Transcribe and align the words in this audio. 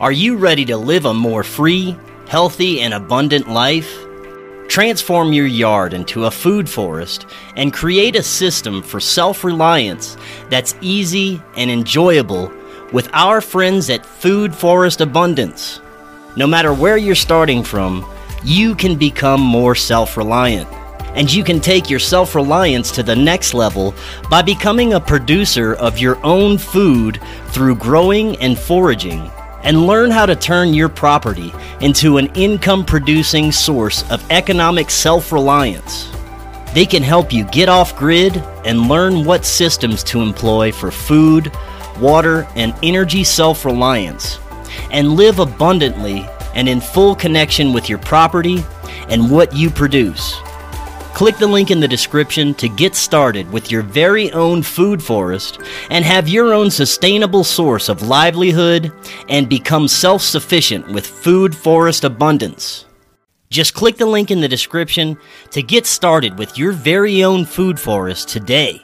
Are 0.00 0.12
you 0.12 0.36
ready 0.36 0.64
to 0.66 0.76
live 0.76 1.06
a 1.06 1.12
more 1.12 1.42
free, 1.42 1.96
healthy, 2.28 2.82
and 2.82 2.94
abundant 2.94 3.48
life? 3.48 3.92
Transform 4.68 5.32
your 5.32 5.48
yard 5.48 5.92
into 5.92 6.26
a 6.26 6.30
food 6.30 6.70
forest 6.70 7.26
and 7.56 7.72
create 7.72 8.14
a 8.14 8.22
system 8.22 8.80
for 8.80 9.00
self 9.00 9.42
reliance 9.42 10.16
that's 10.50 10.76
easy 10.80 11.42
and 11.56 11.68
enjoyable 11.68 12.52
with 12.92 13.10
our 13.12 13.40
friends 13.40 13.90
at 13.90 14.06
Food 14.06 14.54
Forest 14.54 15.00
Abundance. 15.00 15.80
No 16.36 16.46
matter 16.46 16.72
where 16.72 16.96
you're 16.96 17.16
starting 17.16 17.64
from, 17.64 18.08
you 18.44 18.76
can 18.76 18.96
become 18.96 19.40
more 19.40 19.74
self 19.74 20.16
reliant. 20.16 20.68
And 21.16 21.32
you 21.32 21.42
can 21.42 21.58
take 21.58 21.90
your 21.90 21.98
self 21.98 22.36
reliance 22.36 22.92
to 22.92 23.02
the 23.02 23.16
next 23.16 23.52
level 23.52 23.96
by 24.30 24.42
becoming 24.42 24.92
a 24.92 25.00
producer 25.00 25.74
of 25.74 25.98
your 25.98 26.24
own 26.24 26.56
food 26.56 27.20
through 27.48 27.74
growing 27.74 28.36
and 28.36 28.56
foraging. 28.56 29.28
And 29.68 29.86
learn 29.86 30.10
how 30.10 30.24
to 30.24 30.34
turn 30.34 30.72
your 30.72 30.88
property 30.88 31.52
into 31.82 32.16
an 32.16 32.28
income 32.28 32.86
producing 32.86 33.52
source 33.52 34.02
of 34.10 34.24
economic 34.30 34.88
self 34.88 35.30
reliance. 35.30 36.10
They 36.72 36.86
can 36.86 37.02
help 37.02 37.34
you 37.34 37.44
get 37.44 37.68
off 37.68 37.94
grid 37.94 38.38
and 38.64 38.88
learn 38.88 39.26
what 39.26 39.44
systems 39.44 40.02
to 40.04 40.22
employ 40.22 40.72
for 40.72 40.90
food, 40.90 41.52
water, 42.00 42.48
and 42.56 42.74
energy 42.82 43.24
self 43.24 43.66
reliance, 43.66 44.38
and 44.90 45.12
live 45.12 45.38
abundantly 45.38 46.26
and 46.54 46.66
in 46.66 46.80
full 46.80 47.14
connection 47.14 47.74
with 47.74 47.90
your 47.90 47.98
property 47.98 48.64
and 49.10 49.30
what 49.30 49.54
you 49.54 49.68
produce. 49.68 50.40
Click 51.18 51.36
the 51.36 51.48
link 51.48 51.72
in 51.72 51.80
the 51.80 51.88
description 51.88 52.54
to 52.54 52.68
get 52.68 52.94
started 52.94 53.50
with 53.50 53.72
your 53.72 53.82
very 53.82 54.30
own 54.30 54.62
food 54.62 55.02
forest 55.02 55.58
and 55.90 56.04
have 56.04 56.28
your 56.28 56.54
own 56.54 56.70
sustainable 56.70 57.42
source 57.42 57.88
of 57.88 58.02
livelihood 58.02 58.92
and 59.28 59.48
become 59.48 59.88
self 59.88 60.22
sufficient 60.22 60.86
with 60.92 61.04
food 61.04 61.56
forest 61.56 62.04
abundance. 62.04 62.84
Just 63.50 63.74
click 63.74 63.96
the 63.96 64.06
link 64.06 64.30
in 64.30 64.40
the 64.40 64.46
description 64.46 65.18
to 65.50 65.60
get 65.60 65.86
started 65.86 66.38
with 66.38 66.56
your 66.56 66.70
very 66.70 67.24
own 67.24 67.44
food 67.44 67.80
forest 67.80 68.28
today. 68.28 68.80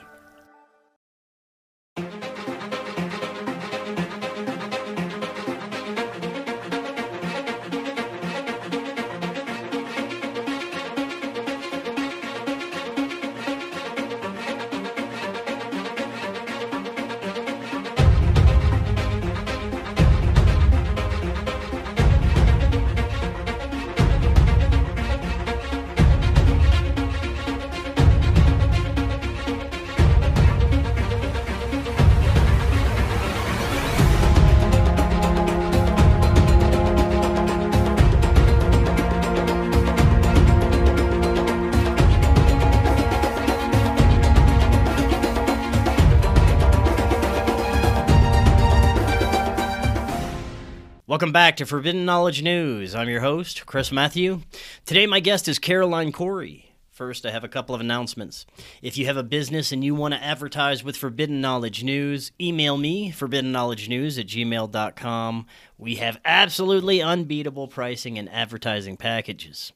Welcome 51.14 51.30
back 51.30 51.54
to 51.58 51.64
Forbidden 51.64 52.04
Knowledge 52.04 52.42
News. 52.42 52.92
I'm 52.92 53.08
your 53.08 53.20
host, 53.20 53.66
Chris 53.66 53.92
Matthew. 53.92 54.40
Today, 54.84 55.06
my 55.06 55.20
guest 55.20 55.46
is 55.46 55.60
Caroline 55.60 56.10
Cory. 56.10 56.74
First, 56.90 57.24
I 57.24 57.30
have 57.30 57.44
a 57.44 57.48
couple 57.48 57.72
of 57.72 57.80
announcements. 57.80 58.46
If 58.82 58.98
you 58.98 59.06
have 59.06 59.16
a 59.16 59.22
business 59.22 59.70
and 59.70 59.84
you 59.84 59.94
want 59.94 60.12
to 60.14 60.20
advertise 60.20 60.82
with 60.82 60.96
Forbidden 60.96 61.40
Knowledge 61.40 61.84
News, 61.84 62.32
email 62.40 62.76
me, 62.76 63.12
forbiddenknowledgenews 63.12 64.18
at 64.18 64.26
gmail.com. 64.26 65.46
We 65.78 65.94
have 65.94 66.20
absolutely 66.24 67.00
unbeatable 67.00 67.68
pricing 67.68 68.18
and 68.18 68.28
advertising 68.28 68.96
packages. 68.96 69.72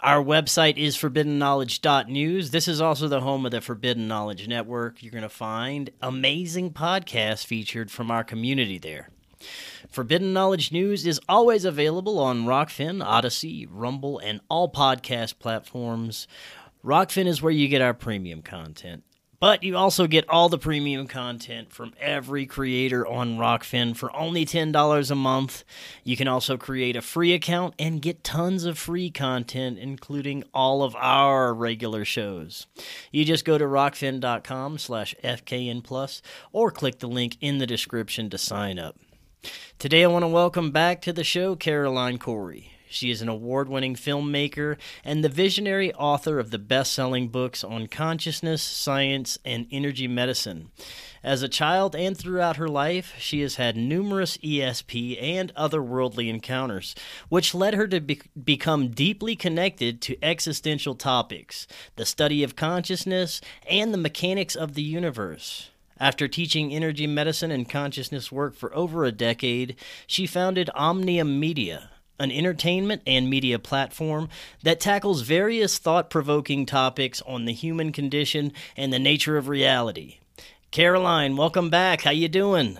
Our 0.00 0.24
website 0.24 0.78
is 0.78 0.96
forbiddenknowledge.news. 0.96 2.50
This 2.50 2.66
is 2.66 2.80
also 2.80 3.08
the 3.08 3.20
home 3.20 3.44
of 3.44 3.52
the 3.52 3.60
Forbidden 3.60 4.08
Knowledge 4.08 4.48
Network. 4.48 5.02
You're 5.02 5.12
going 5.12 5.20
to 5.20 5.28
find 5.28 5.90
amazing 6.00 6.72
podcasts 6.72 7.44
featured 7.44 7.90
from 7.90 8.10
our 8.10 8.24
community 8.24 8.78
there. 8.78 9.10
Forbidden 9.88 10.32
Knowledge 10.32 10.70
News 10.70 11.06
is 11.06 11.20
always 11.28 11.64
available 11.64 12.18
on 12.18 12.44
Rokfin, 12.44 13.02
Odysee, 13.04 13.66
Rumble, 13.70 14.18
and 14.18 14.40
all 14.48 14.70
podcast 14.70 15.38
platforms. 15.38 16.28
Rokfin 16.84 17.26
is 17.26 17.42
where 17.42 17.52
you 17.52 17.68
get 17.68 17.80
our 17.82 17.94
premium 17.94 18.42
content. 18.42 19.02
But 19.40 19.62
you 19.62 19.76
also 19.76 20.08
get 20.08 20.28
all 20.28 20.48
the 20.48 20.58
premium 20.58 21.06
content 21.06 21.72
from 21.72 21.94
every 22.00 22.44
creator 22.44 23.06
on 23.06 23.38
Rokfin 23.38 23.96
for 23.96 24.14
only 24.14 24.44
$10 24.44 25.10
a 25.10 25.14
month. 25.14 25.62
You 26.02 26.16
can 26.16 26.26
also 26.26 26.56
create 26.56 26.96
a 26.96 27.02
free 27.02 27.32
account 27.32 27.74
and 27.78 28.02
get 28.02 28.24
tons 28.24 28.64
of 28.64 28.76
free 28.76 29.10
content, 29.10 29.78
including 29.78 30.42
all 30.52 30.82
of 30.82 30.96
our 30.96 31.54
regular 31.54 32.04
shows. 32.04 32.66
You 33.12 33.24
just 33.24 33.44
go 33.44 33.58
to 33.58 33.64
rokfin.com 33.64 34.78
slash 34.78 35.14
FKN 35.22 35.84
plus 35.84 36.20
or 36.52 36.72
click 36.72 36.98
the 36.98 37.06
link 37.08 37.36
in 37.40 37.58
the 37.58 37.66
description 37.66 38.30
to 38.30 38.38
sign 38.38 38.80
up. 38.80 38.96
Today, 39.78 40.04
I 40.04 40.08
want 40.08 40.24
to 40.24 40.28
welcome 40.28 40.70
back 40.70 41.00
to 41.02 41.12
the 41.12 41.24
show 41.24 41.54
Caroline 41.54 42.18
Cory. 42.18 42.72
She 42.90 43.10
is 43.10 43.20
an 43.20 43.28
award 43.28 43.68
winning 43.68 43.94
filmmaker 43.94 44.76
and 45.04 45.22
the 45.22 45.28
visionary 45.28 45.92
author 45.94 46.38
of 46.38 46.50
the 46.50 46.58
best 46.58 46.92
selling 46.92 47.28
books 47.28 47.62
on 47.62 47.86
consciousness, 47.86 48.62
science, 48.62 49.38
and 49.44 49.66
energy 49.70 50.08
medicine. 50.08 50.70
As 51.22 51.42
a 51.42 51.48
child 51.48 51.94
and 51.94 52.16
throughout 52.16 52.56
her 52.56 52.68
life, 52.68 53.12
she 53.18 53.40
has 53.42 53.56
had 53.56 53.76
numerous 53.76 54.36
ESP 54.38 55.20
and 55.20 55.54
otherworldly 55.54 56.28
encounters, 56.28 56.94
which 57.28 57.54
led 57.54 57.74
her 57.74 57.86
to 57.88 58.00
be- 58.00 58.22
become 58.42 58.88
deeply 58.88 59.36
connected 59.36 60.00
to 60.02 60.24
existential 60.24 60.94
topics, 60.94 61.66
the 61.96 62.06
study 62.06 62.42
of 62.42 62.56
consciousness, 62.56 63.40
and 63.68 63.92
the 63.92 63.98
mechanics 63.98 64.54
of 64.56 64.74
the 64.74 64.82
universe. 64.82 65.70
After 66.00 66.28
teaching 66.28 66.72
energy 66.72 67.06
medicine 67.08 67.50
and 67.50 67.68
consciousness 67.68 68.30
work 68.30 68.54
for 68.54 68.74
over 68.74 69.04
a 69.04 69.12
decade, 69.12 69.76
she 70.06 70.26
founded 70.26 70.70
Omnium 70.74 71.40
Media, 71.40 71.90
an 72.20 72.30
entertainment 72.30 73.02
and 73.04 73.28
media 73.28 73.58
platform 73.58 74.28
that 74.62 74.78
tackles 74.78 75.22
various 75.22 75.78
thought-provoking 75.78 76.66
topics 76.66 77.20
on 77.22 77.46
the 77.46 77.52
human 77.52 77.90
condition 77.90 78.52
and 78.76 78.92
the 78.92 78.98
nature 79.00 79.36
of 79.36 79.48
reality. 79.48 80.18
Caroline, 80.70 81.36
welcome 81.36 81.68
back. 81.68 82.02
How 82.02 82.12
you 82.12 82.28
doing? 82.28 82.78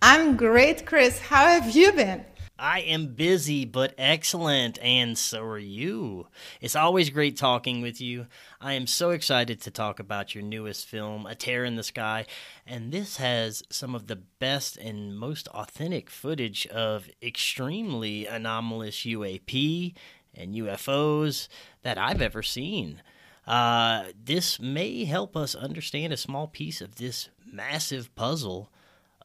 I'm 0.00 0.36
great, 0.36 0.86
Chris. 0.86 1.18
How 1.18 1.46
have 1.46 1.74
you 1.74 1.90
been? 1.90 2.24
I 2.58 2.80
am 2.80 3.08
busy 3.08 3.66
but 3.66 3.94
excellent, 3.98 4.78
and 4.80 5.18
so 5.18 5.42
are 5.42 5.58
you. 5.58 6.28
It's 6.60 6.74
always 6.74 7.10
great 7.10 7.36
talking 7.36 7.82
with 7.82 8.00
you. 8.00 8.28
I 8.62 8.72
am 8.72 8.86
so 8.86 9.10
excited 9.10 9.60
to 9.60 9.70
talk 9.70 10.00
about 10.00 10.34
your 10.34 10.42
newest 10.42 10.86
film, 10.86 11.26
A 11.26 11.34
Tear 11.34 11.66
in 11.66 11.76
the 11.76 11.82
Sky, 11.82 12.24
and 12.66 12.92
this 12.92 13.18
has 13.18 13.62
some 13.68 13.94
of 13.94 14.06
the 14.06 14.16
best 14.16 14.78
and 14.78 15.18
most 15.18 15.48
authentic 15.48 16.08
footage 16.08 16.66
of 16.68 17.10
extremely 17.22 18.26
anomalous 18.26 19.00
UAP 19.00 19.94
and 20.34 20.54
UFOs 20.54 21.48
that 21.82 21.98
I've 21.98 22.22
ever 22.22 22.42
seen. 22.42 23.02
Uh, 23.46 24.04
this 24.24 24.58
may 24.58 25.04
help 25.04 25.36
us 25.36 25.54
understand 25.54 26.12
a 26.12 26.16
small 26.16 26.46
piece 26.46 26.80
of 26.80 26.96
this 26.96 27.28
massive 27.44 28.14
puzzle 28.14 28.70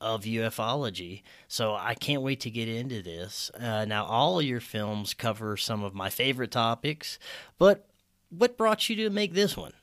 of 0.01 0.23
ufology. 0.23 1.21
So 1.47 1.75
I 1.75 1.93
can't 1.93 2.21
wait 2.21 2.41
to 2.41 2.49
get 2.49 2.67
into 2.67 3.01
this. 3.01 3.51
Uh, 3.57 3.85
now, 3.85 4.05
all 4.05 4.41
your 4.41 4.59
films 4.59 5.13
cover 5.13 5.55
some 5.55 5.83
of 5.83 5.93
my 5.93 6.09
favorite 6.09 6.51
topics, 6.51 7.19
but 7.57 7.87
what 8.29 8.57
brought 8.57 8.89
you 8.89 8.95
to 8.97 9.09
make 9.09 9.33
this 9.33 9.55
one? 9.55 9.73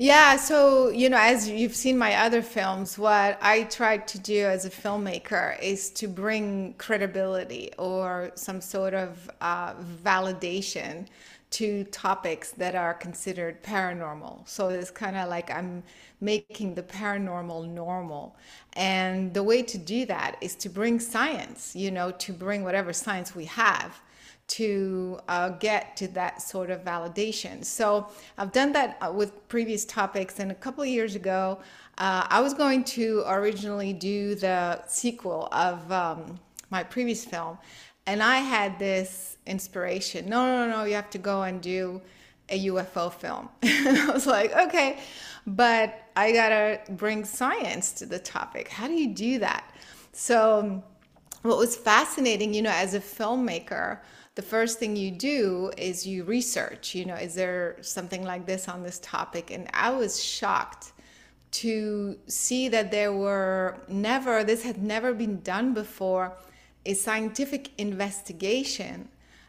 Yeah, 0.00 0.36
so, 0.36 0.90
you 0.90 1.08
know, 1.08 1.18
as 1.18 1.48
you've 1.48 1.74
seen 1.74 1.98
my 1.98 2.14
other 2.14 2.40
films, 2.40 2.96
what 2.96 3.36
I 3.42 3.64
tried 3.64 4.06
to 4.08 4.18
do 4.20 4.46
as 4.46 4.64
a 4.64 4.70
filmmaker 4.70 5.60
is 5.60 5.90
to 5.90 6.06
bring 6.06 6.74
credibility 6.78 7.72
or 7.78 8.30
some 8.36 8.60
sort 8.60 8.94
of 8.94 9.28
uh, 9.40 9.74
validation 10.04 11.08
to 11.50 11.84
topics 11.84 12.50
that 12.52 12.74
are 12.74 12.94
considered 12.94 13.62
paranormal. 13.62 14.46
So 14.48 14.68
it's 14.68 14.90
kind 14.90 15.16
of 15.16 15.28
like 15.28 15.50
I'm 15.50 15.82
making 16.20 16.74
the 16.74 16.82
paranormal 16.82 17.68
normal. 17.68 18.36
And 18.74 19.32
the 19.32 19.42
way 19.42 19.62
to 19.62 19.78
do 19.78 20.04
that 20.06 20.36
is 20.40 20.54
to 20.56 20.68
bring 20.68 21.00
science, 21.00 21.74
you 21.74 21.90
know, 21.90 22.10
to 22.12 22.32
bring 22.32 22.64
whatever 22.64 22.92
science 22.92 23.34
we 23.34 23.46
have 23.46 24.00
to 24.48 25.20
uh, 25.28 25.50
get 25.50 25.96
to 25.98 26.08
that 26.08 26.40
sort 26.40 26.70
of 26.70 26.82
validation. 26.82 27.64
So 27.64 28.08
I've 28.38 28.52
done 28.52 28.72
that 28.72 28.96
uh, 29.00 29.12
with 29.12 29.46
previous 29.48 29.84
topics, 29.84 30.38
and 30.38 30.50
a 30.50 30.54
couple 30.54 30.82
of 30.82 30.88
years 30.88 31.14
ago, 31.14 31.60
uh, 31.98 32.26
I 32.28 32.40
was 32.40 32.54
going 32.54 32.84
to 32.84 33.24
originally 33.26 33.92
do 33.92 34.34
the 34.34 34.82
sequel 34.86 35.48
of 35.52 35.90
um, 35.92 36.40
my 36.70 36.82
previous 36.82 37.24
film, 37.24 37.58
and 38.08 38.22
I 38.22 38.38
had 38.38 38.78
this 38.78 39.36
inspiration. 39.46 40.30
No, 40.30 40.46
no, 40.46 40.70
no, 40.70 40.84
you 40.84 40.94
have 40.94 41.10
to 41.10 41.18
go 41.18 41.42
and 41.42 41.60
do 41.60 42.00
a 42.48 42.66
UFO 42.66 43.12
film. 43.12 43.50
I 43.62 44.10
was 44.10 44.26
like, 44.26 44.50
okay, 44.56 44.98
but 45.46 46.02
I 46.16 46.32
gotta 46.32 46.80
bring 46.92 47.26
science 47.26 47.92
to 47.92 48.06
the 48.06 48.18
topic. 48.18 48.68
How 48.68 48.86
do 48.88 48.94
you 48.94 49.08
do 49.08 49.38
that? 49.40 49.74
So, 50.12 50.82
what 51.42 51.58
was 51.58 51.76
fascinating, 51.76 52.54
you 52.54 52.62
know, 52.62 52.72
as 52.72 52.94
a 52.94 53.00
filmmaker, 53.00 54.00
the 54.36 54.42
first 54.42 54.78
thing 54.78 54.96
you 54.96 55.10
do 55.10 55.70
is 55.76 56.06
you 56.06 56.24
research, 56.24 56.94
you 56.94 57.04
know, 57.04 57.14
is 57.14 57.34
there 57.34 57.76
something 57.82 58.24
like 58.24 58.46
this 58.46 58.68
on 58.68 58.82
this 58.82 58.98
topic? 59.00 59.50
And 59.50 59.68
I 59.74 59.90
was 59.90 60.22
shocked 60.22 60.92
to 61.50 62.18
see 62.26 62.68
that 62.68 62.90
there 62.90 63.12
were 63.12 63.76
never, 63.86 64.44
this 64.44 64.62
had 64.62 64.82
never 64.82 65.12
been 65.12 65.40
done 65.42 65.74
before, 65.74 66.36
a 66.88 66.94
scientific 66.94 67.70
investigation, 67.76 69.08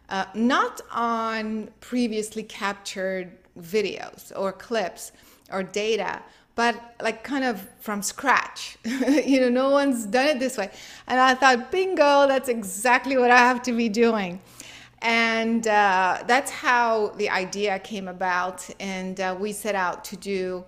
uh, 0.10 0.26
not 0.34 0.82
on 0.92 1.70
previously 1.80 2.44
captured 2.44 3.32
videos 3.58 4.34
or 4.36 4.52
clips 4.52 5.14
or 5.50 5.64
data, 5.64 6.22
but 6.56 6.96
like 7.02 7.24
kind 7.24 7.46
of 7.46 7.66
from 7.80 8.02
scratch. 8.02 8.78
you 8.84 9.40
know, 9.40 9.48
no 9.48 9.70
one's 9.70 10.06
done 10.06 10.28
it 10.28 10.40
this 10.40 10.58
way. 10.58 10.70
And 11.08 11.18
I 11.18 11.34
thought, 11.34 11.72
bingo, 11.72 12.28
that's 12.28 12.50
exactly 12.50 13.18
what 13.18 13.32
I 13.32 13.38
have 13.38 13.62
to 13.64 13.72
be 13.72 13.88
doing. 13.88 14.42
And 15.02 15.66
uh, 15.66 16.24
that's 16.28 16.52
how 16.52 17.14
the 17.16 17.30
idea 17.30 17.80
came 17.80 18.10
about. 18.10 18.70
And 18.82 19.18
uh, 19.22 19.34
we 19.40 19.54
set 19.54 19.76
out 19.76 20.04
to 20.06 20.18
do 20.18 20.66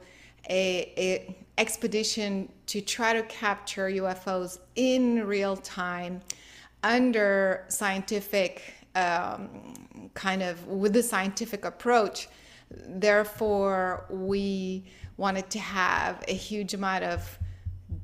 a, 0.50 0.94
a, 0.98 1.36
expedition 1.58 2.50
to 2.66 2.80
try 2.80 3.12
to 3.14 3.22
capture 3.24 3.88
UFOs 3.90 4.60
in 4.76 5.28
real 5.28 5.58
time 5.58 6.22
under 6.84 7.66
scientific 7.68 8.74
um, 8.96 10.10
kind 10.14 10.42
of 10.42 10.68
with 10.68 10.94
the 10.94 11.04
scientific 11.04 11.66
approach. 11.66 12.28
Therefore, 12.70 14.06
we 14.10 14.86
wanted 15.18 15.50
to 15.52 15.60
have 15.60 16.24
a 16.28 16.34
huge 16.34 16.74
amount 16.74 17.04
of 17.04 17.40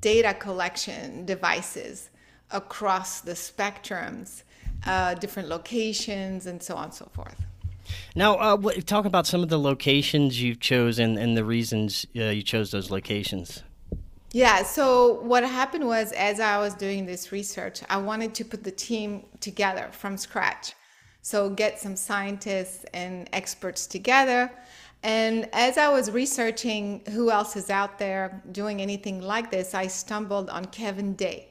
data 0.02 0.34
collection 0.34 1.26
devices 1.26 2.10
across 2.52 3.22
the 3.22 3.32
spectrums, 3.32 4.44
uh, 4.86 5.14
different 5.16 5.50
locations, 5.50 6.46
and 6.46 6.62
so 6.62 6.76
on 6.76 6.86
and 6.86 6.94
so 6.94 7.10
forth. 7.14 7.42
Now, 8.16 8.36
uh, 8.36 8.72
talk 8.86 9.06
about 9.06 9.26
some 9.26 9.42
of 9.44 9.50
the 9.50 9.60
locations 9.60 10.42
you 10.42 10.56
chose 10.56 11.00
and, 11.00 11.18
and 11.18 11.38
the 11.38 11.46
reasons 11.46 12.06
uh, 12.16 12.24
you 12.24 12.44
chose 12.44 12.72
those 12.72 12.92
locations. 12.92 13.64
Yeah, 14.34 14.64
so 14.64 15.22
what 15.22 15.44
happened 15.44 15.88
was 15.88 16.12
as 16.12 16.40
I 16.42 16.58
was 16.58 16.74
doing 16.74 17.06
this 17.06 17.32
research, 17.32 17.82
I 17.90 17.98
wanted 17.98 18.36
to 18.36 18.46
put 18.46 18.64
the 18.64 18.72
team 18.72 19.26
together 19.40 19.88
from 19.92 20.18
scratch. 20.18 20.74
So, 21.22 21.50
get 21.50 21.80
some 21.80 21.96
scientists 21.98 22.86
and 22.94 23.30
experts 23.34 23.86
together. 23.86 24.50
And 25.04 25.50
as 25.54 25.78
I 25.78 25.90
was 25.90 26.10
researching 26.10 27.02
who 27.12 27.32
else 27.32 27.56
is 27.56 27.70
out 27.70 28.00
there 28.00 28.42
doing 28.52 28.82
anything 28.82 29.22
like 29.22 29.52
this, 29.52 29.74
I 29.74 29.88
stumbled 29.88 30.50
on 30.50 30.66
Kevin 30.66 31.16
Day. 31.16 31.50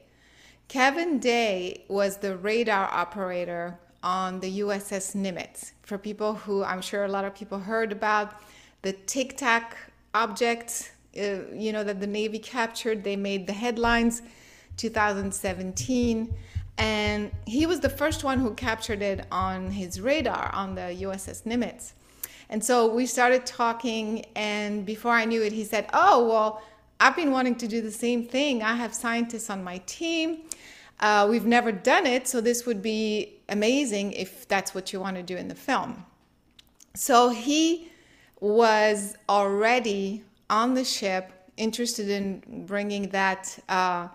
Kevin 0.67 1.19
Day 1.19 1.85
was 1.87 2.17
the 2.17 2.37
radar 2.37 2.85
operator 2.91 3.79
on 4.03 4.39
the 4.39 4.59
USS 4.59 5.15
Nimitz. 5.15 5.71
For 5.83 5.97
people 5.97 6.35
who 6.35 6.63
I'm 6.63 6.81
sure 6.81 7.05
a 7.05 7.07
lot 7.07 7.25
of 7.25 7.33
people 7.35 7.59
heard 7.59 7.91
about 7.91 8.41
the 8.81 8.93
Tic 8.93 9.37
Tac 9.37 9.77
object, 10.13 10.91
uh, 11.17 11.53
you 11.53 11.71
know, 11.71 11.83
that 11.83 11.99
the 11.99 12.07
Navy 12.07 12.39
captured, 12.39 13.03
they 13.03 13.15
made 13.15 13.47
the 13.47 13.53
headlines 13.53 14.21
2017. 14.77 16.33
And 16.77 17.31
he 17.45 17.65
was 17.65 17.79
the 17.79 17.89
first 17.89 18.23
one 18.23 18.39
who 18.39 18.53
captured 18.53 19.01
it 19.01 19.25
on 19.31 19.71
his 19.71 19.99
radar 19.99 20.51
on 20.53 20.75
the 20.75 20.95
USS 21.01 21.43
Nimitz. 21.43 21.93
And 22.49 22.63
so 22.63 22.87
we 22.87 23.05
started 23.05 23.45
talking, 23.45 24.25
and 24.35 24.85
before 24.85 25.11
I 25.11 25.25
knew 25.25 25.43
it, 25.43 25.51
he 25.51 25.63
said, 25.63 25.89
Oh, 25.91 26.27
well, 26.27 26.61
I've 26.99 27.15
been 27.15 27.31
wanting 27.31 27.55
to 27.55 27.67
do 27.67 27.81
the 27.81 27.91
same 27.91 28.25
thing. 28.25 28.63
I 28.63 28.75
have 28.75 28.93
scientists 28.93 29.49
on 29.49 29.63
my 29.63 29.79
team. 29.79 30.43
Uh, 30.99 31.27
we've 31.29 31.45
never 31.45 31.71
done 31.71 32.07
it, 32.07 32.27
so 32.27 32.41
this 32.41 32.65
would 32.65 32.81
be 32.81 33.35
amazing 33.49 34.13
if 34.13 34.47
that's 34.47 34.73
what 34.73 34.91
you 34.91 34.99
want 34.99 35.15
to 35.15 35.23
do 35.23 35.35
in 35.35 35.47
the 35.47 35.55
film. 35.55 36.05
So 36.95 37.29
he 37.29 37.91
was 38.39 39.15
already 39.29 40.23
on 40.49 40.73
the 40.73 40.83
ship, 40.83 41.31
interested 41.57 42.09
in 42.09 42.65
bringing 42.65 43.09
that 43.09 43.57
uh, 43.69 44.07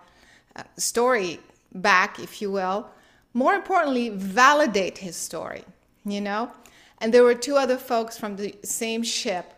story 0.77 1.39
back, 1.75 2.19
if 2.19 2.41
you 2.41 2.51
will. 2.51 2.89
More 3.33 3.53
importantly, 3.53 4.09
validate 4.09 4.97
his 4.97 5.15
story, 5.15 5.63
you 6.05 6.21
know? 6.21 6.51
And 6.99 7.13
there 7.13 7.23
were 7.23 7.35
two 7.35 7.55
other 7.57 7.77
folks 7.77 8.17
from 8.17 8.35
the 8.35 8.55
same 8.63 9.03
ship. 9.03 9.53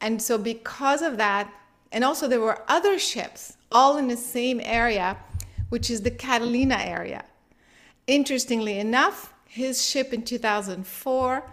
And 0.00 0.20
so, 0.20 0.36
because 0.36 1.00
of 1.02 1.16
that, 1.16 1.52
and 1.92 2.04
also 2.04 2.26
there 2.28 2.40
were 2.40 2.62
other 2.68 2.98
ships 2.98 3.56
all 3.70 3.96
in 3.96 4.08
the 4.08 4.16
same 4.16 4.60
area 4.62 5.16
which 5.74 5.90
is 5.90 6.02
the 6.02 6.10
Catalina 6.10 6.76
area. 6.76 7.24
Interestingly 8.06 8.78
enough, 8.78 9.34
his 9.44 9.84
ship 9.84 10.12
in 10.12 10.22
2004 10.22 11.50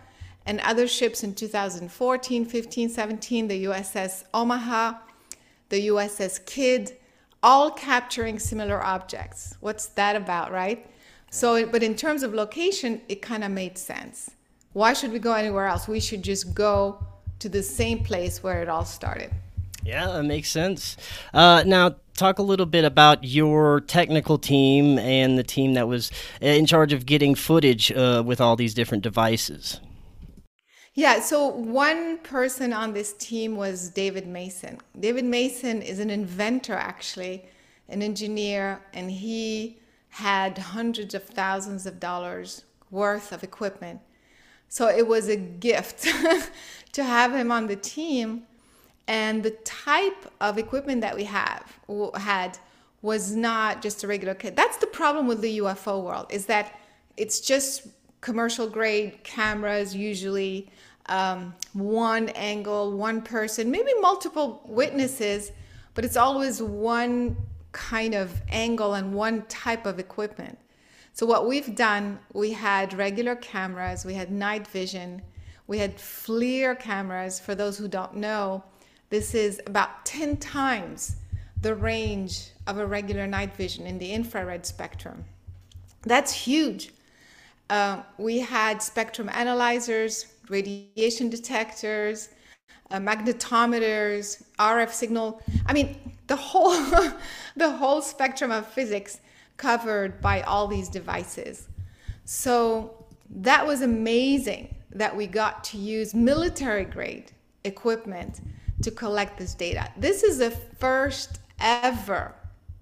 and 0.51 0.59
other 0.59 0.86
ships 0.86 1.24
in 1.24 1.33
2014, 1.33 2.44
15, 2.44 2.89
17, 2.89 3.48
the 3.48 3.63
USS 3.63 4.25
Omaha, 4.33 4.95
the 5.69 5.88
USS 5.88 6.45
Kidd, 6.45 6.98
all 7.42 7.71
capturing 7.71 8.38
similar 8.38 8.83
objects. 8.83 9.56
What's 9.62 9.86
that 9.95 10.18
about, 10.18 10.51
right? 10.51 10.86
So, 11.30 11.65
but 11.65 11.83
in 11.83 11.95
terms 11.95 12.21
of 12.21 12.33
location, 12.33 13.00
it 13.07 13.21
kind 13.21 13.45
of 13.45 13.51
made 13.51 13.77
sense. 13.77 14.31
Why 14.74 14.92
should 14.92 15.13
we 15.13 15.19
go 15.19 15.31
anywhere 15.31 15.68
else? 15.68 15.88
We 15.88 16.01
should 16.01 16.21
just 16.21 16.54
go 16.54 17.01
to 17.39 17.47
the 17.47 17.63
same 17.63 18.04
place 18.04 18.44
where 18.44 18.62
it 18.62 18.68
all 18.68 18.83
started. 18.83 19.31
Yeah, 19.86 20.07
that 20.07 20.24
makes 20.24 20.50
sense. 20.50 20.97
Uh, 21.33 21.63
now, 21.65 21.95
talk 22.18 22.39
a 22.39 22.44
little 22.44 22.65
bit 22.65 22.83
about 22.83 23.24
your 23.24 23.80
technical 23.80 24.38
team 24.38 25.00
and 25.00 25.38
the 25.38 25.44
team 25.44 25.75
that 25.75 25.88
was 25.88 26.12
in 26.42 26.65
charge 26.65 26.92
of 26.92 27.06
getting 27.06 27.36
footage 27.36 27.89
uh, 27.94 28.21
with 28.25 28.42
all 28.42 28.57
these 28.57 28.74
different 28.74 29.01
devices. 29.01 29.80
Yeah, 30.93 31.21
so 31.21 31.47
one 31.47 32.17
person 32.17 32.73
on 32.73 32.93
this 32.93 33.13
team 33.13 33.55
was 33.55 33.89
David 33.89 34.27
Mason. 34.27 34.77
David 34.99 35.23
Mason 35.23 35.81
is 35.81 35.99
an 35.99 36.09
inventor, 36.09 36.73
actually, 36.73 37.45
an 37.88 38.01
engineer, 38.01 38.81
and 38.93 39.09
he 39.09 39.79
had 40.09 40.57
hundreds 40.57 41.13
of 41.13 41.23
thousands 41.23 41.85
of 41.85 41.99
dollars 41.99 42.66
worth 42.89 43.31
of 43.31 43.42
equipment. 43.42 44.01
So 44.68 44.89
it 44.89 45.07
was 45.07 45.30
a 45.30 45.37
gift 45.37 46.04
to 46.92 47.04
have 47.04 47.33
him 47.33 47.51
on 47.51 47.68
the 47.68 47.77
team 47.77 48.44
and 49.07 49.44
the 49.44 49.51
type 49.51 50.31
of 50.39 50.57
equipment 50.57 51.01
that 51.01 51.16
we 51.16 51.23
have 51.23 51.80
had 52.16 52.57
was 53.01 53.35
not 53.35 53.81
just 53.81 54.04
a 54.04 54.07
regular 54.07 54.35
kit. 54.35 54.56
That's 54.56 54.77
the 54.77 54.87
problem 54.87 55.27
with 55.27 55.42
the 55.42 55.59
UFO 55.59 56.04
world 56.04 56.27
is 56.30 56.45
that 56.45 56.80
it's 57.18 57.39
just 57.39 57.87
commercial 58.21 58.69
grade 58.69 59.23
cameras 59.23 59.95
usually 59.95 60.69
um, 61.07 61.53
one 61.73 62.29
angle, 62.29 62.91
one 62.91 63.21
person, 63.21 63.71
maybe 63.71 63.91
multiple 63.99 64.61
witnesses, 64.65 65.51
but 65.93 66.05
it's 66.05 66.17
always 66.17 66.61
one 66.61 67.35
kind 67.71 68.13
of 68.13 68.41
angle 68.49 68.93
and 68.93 69.13
one 69.13 69.43
type 69.43 69.85
of 69.85 69.99
equipment. 69.99 70.57
So 71.13 71.25
what 71.25 71.47
we've 71.47 71.75
done, 71.75 72.19
we 72.33 72.53
had 72.53 72.93
regular 72.93 73.35
cameras, 73.35 74.05
we 74.05 74.13
had 74.13 74.31
night 74.31 74.67
vision, 74.67 75.21
we 75.67 75.77
had 75.77 75.97
FLIR 75.97 76.79
cameras. 76.79 77.39
For 77.39 77.55
those 77.55 77.77
who 77.77 77.87
don't 77.87 78.15
know, 78.15 78.63
this 79.09 79.33
is 79.35 79.61
about 79.65 80.05
10 80.05 80.37
times 80.37 81.15
the 81.61 81.75
range 81.75 82.49
of 82.65 82.77
a 82.77 82.85
regular 82.85 83.27
night 83.27 83.55
vision 83.55 83.85
in 83.85 83.99
the 83.99 84.11
infrared 84.11 84.65
spectrum. 84.65 85.25
That's 86.03 86.33
huge. 86.33 86.91
Uh, 87.69 88.03
we 88.17 88.39
had 88.39 88.81
spectrum 88.81 89.29
analyzers, 89.29 90.31
radiation 90.51 91.29
detectors, 91.29 92.29
uh, 92.91 92.97
magnetometers, 92.97 94.43
RF 94.59 94.91
signal. 94.91 95.41
I 95.65 95.73
mean, 95.73 95.97
the 96.27 96.35
whole 96.35 96.75
the 97.55 97.71
whole 97.71 98.01
spectrum 98.01 98.51
of 98.51 98.67
physics 98.67 99.21
covered 99.57 100.21
by 100.21 100.41
all 100.41 100.67
these 100.67 100.89
devices. 100.89 101.67
So 102.25 103.05
that 103.29 103.65
was 103.65 103.81
amazing 103.81 104.75
that 104.91 105.15
we 105.15 105.25
got 105.25 105.63
to 105.65 105.77
use 105.77 106.13
military 106.13 106.85
grade 106.85 107.31
equipment 107.63 108.41
to 108.81 108.91
collect 108.91 109.37
this 109.37 109.53
data. 109.53 109.89
This 109.97 110.23
is 110.23 110.39
the 110.39 110.51
first 110.51 111.39
ever 111.59 112.33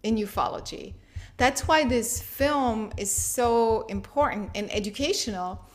in 0.03 0.15
ufology. 0.15 0.93
That's 1.37 1.67
why 1.67 1.87
this 1.87 2.21
film 2.21 2.91
is 2.97 3.11
so 3.11 3.85
important 3.87 4.51
and 4.55 4.73
educational 4.73 5.65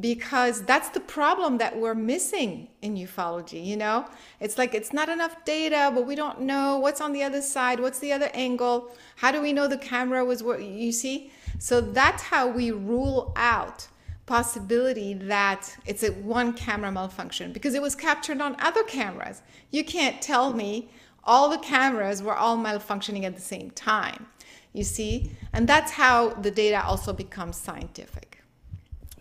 because 0.00 0.62
that's 0.62 0.88
the 0.90 1.00
problem 1.00 1.58
that 1.58 1.78
we're 1.78 1.94
missing 1.94 2.68
in 2.80 2.94
ufology 2.94 3.64
you 3.64 3.76
know? 3.76 4.06
It's 4.40 4.56
like 4.58 4.74
it's 4.74 4.92
not 4.92 5.08
enough 5.08 5.44
data 5.44 5.90
but 5.94 6.06
we 6.06 6.14
don't 6.14 6.40
know 6.40 6.78
what's 6.78 7.00
on 7.00 7.12
the 7.12 7.22
other 7.22 7.42
side 7.42 7.80
what's 7.80 7.98
the 7.98 8.12
other 8.12 8.30
angle 8.32 8.94
how 9.16 9.30
do 9.30 9.40
we 9.40 9.52
know 9.52 9.68
the 9.68 9.78
camera 9.78 10.24
was 10.24 10.42
what 10.42 10.62
you 10.62 10.92
see? 10.92 11.30
So 11.58 11.80
that's 11.80 12.22
how 12.22 12.48
we 12.48 12.70
rule 12.70 13.32
out 13.36 13.88
possibility 14.24 15.14
that 15.14 15.76
it's 15.84 16.02
a 16.02 16.12
one 16.12 16.52
camera 16.52 16.90
malfunction 16.90 17.52
because 17.52 17.74
it 17.74 17.82
was 17.82 17.94
captured 17.94 18.40
on 18.40 18.56
other 18.60 18.82
cameras. 18.84 19.42
You 19.70 19.84
can't 19.84 20.22
tell 20.22 20.52
me 20.52 20.90
all 21.24 21.48
the 21.48 21.58
cameras 21.58 22.22
were 22.22 22.34
all 22.34 22.56
malfunctioning 22.56 23.24
at 23.24 23.34
the 23.34 23.42
same 23.42 23.70
time 23.72 24.26
you 24.72 24.84
see? 24.84 25.30
And 25.52 25.68
that's 25.68 25.92
how 25.92 26.30
the 26.30 26.50
data 26.50 26.84
also 26.84 27.12
becomes 27.12 27.56
scientific 27.56 28.31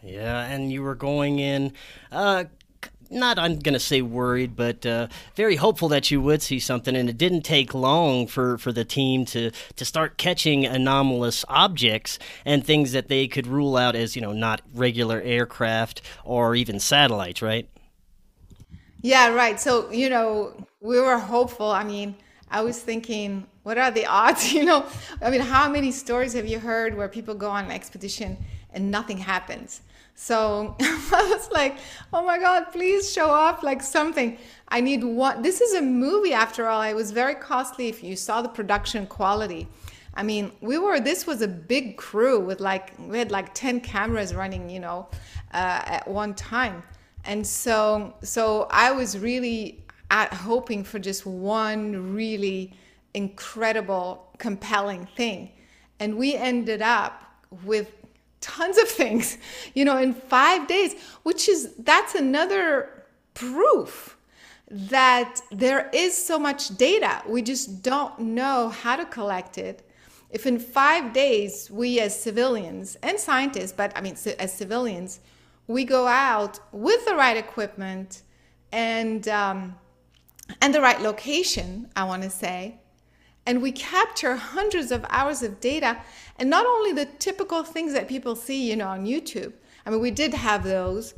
yeah, 0.03 0.45
and 0.45 0.71
you 0.71 0.81
were 0.81 0.95
going 0.95 1.39
in, 1.39 1.73
uh, 2.11 2.45
not 3.11 3.37
I'm 3.37 3.59
going 3.59 3.73
to 3.73 3.79
say 3.79 4.01
worried, 4.01 4.55
but 4.55 4.85
uh, 4.85 5.07
very 5.35 5.57
hopeful 5.57 5.89
that 5.89 6.09
you 6.09 6.21
would 6.21 6.41
see 6.41 6.59
something. 6.59 6.95
And 6.95 7.09
it 7.09 7.17
didn't 7.17 7.41
take 7.41 7.73
long 7.73 8.25
for, 8.25 8.57
for 8.57 8.71
the 8.71 8.85
team 8.85 9.25
to, 9.25 9.51
to 9.75 9.85
start 9.85 10.17
catching 10.17 10.65
anomalous 10.65 11.43
objects 11.49 12.17
and 12.45 12.65
things 12.65 12.93
that 12.93 13.09
they 13.09 13.27
could 13.27 13.47
rule 13.47 13.75
out 13.77 13.95
as, 13.95 14.15
you 14.15 14.21
know, 14.21 14.31
not 14.31 14.61
regular 14.73 15.21
aircraft 15.21 16.01
or 16.23 16.55
even 16.55 16.79
satellites, 16.79 17.41
right? 17.41 17.67
Yeah, 19.01 19.33
right. 19.33 19.59
So, 19.59 19.91
you 19.91 20.09
know, 20.09 20.53
we 20.79 20.99
were 20.99 21.17
hopeful. 21.17 21.69
I 21.69 21.83
mean, 21.83 22.15
I 22.49 22.61
was 22.61 22.79
thinking, 22.79 23.45
what 23.63 23.77
are 23.77 23.91
the 23.91 24.05
odds? 24.05 24.53
You 24.61 24.63
know, 24.63 24.85
I 25.21 25.29
mean, 25.29 25.41
how 25.41 25.69
many 25.69 25.91
stories 25.91 26.33
have 26.33 26.47
you 26.47 26.59
heard 26.59 26.95
where 26.95 27.09
people 27.09 27.35
go 27.35 27.49
on 27.49 27.65
an 27.65 27.71
expedition 27.71 28.37
and 28.73 28.89
nothing 28.91 29.17
happens? 29.17 29.81
So 30.15 30.75
I 30.81 31.27
was 31.33 31.49
like, 31.51 31.77
oh 32.13 32.23
my 32.23 32.37
God, 32.37 32.65
please 32.71 33.11
show 33.11 33.29
off 33.29 33.63
like 33.63 33.81
something. 33.81 34.37
I 34.67 34.81
need 34.81 35.03
one. 35.03 35.41
This 35.41 35.61
is 35.61 35.73
a 35.73 35.81
movie 35.81 36.33
after 36.33 36.67
all. 36.67 36.81
It 36.81 36.95
was 36.95 37.11
very 37.11 37.35
costly 37.35 37.87
if 37.87 38.03
you 38.03 38.15
saw 38.15 38.41
the 38.41 38.49
production 38.49 39.07
quality. 39.07 39.67
I 40.13 40.23
mean, 40.23 40.51
we 40.61 40.77
were, 40.77 40.99
this 40.99 41.25
was 41.25 41.41
a 41.41 41.47
big 41.47 41.97
crew 41.97 42.39
with 42.39 42.59
like, 42.59 42.93
we 42.99 43.17
had 43.17 43.31
like 43.31 43.53
10 43.53 43.79
cameras 43.81 44.35
running, 44.35 44.69
you 44.69 44.79
know, 44.79 45.07
uh, 45.53 45.81
at 45.85 46.07
one 46.07 46.33
time. 46.35 46.83
And 47.23 47.45
so, 47.45 48.13
so 48.21 48.67
I 48.71 48.91
was 48.91 49.17
really 49.17 49.83
at, 50.09 50.33
hoping 50.33 50.83
for 50.83 50.99
just 50.99 51.25
one 51.25 52.13
really 52.13 52.73
incredible, 53.13 54.29
compelling 54.37 55.07
thing. 55.15 55.51
And 55.99 56.17
we 56.17 56.35
ended 56.35 56.81
up 56.81 57.23
with 57.63 58.00
tons 58.41 58.77
of 58.77 58.87
things, 58.87 59.37
you 59.73 59.85
know, 59.85 59.97
in 59.97 60.13
five 60.13 60.67
days, 60.67 60.95
which 61.23 61.47
is 61.47 61.73
that's 61.79 62.15
another 62.15 63.05
proof 63.33 64.17
that 64.69 65.41
there 65.51 65.89
is 65.93 66.15
so 66.15 66.39
much 66.39 66.75
data. 66.77 67.21
We 67.27 67.41
just 67.41 67.83
don't 67.83 68.17
know 68.19 68.69
how 68.69 68.95
to 68.95 69.05
collect 69.05 69.57
it. 69.57 69.87
If 70.29 70.47
in 70.47 70.59
five 70.59 71.11
days, 71.11 71.69
we 71.69 71.99
as 71.99 72.17
civilians 72.17 72.97
and 73.03 73.19
scientists, 73.19 73.73
but 73.73 73.91
I 73.97 74.01
mean, 74.01 74.15
as 74.39 74.53
civilians, 74.53 75.19
we 75.67 75.83
go 75.83 76.07
out 76.07 76.59
with 76.71 77.05
the 77.05 77.15
right 77.15 77.35
equipment 77.35 78.21
and 78.71 79.27
um, 79.27 79.75
and 80.61 80.73
the 80.73 80.81
right 80.81 81.01
location, 81.01 81.89
I 81.95 82.03
want 82.05 82.23
to 82.23 82.29
say, 82.29 82.80
and 83.45 83.61
we 83.61 83.71
capture 83.71 84.35
hundreds 84.35 84.91
of 84.91 85.05
hours 85.09 85.41
of 85.43 85.59
data 85.59 85.97
and 86.37 86.49
not 86.49 86.65
only 86.65 86.93
the 86.93 87.05
typical 87.05 87.63
things 87.63 87.93
that 87.93 88.07
people 88.07 88.35
see 88.35 88.69
you 88.69 88.75
know 88.75 88.87
on 88.87 89.05
youtube. 89.05 89.53
I 89.85 89.89
mean 89.89 90.01
we 90.01 90.11
did 90.11 90.33
have 90.33 90.63
those 90.63 91.13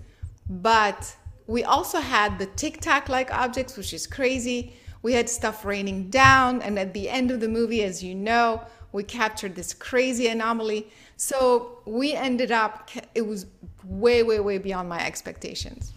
but 0.50 1.16
we 1.48 1.64
also 1.64 2.00
had 2.00 2.40
the 2.40 2.46
tic 2.46 2.80
tac 2.82 3.10
like 3.10 3.32
objects 3.34 3.78
which 3.78 3.94
is 3.94 4.08
crazy. 4.08 4.74
We 5.02 5.14
had 5.14 5.28
stuff 5.30 5.66
raining 5.66 6.10
down 6.10 6.62
and 6.62 6.80
at 6.80 6.94
the 6.94 7.10
end 7.10 7.32
of 7.32 7.40
the 7.42 7.50
movie 7.50 7.84
as 7.84 8.04
you 8.04 8.16
know 8.16 8.64
we 8.94 9.04
captured 9.04 9.56
this 9.56 9.74
crazy 9.74 10.28
anomaly. 10.28 10.88
So 11.18 11.80
we 11.86 12.14
ended 12.14 12.52
up 12.52 12.90
it 13.16 13.26
was 13.26 13.48
way 13.84 14.24
way 14.24 14.40
way 14.40 14.58
beyond 14.58 14.88
my 14.88 15.06
expectations 15.06 15.94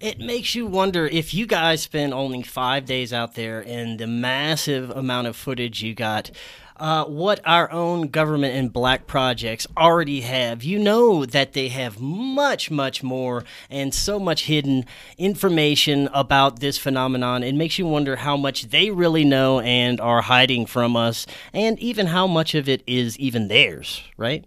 it 0.00 0.18
makes 0.18 0.54
you 0.54 0.66
wonder 0.66 1.06
if 1.06 1.32
you 1.32 1.46
guys 1.46 1.82
spent 1.82 2.12
only 2.12 2.42
five 2.42 2.84
days 2.84 3.12
out 3.12 3.34
there 3.34 3.60
and 3.60 3.98
the 3.98 4.06
massive 4.06 4.90
amount 4.90 5.26
of 5.26 5.36
footage 5.36 5.82
you 5.82 5.94
got. 5.94 6.30
Uh, 6.78 7.06
what 7.06 7.40
our 7.46 7.72
own 7.72 8.08
government 8.08 8.54
and 8.54 8.70
black 8.70 9.06
projects 9.06 9.66
already 9.78 10.20
have. 10.20 10.62
You 10.62 10.78
know 10.78 11.24
that 11.24 11.54
they 11.54 11.68
have 11.68 11.98
much, 11.98 12.70
much 12.70 13.02
more 13.02 13.44
and 13.70 13.94
so 13.94 14.18
much 14.18 14.44
hidden 14.44 14.84
information 15.16 16.10
about 16.12 16.60
this 16.60 16.76
phenomenon. 16.76 17.42
It 17.42 17.54
makes 17.54 17.78
you 17.78 17.86
wonder 17.86 18.16
how 18.16 18.36
much 18.36 18.64
they 18.68 18.90
really 18.90 19.24
know 19.24 19.60
and 19.60 19.98
are 20.02 20.20
hiding 20.20 20.66
from 20.66 20.96
us, 20.96 21.26
and 21.54 21.78
even 21.78 22.08
how 22.08 22.26
much 22.26 22.54
of 22.54 22.68
it 22.68 22.82
is 22.86 23.18
even 23.18 23.48
theirs, 23.48 24.02
right? 24.18 24.44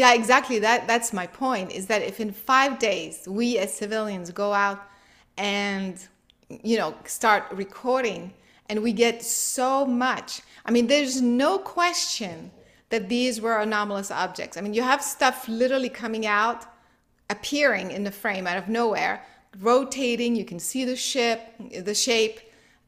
Yeah, 0.00 0.14
exactly. 0.14 0.58
That 0.60 0.88
that's 0.88 1.12
my 1.12 1.26
point. 1.26 1.72
Is 1.72 1.84
that 1.88 2.00
if 2.00 2.20
in 2.20 2.32
five 2.32 2.78
days 2.78 3.28
we 3.28 3.58
as 3.58 3.70
civilians 3.74 4.30
go 4.30 4.54
out 4.54 4.80
and 5.36 5.94
you 6.48 6.78
know 6.78 6.94
start 7.04 7.44
recording 7.52 8.32
and 8.70 8.82
we 8.82 8.94
get 8.94 9.22
so 9.22 9.84
much. 9.84 10.40
I 10.64 10.70
mean, 10.70 10.86
there's 10.86 11.20
no 11.20 11.58
question 11.58 12.50
that 12.88 13.10
these 13.10 13.42
were 13.42 13.58
anomalous 13.58 14.10
objects. 14.10 14.56
I 14.56 14.62
mean, 14.62 14.72
you 14.72 14.80
have 14.80 15.02
stuff 15.02 15.46
literally 15.48 15.90
coming 15.90 16.24
out, 16.24 16.64
appearing 17.28 17.90
in 17.90 18.02
the 18.02 18.14
frame 18.22 18.46
out 18.46 18.56
of 18.56 18.68
nowhere, 18.70 19.22
rotating. 19.58 20.34
You 20.34 20.46
can 20.46 20.60
see 20.60 20.86
the 20.86 20.96
ship, 20.96 21.40
the 21.90 21.94
shape, 21.94 22.40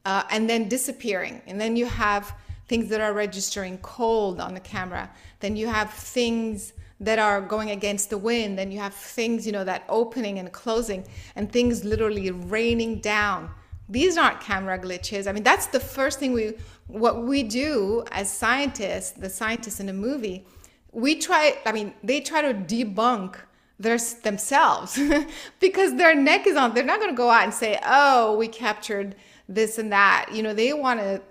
uh, 0.03 0.23
and 0.31 0.49
then 0.49 0.67
disappearing. 0.67 1.43
And 1.45 1.61
then 1.61 1.75
you 1.75 1.85
have 1.85 2.33
things 2.67 2.89
that 2.89 3.01
are 3.01 3.13
registering 3.13 3.77
cold 3.83 4.41
on 4.41 4.55
the 4.55 4.65
camera. 4.75 5.11
Then 5.41 5.55
you 5.55 5.67
have 5.67 5.93
things 5.93 6.73
that 6.99 7.19
are 7.19 7.41
going 7.41 7.71
against 7.71 8.09
the 8.09 8.17
wind 8.17 8.59
and 8.59 8.73
you 8.73 8.79
have 8.79 8.93
things 8.93 9.45
you 9.45 9.51
know 9.51 9.63
that 9.63 9.83
opening 9.89 10.39
and 10.39 10.51
closing 10.51 11.05
and 11.35 11.51
things 11.51 11.83
literally 11.83 12.31
raining 12.31 12.99
down. 12.99 13.49
These 13.89 14.17
aren't 14.17 14.39
camera 14.39 14.79
glitches. 14.79 15.27
I 15.27 15.31
mean 15.31 15.43
that's 15.43 15.67
the 15.67 15.79
first 15.79 16.19
thing 16.19 16.33
we 16.33 16.53
what 16.87 17.23
we 17.23 17.43
do 17.43 18.03
as 18.11 18.31
scientists 18.31 19.11
the 19.11 19.29
scientists 19.29 19.79
in 19.79 19.89
a 19.89 19.93
movie. 19.93 20.45
We 20.91 21.15
try 21.15 21.57
i 21.65 21.71
mean 21.71 21.93
they 22.03 22.21
try 22.21 22.41
to 22.41 22.53
debunk 22.53 23.35
their, 23.79 23.97
themselves 23.97 24.99
because 25.59 25.95
their 25.95 26.15
neck 26.15 26.47
is 26.47 26.55
on 26.55 26.73
they're 26.73 26.85
not 26.85 26.99
going 26.99 27.11
to 27.11 27.17
go 27.17 27.29
out 27.29 27.43
and 27.43 27.53
say 27.53 27.79
oh 27.85 28.37
we 28.37 28.47
captured 28.47 29.15
this 29.49 29.77
and 29.77 29.91
that. 29.91 30.29
You 30.31 30.41
know 30.41 30.53
they 30.53 30.71
want 30.71 31.01
to 31.01 31.21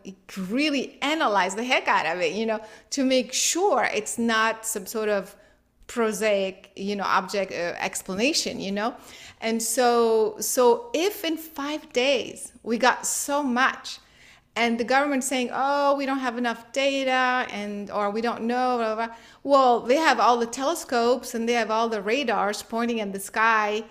really 0.51 0.99
analyze 1.01 1.55
the 1.55 1.65
heck 1.65 1.89
out 1.89 2.05
of 2.05 2.21
it 2.21 2.33
you 2.33 2.45
know 2.45 2.61
to 2.91 3.05
make 3.05 3.33
sure 3.33 3.89
it's 3.95 4.19
not 4.19 4.67
some 4.67 4.85
sort 4.85 5.09
of 5.09 5.35
prosaic 5.87 6.71
you 6.77 6.97
know 6.97 7.05
object 7.05 7.53
uh, 7.53 7.75
explanation 7.79 8.61
you 8.61 8.73
know? 8.73 8.95
And 9.41 9.63
so 9.63 10.37
so 10.41 10.91
if 10.95 11.25
in 11.25 11.37
five 11.37 11.93
days 11.93 12.53
we 12.63 12.79
got 12.79 13.07
so 13.07 13.43
much 13.43 13.99
and 14.55 14.79
the 14.79 14.85
government 14.85 15.25
saying 15.25 15.51
oh 15.53 15.97
we 15.97 16.07
don't 16.07 16.21
have 16.21 16.39
enough 16.39 16.73
data 16.73 17.47
and 17.51 17.91
or 17.91 18.11
we 18.11 18.21
don't 18.21 18.43
know 18.43 18.77
blah, 18.79 18.95
blah, 18.95 19.07
blah. 19.07 19.17
well 19.43 19.81
they 19.81 19.97
have 19.97 20.21
all 20.21 20.39
the 20.39 20.47
telescopes 20.47 21.35
and 21.35 21.49
they 21.49 21.55
have 21.55 21.71
all 21.71 21.89
the 21.89 22.01
radars 22.01 22.63
pointing 22.63 22.99
in 22.99 23.13
the 23.13 23.21
sky 23.21 23.85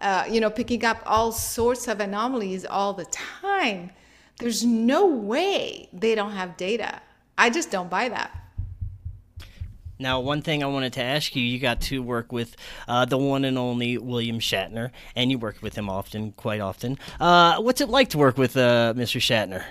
uh, 0.00 0.24
you 0.28 0.40
know 0.40 0.50
picking 0.50 0.84
up 0.84 1.02
all 1.06 1.32
sorts 1.32 1.88
of 1.88 2.00
anomalies 2.00 2.64
all 2.64 2.92
the 2.92 3.06
time. 3.06 3.90
There's 4.38 4.64
no 4.64 5.06
way 5.06 5.88
they 5.92 6.14
don't 6.14 6.32
have 6.32 6.56
data. 6.56 7.00
I 7.36 7.50
just 7.50 7.70
don't 7.70 7.90
buy 7.90 8.08
that 8.08 8.30
now, 9.98 10.20
one 10.20 10.42
thing 10.42 10.62
I 10.62 10.66
wanted 10.66 10.92
to 10.94 11.02
ask 11.02 11.34
you 11.34 11.42
you 11.42 11.58
got 11.58 11.80
to 11.82 12.02
work 12.02 12.30
with 12.30 12.56
uh, 12.86 13.04
the 13.04 13.18
one 13.18 13.44
and 13.44 13.58
only 13.58 13.98
William 13.98 14.38
Shatner, 14.38 14.90
and 15.16 15.30
you 15.30 15.38
work 15.38 15.60
with 15.60 15.74
him 15.74 15.90
often, 15.90 16.32
quite 16.32 16.60
often. 16.60 16.98
Uh, 17.18 17.60
what's 17.60 17.80
it 17.80 17.88
like 17.88 18.10
to 18.10 18.18
work 18.18 18.38
with 18.38 18.56
uh, 18.56 18.94
Mr. 18.96 19.20
Shatner? 19.20 19.64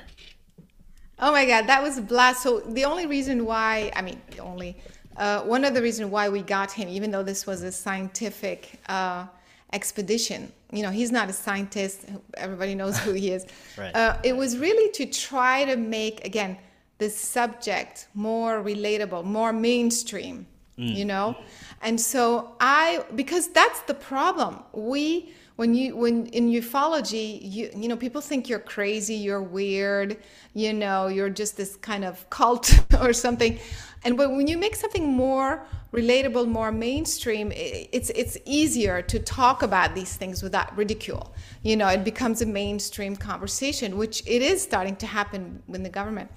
Oh 1.20 1.32
my 1.32 1.46
God, 1.46 1.68
that 1.68 1.82
was 1.82 1.98
a 1.98 2.02
blast. 2.02 2.44
So, 2.44 2.60
the 2.60 2.86
only 2.86 3.06
reason 3.06 3.46
why, 3.46 3.92
I 3.96 4.02
mean, 4.02 4.22
the 4.32 4.40
only, 4.40 4.78
uh, 5.16 5.42
one 5.42 5.64
of 5.64 5.74
the 5.74 5.82
reasons 5.82 6.12
why 6.12 6.30
we 6.30 6.42
got 6.42 6.72
him, 6.72 6.90
even 6.90 7.10
though 7.10 7.24
this 7.24 7.48
was 7.48 7.64
a 7.64 7.72
scientific 7.72 8.80
uh, 8.90 9.26
expedition, 9.72 10.52
you 10.72 10.84
know, 10.84 10.92
he's 10.92 11.12
not 11.12 11.30
a 11.30 11.34
scientist, 11.34 12.06
everybody 12.36 12.76
knows 12.76 13.00
who 13.00 13.14
he 13.14 13.32
is. 13.32 13.46
right. 13.78 13.96
Uh, 13.96 14.18
it 14.24 14.36
was 14.36 14.58
really 14.58 14.92
to 14.92 15.06
try 15.06 15.64
to 15.66 15.78
make, 15.78 16.26
again, 16.26 16.58
the 16.98 17.10
subject 17.10 18.08
more 18.14 18.64
relatable, 18.64 19.24
more 19.24 19.54
mainstream, 19.54 20.48
mm. 20.78 20.96
you 20.96 21.06
know? 21.06 21.38
And 21.82 22.00
so 22.00 22.56
I 22.60 23.04
because 23.16 23.50
that's 23.50 23.82
the 23.82 23.94
problem. 23.94 24.64
We 24.74 25.34
when 25.58 25.74
you 25.74 25.96
when 25.96 26.28
in 26.28 26.50
ufology, 26.50 27.40
you 27.42 27.70
you 27.76 27.88
know, 27.88 27.98
people 27.98 28.22
think 28.22 28.48
you're 28.50 28.60
crazy, 28.60 29.16
you're 29.16 29.42
weird, 29.42 30.18
you 30.54 30.74
know, 30.74 31.08
you're 31.08 31.30
just 31.30 31.58
this 31.58 31.76
kind 31.78 32.06
of 32.06 32.28
cult 32.30 32.80
or 33.02 33.14
something. 33.14 33.60
And 34.04 34.16
but 34.16 34.32
when 34.32 34.48
you 34.48 34.58
make 34.58 34.76
something 34.76 35.08
more 35.08 35.66
relatable, 35.92 36.48
more 36.48 36.72
mainstream, 36.72 37.52
it's 37.56 38.10
it's 38.12 38.38
easier 38.46 39.02
to 39.02 39.20
talk 39.20 39.64
about 39.64 39.96
these 39.96 40.16
things 40.16 40.44
without 40.44 40.76
ridicule. 40.78 41.34
You 41.64 41.76
know, 41.76 41.88
it 41.88 42.04
becomes 42.04 42.42
a 42.42 42.46
mainstream 42.46 43.16
conversation, 43.16 43.98
which 43.98 44.22
it 44.28 44.42
is 44.42 44.62
starting 44.62 44.96
to 44.98 45.08
happen 45.08 45.64
in 45.68 45.84
the 45.84 45.90
government. 45.90 46.32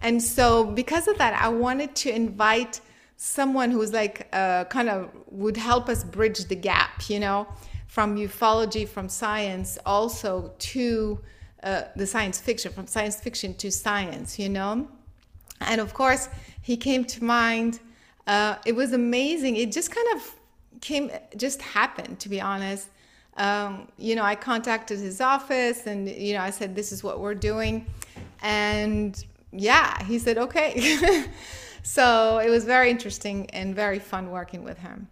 And 0.00 0.22
so, 0.22 0.64
because 0.64 1.08
of 1.08 1.18
that, 1.18 1.34
I 1.40 1.48
wanted 1.48 1.94
to 1.96 2.14
invite 2.14 2.80
someone 3.16 3.70
who's 3.70 3.92
like 3.92 4.28
uh, 4.32 4.64
kind 4.64 4.88
of 4.88 5.10
would 5.30 5.56
help 5.56 5.88
us 5.88 6.04
bridge 6.04 6.44
the 6.46 6.56
gap. 6.56 7.08
You 7.08 7.20
know, 7.20 7.48
from 7.86 8.16
ufology, 8.16 8.86
from 8.88 9.08
science, 9.08 9.78
also 9.86 10.52
to 10.58 11.20
uh, 11.62 11.82
the 11.96 12.06
science 12.06 12.40
fiction, 12.40 12.72
from 12.72 12.86
science 12.86 13.20
fiction 13.20 13.54
to 13.54 13.70
science. 13.70 14.38
You 14.38 14.48
know, 14.48 14.88
and 15.60 15.80
of 15.80 15.94
course, 15.94 16.28
he 16.60 16.76
came 16.76 17.04
to 17.04 17.24
mind 17.24 17.80
uh, 18.26 18.56
it 18.64 18.74
was 18.74 18.92
amazing. 18.92 19.56
It 19.56 19.72
just 19.72 19.94
kind 19.94 20.06
of 20.14 20.34
came, 20.80 21.10
just 21.36 21.60
happened, 21.62 22.18
to 22.20 22.28
be 22.28 22.40
honest. 22.40 22.88
Um, 23.36 23.88
you 23.98 24.14
know, 24.14 24.22
I 24.22 24.34
contacted 24.34 24.98
his 24.98 25.20
office 25.20 25.86
and, 25.86 26.08
you 26.08 26.34
know, 26.34 26.40
I 26.40 26.50
said, 26.50 26.74
this 26.74 26.92
is 26.92 27.02
what 27.02 27.20
we're 27.20 27.34
doing. 27.34 27.86
And 28.42 29.22
yeah, 29.54 30.02
he 30.04 30.18
said, 30.18 30.38
okay. 30.38 31.24
so 31.82 32.38
it 32.38 32.50
was 32.50 32.64
very 32.64 32.90
interesting 32.90 33.48
and 33.50 33.74
very 33.74 33.98
fun 33.98 34.30
working 34.30 34.64
with 34.64 34.78
him. 34.78 35.08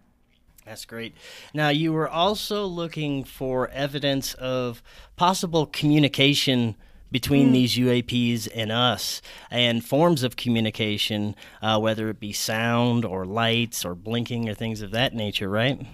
That's 0.65 0.85
great. 0.85 1.13
Now, 1.53 1.69
you 1.69 1.91
were 1.91 2.07
also 2.07 2.65
looking 2.65 3.23
for 3.25 3.67
evidence 3.69 4.33
of 4.35 4.81
possible 5.17 5.65
communication 5.65 6.75
between 7.11 7.49
mm. 7.49 7.53
these 7.53 7.75
UAPs 7.75 8.47
and 8.55 8.71
us 8.71 9.21
and 9.51 9.85
forms 9.85 10.23
of 10.23 10.35
communication, 10.35 11.35
uh, 11.61 11.79
whether 11.79 12.09
it 12.09 12.19
be 12.19 12.33
sound 12.33 13.05
or 13.05 13.25
lights 13.25 13.85
or 13.85 13.93
blinking 13.93 14.49
or 14.49 14.53
things 14.53 14.81
of 14.81 14.91
that 14.91 15.13
nature, 15.13 15.49
right? 15.49 15.85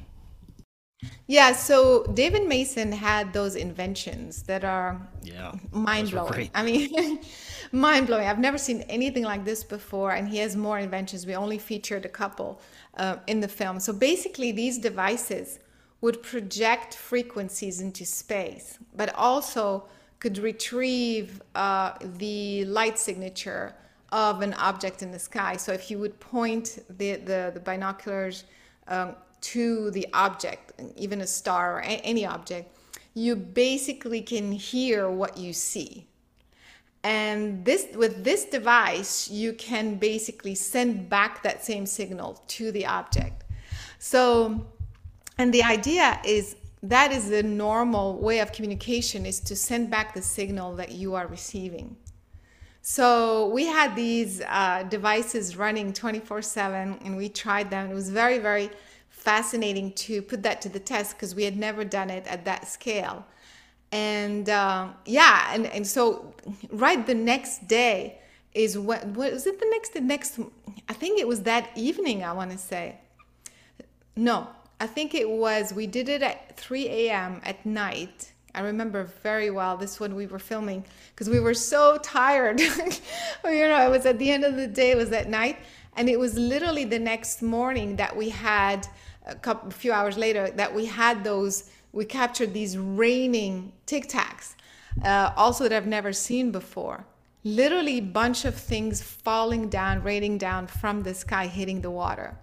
Yeah, 1.28 1.54
so 1.54 2.06
David 2.14 2.48
Mason 2.48 2.92
had 2.92 3.34
those 3.34 3.56
inventions 3.56 4.44
that 4.44 4.64
are 4.64 5.00
yeah, 5.24 5.54
mind 5.72 6.12
blowing. 6.12 6.50
I 6.54 6.64
mean, 6.64 7.20
mind 7.72 8.08
blowing. 8.08 8.28
I've 8.28 8.40
never 8.40 8.58
seen 8.58 8.82
anything 8.84 9.24
like 9.24 9.46
this 9.46 9.64
before, 9.64 10.12
and 10.12 10.28
he 10.28 10.38
has 10.38 10.56
more 10.56 10.80
inventions. 10.80 11.26
We 11.26 11.36
only 11.36 11.58
featured 11.58 12.06
a 12.06 12.10
couple 12.10 12.62
uh, 12.98 13.18
in 13.28 13.40
the 13.40 13.48
film. 13.48 13.80
So 13.80 13.94
basically, 13.94 14.52
these 14.52 14.78
devices 14.78 15.60
would 16.02 16.24
project 16.24 16.96
frequencies 16.96 17.82
into 17.82 18.06
space, 18.06 18.80
but 18.96 19.14
also 19.16 19.86
could 20.20 20.38
retrieve 20.38 21.42
uh, 21.56 21.94
the 22.18 22.66
light 22.66 22.98
signature 22.98 23.76
of 24.12 24.42
an 24.42 24.54
object 24.56 25.02
in 25.02 25.12
the 25.12 25.20
sky. 25.20 25.56
So 25.56 25.72
if 25.72 25.92
you 25.92 26.00
would 26.00 26.20
point 26.20 26.80
the, 26.98 27.16
the, 27.18 27.52
the 27.54 27.60
binoculars 27.60 28.46
um, 28.88 29.16
to 29.42 29.92
the 29.92 30.08
object, 30.14 30.74
even 30.96 31.22
a 31.22 31.28
star 31.28 31.78
or 31.78 31.80
a- 31.80 32.02
any 32.04 32.26
object, 32.26 32.76
you 33.14 33.36
basically 33.36 34.22
can 34.22 34.52
hear 34.52 35.10
what 35.10 35.38
you 35.38 35.54
see. 35.54 36.09
And 37.04 37.64
this 37.64 37.88
with 37.96 38.24
this 38.24 38.46
device, 38.46 39.30
you 39.30 39.54
can 39.54 39.96
basically 39.96 40.56
send 40.56 41.10
back 41.10 41.44
that 41.44 41.64
same 41.64 41.86
signal 41.86 42.44
to 42.48 42.72
the 42.72 42.86
object. 42.86 43.46
So, 44.00 44.68
and 45.38 45.54
the 45.54 45.64
idea 45.64 46.20
is 46.26 46.58
that 46.84 47.12
is 47.12 47.30
the 47.30 47.44
normal 47.44 48.18
way 48.20 48.40
of 48.40 48.52
communication 48.52 49.26
is 49.26 49.40
to 49.42 49.56
send 49.56 49.90
back 49.90 50.14
the 50.14 50.22
signal 50.22 50.76
that 50.76 50.92
you 50.92 51.16
are 51.16 51.28
receiving. 51.28 51.96
So 52.82 53.50
we 53.50 53.66
had 53.66 53.96
these 53.96 54.42
uh, 54.42 54.84
devices 54.84 55.58
running 55.58 55.94
24 55.94 56.42
7 56.42 57.00
and 57.04 57.18
we 57.18 57.30
tried 57.30 57.70
them. 57.70 57.92
It 57.92 57.94
was 57.94 58.10
very 58.10 58.40
very 58.40 58.70
fascinating 59.10 59.92
to 59.94 60.22
put 60.22 60.44
that 60.44 60.62
to 60.62 60.70
the 60.70 60.80
test 60.80 61.16
because 61.16 61.36
we 61.36 61.44
had 61.44 61.58
never 61.58 61.84
done 61.84 62.10
it 62.10 62.26
at 62.28 62.46
that 62.46 62.68
scale 62.68 63.26
and 63.92 64.50
uh, 64.50 64.88
yeah 65.06 65.54
and, 65.54 65.66
and 65.68 65.86
so 65.86 66.34
right 66.72 67.06
the 67.08 67.16
next 67.16 67.68
day 67.68 68.20
is 68.54 68.78
what 68.78 69.06
was 69.08 69.46
it 69.46 69.60
the 69.60 69.68
next 69.70 69.94
the 69.94 70.02
next 70.02 70.40
i 70.88 70.94
think 70.94 71.20
it 71.20 71.28
was 71.28 71.44
that 71.44 71.70
evening 71.76 72.24
i 72.24 72.32
want 72.32 72.52
to 72.52 72.58
say 72.58 72.98
no 74.16 74.48
I 74.82 74.88
think 74.88 75.14
it 75.14 75.30
was, 75.30 75.74
we 75.74 75.88
did 75.88 76.08
it 76.08 76.22
at 76.22 76.56
3 76.56 76.88
a.m. 76.88 77.42
at 77.44 77.66
night. 77.66 78.32
I 78.56 78.62
remember 78.62 79.04
very 79.04 79.52
well 79.52 79.76
this 79.76 80.00
one 80.00 80.16
we 80.16 80.26
were 80.26 80.40
filming 80.40 80.86
because 81.12 81.30
we 81.30 81.40
were 81.40 81.54
so 81.54 81.98
tired. 81.98 82.60
you 82.62 82.70
know, 83.44 83.86
it 83.86 83.90
was 83.90 84.06
at 84.06 84.18
the 84.18 84.32
end 84.32 84.46
of 84.46 84.56
the 84.56 84.68
day, 84.68 84.92
it 84.92 84.98
was 84.98 85.12
at 85.12 85.30
night. 85.30 85.58
And 85.98 86.08
it 86.08 86.18
was 86.18 86.36
literally 86.36 86.86
the 86.86 87.00
next 87.00 87.42
morning 87.42 87.98
that 87.98 88.16
we 88.16 88.30
had, 88.30 88.88
a 89.26 89.36
couple, 89.36 89.68
a 89.68 89.72
few 89.72 89.92
hours 89.92 90.18
later, 90.18 90.50
that 90.52 90.74
we 90.74 90.86
had 90.86 91.26
those, 91.26 91.70
we 92.00 92.06
captured 92.06 92.54
these 92.54 92.78
raining 92.78 93.74
tic 93.86 94.08
tacs, 94.08 94.56
uh, 95.04 95.34
also 95.36 95.66
that 95.66 95.76
I've 95.76 95.86
never 95.86 96.14
seen 96.14 96.50
before. 96.50 97.06
Literally, 97.44 97.98
a 97.98 98.08
bunch 98.22 98.46
of 98.46 98.56
things 98.56 99.02
falling 99.02 99.68
down, 99.68 100.02
raining 100.02 100.38
down 100.38 100.68
from 100.68 101.04
the 101.04 101.14
sky, 101.14 101.48
hitting 101.48 101.82
the 101.82 101.92
water. 101.92 102.38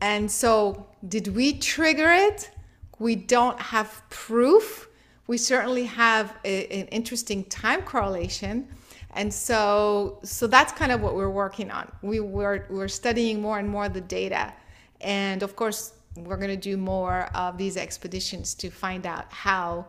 And 0.00 0.28
so, 0.28 0.88
did 1.06 1.28
we 1.36 1.52
trigger 1.52 2.10
it? 2.10 2.50
We 2.98 3.14
don't 3.14 3.60
have 3.60 4.02
proof. 4.10 4.88
We 5.28 5.38
certainly 5.38 5.84
have 5.84 6.34
a, 6.44 6.80
an 6.80 6.88
interesting 6.88 7.44
time 7.44 7.82
correlation. 7.82 8.66
And 9.12 9.32
so, 9.32 10.18
so 10.24 10.48
that's 10.48 10.72
kind 10.72 10.90
of 10.90 11.00
what 11.00 11.14
we're 11.14 11.30
working 11.30 11.70
on. 11.70 11.92
We 12.02 12.18
were, 12.18 12.66
we're 12.70 12.88
studying 12.88 13.40
more 13.40 13.60
and 13.60 13.68
more 13.68 13.88
the 13.88 14.00
data. 14.00 14.52
And 15.00 15.44
of 15.44 15.54
course, 15.54 15.92
we're 16.26 16.36
going 16.36 16.50
to 16.50 16.56
do 16.56 16.76
more 16.76 17.28
of 17.34 17.58
these 17.58 17.76
expeditions 17.76 18.54
to 18.54 18.70
find 18.70 19.06
out 19.06 19.32
how 19.32 19.86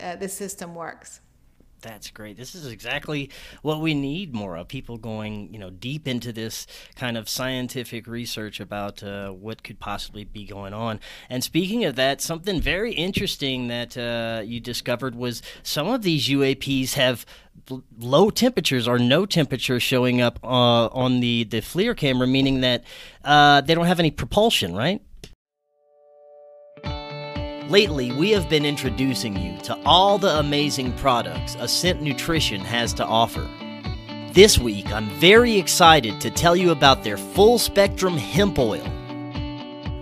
uh, 0.00 0.16
the 0.16 0.28
system 0.28 0.74
works. 0.74 1.20
That's 1.82 2.10
great. 2.10 2.36
This 2.36 2.54
is 2.54 2.66
exactly 2.66 3.30
what 3.62 3.80
we 3.80 3.94
need 3.94 4.34
more 4.34 4.56
of 4.56 4.68
people 4.68 4.98
going, 4.98 5.52
you 5.52 5.58
know, 5.58 5.70
deep 5.70 6.06
into 6.06 6.32
this 6.32 6.66
kind 6.94 7.16
of 7.16 7.28
scientific 7.28 8.06
research 8.06 8.60
about 8.60 9.02
uh, 9.02 9.30
what 9.30 9.62
could 9.62 9.80
possibly 9.80 10.24
be 10.24 10.44
going 10.44 10.74
on. 10.74 11.00
And 11.28 11.42
speaking 11.42 11.84
of 11.84 11.96
that, 11.96 12.20
something 12.20 12.60
very 12.60 12.92
interesting 12.92 13.68
that 13.68 13.96
uh, 13.96 14.42
you 14.44 14.60
discovered 14.60 15.14
was 15.14 15.42
some 15.62 15.88
of 15.88 16.02
these 16.02 16.28
UAPs 16.28 16.94
have 16.94 17.24
low 17.98 18.30
temperatures 18.30 18.88
or 18.88 18.98
no 18.98 19.26
temperature 19.26 19.80
showing 19.80 20.20
up 20.20 20.38
uh, 20.42 20.86
on 20.88 21.20
the 21.20 21.44
the 21.44 21.60
FLIR 21.60 21.96
camera, 21.96 22.26
meaning 22.26 22.60
that 22.60 22.84
uh, 23.24 23.60
they 23.60 23.74
don't 23.74 23.86
have 23.86 24.00
any 24.00 24.10
propulsion, 24.10 24.74
right? 24.74 25.02
Lately, 27.70 28.10
we 28.10 28.32
have 28.32 28.48
been 28.48 28.66
introducing 28.66 29.36
you 29.36 29.56
to 29.58 29.78
all 29.86 30.18
the 30.18 30.40
amazing 30.40 30.92
products 30.94 31.54
Ascent 31.60 32.02
Nutrition 32.02 32.62
has 32.62 32.92
to 32.94 33.06
offer. 33.06 33.48
This 34.32 34.58
week, 34.58 34.90
I'm 34.90 35.08
very 35.20 35.56
excited 35.56 36.20
to 36.20 36.32
tell 36.32 36.56
you 36.56 36.72
about 36.72 37.04
their 37.04 37.16
full 37.16 37.60
spectrum 37.60 38.16
hemp 38.16 38.58
oil. 38.58 38.84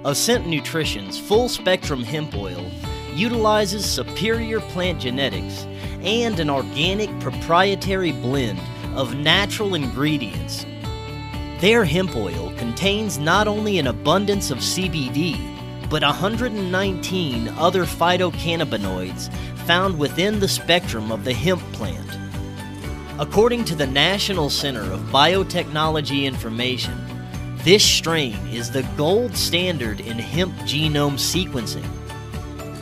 Ascent 0.07 0.47
Nutrition's 0.47 1.19
full 1.19 1.51
spectrum 1.51 2.03
hemp 2.03 2.35
oil 2.35 2.65
utilizes 3.13 3.85
superior 3.85 4.61
plant 4.61 4.99
genetics 4.99 5.67
and 6.01 6.41
an 6.41 6.49
organic 6.49 7.11
proprietary 7.21 8.13
blend 8.13 8.61
of 8.95 9.15
natural 9.17 9.75
ingredients. 9.75 10.65
Their 11.61 11.85
hemp 11.85 12.17
oil 12.17 12.51
contains 12.57 13.19
not 13.19 13.47
only 13.47 13.79
an 13.79 13.89
abundance 13.89 14.51
of 14.51 14.59
CBD, 14.59 15.58
but 15.91 16.03
119 16.03 17.49
other 17.49 17.85
phytocannabinoids 17.85 19.33
found 19.67 19.99
within 19.99 20.41
the 20.41 20.49
spectrum 20.49 21.11
of 21.11 21.25
the 21.25 21.33
hemp 21.33 21.63
plant. 21.73 22.07
According 23.19 23.65
to 23.67 23.75
the 23.75 23.87
National 23.87 24.51
Center 24.51 24.93
of 24.93 25.01
Biotechnology 25.11 26.25
Information, 26.25 26.97
this 27.65 27.85
strain 27.85 28.37
is 28.49 28.71
the 28.71 28.87
gold 28.97 29.37
standard 29.37 30.01
in 30.01 30.19
hemp 30.19 30.55
genome 30.61 31.15
sequencing. 31.15 31.87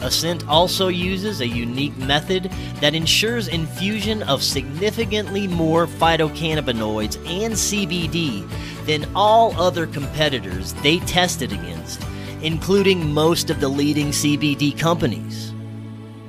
Ascent 0.03 0.47
also 0.47 0.89
uses 0.89 1.41
a 1.41 1.49
unique 1.49 1.97
method 1.97 2.53
that 2.81 2.95
ensures 2.95 3.49
infusion 3.49 4.23
of 4.25 4.43
significantly 4.43 5.49
more 5.49 5.87
phytocannabinoids 5.87 7.17
and 7.27 7.55
CBD 7.55 8.47
than 8.85 9.11
all 9.15 9.59
other 9.59 9.87
competitors 9.87 10.75
they 10.75 10.99
tested 11.01 11.53
against 11.53 12.03
including 12.43 13.13
most 13.13 13.51
of 13.51 13.61
the 13.61 13.69
leading 13.69 14.09
CBD 14.09 14.79
companies. 14.79 15.53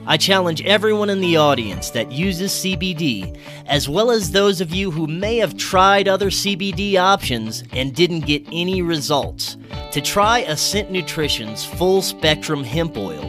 I 0.09 0.15
challenge 0.15 0.63
everyone 0.63 1.09
in 1.09 1.19
the 1.19 1.35
audience 1.35 1.89
that 1.89 2.13
uses 2.13 2.53
CBD, 2.53 3.37
as 3.65 3.89
well 3.89 4.09
as 4.09 4.31
those 4.31 4.61
of 4.61 4.73
you 4.73 4.89
who 4.89 5.05
may 5.05 5.35
have 5.35 5.57
tried 5.57 6.07
other 6.07 6.29
CBD 6.29 6.95
options 6.95 7.65
and 7.73 7.93
didn't 7.93 8.21
get 8.21 8.47
any 8.49 8.81
results, 8.81 9.57
to 9.91 9.99
try 9.99 10.39
Ascent 10.39 10.91
Nutrition's 10.91 11.65
full 11.65 12.01
spectrum 12.01 12.63
hemp 12.63 12.95
oil, 12.95 13.21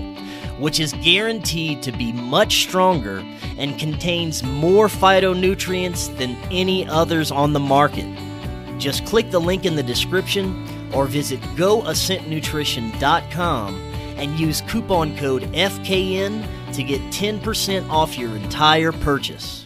which 0.60 0.78
is 0.78 0.92
guaranteed 1.02 1.82
to 1.82 1.90
be 1.90 2.12
much 2.12 2.62
stronger 2.62 3.18
and 3.56 3.76
contains 3.76 4.44
more 4.44 4.86
phytonutrients 4.86 6.16
than 6.16 6.36
any 6.52 6.86
others 6.86 7.32
on 7.32 7.54
the 7.54 7.60
market. 7.60 8.06
Just 8.78 9.04
click 9.04 9.32
the 9.32 9.40
link 9.40 9.64
in 9.64 9.74
the 9.74 9.82
description 9.82 10.64
or 10.94 11.06
visit 11.06 11.40
goascentnutrition.com 11.56 13.74
and 14.18 14.38
use 14.38 14.60
coupon 14.62 15.16
code 15.16 15.42
FKN 15.52 16.46
to 16.72 16.82
get 16.82 17.00
10% 17.12 17.88
off 17.88 18.18
your 18.18 18.36
entire 18.36 18.92
purchase. 18.92 19.64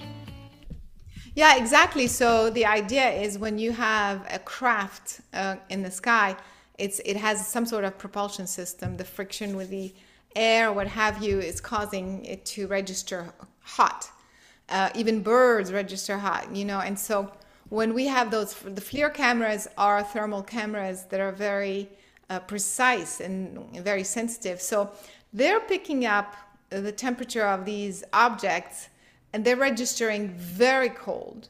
Yeah, 1.35 1.56
exactly. 1.56 2.06
So 2.08 2.50
the 2.50 2.66
idea 2.66 3.08
is 3.08 3.38
when 3.38 3.58
you 3.58 3.72
have 3.72 4.26
a 4.30 4.38
craft 4.38 5.22
uh, 5.32 5.56
in 5.70 5.82
the 5.82 5.90
sky, 5.90 6.37
it's 6.78 7.00
it 7.04 7.16
has 7.16 7.46
some 7.46 7.64
sort 7.64 7.85
of 7.85 7.96
propulsion 7.96 8.46
system. 8.46 8.96
The 8.96 9.04
friction 9.04 9.56
with 9.56 9.70
the 9.70 9.94
air, 10.37 10.72
what 10.72 10.88
have 10.88 11.22
you, 11.22 11.40
is 11.40 11.61
causing 11.61 12.24
it 12.24 12.44
to 12.46 12.66
register 12.66 13.32
hot. 13.61 14.11
Uh, 14.68 14.90
even 14.94 15.22
birds 15.22 15.72
register 15.72 16.18
hot, 16.18 16.54
you 16.54 16.64
know. 16.64 16.80
And 16.80 16.98
so 16.98 17.32
when 17.72 17.94
we 17.94 18.06
have 18.06 18.30
those, 18.30 18.52
the 18.52 18.82
FLIR 18.82 19.14
cameras 19.14 19.66
are 19.78 20.02
thermal 20.02 20.42
cameras 20.42 21.04
that 21.04 21.20
are 21.20 21.32
very 21.32 21.88
uh, 22.28 22.38
precise 22.40 23.18
and 23.18 23.74
very 23.76 24.04
sensitive. 24.04 24.61
So 24.61 24.92
they're 25.32 25.58
picking 25.61 26.04
up 26.04 26.37
the 26.68 26.92
temperature 26.92 27.46
of 27.46 27.64
these 27.64 28.04
objects 28.12 28.90
and 29.32 29.42
they're 29.42 29.56
registering 29.56 30.28
very 30.28 30.90
cold. 30.90 31.48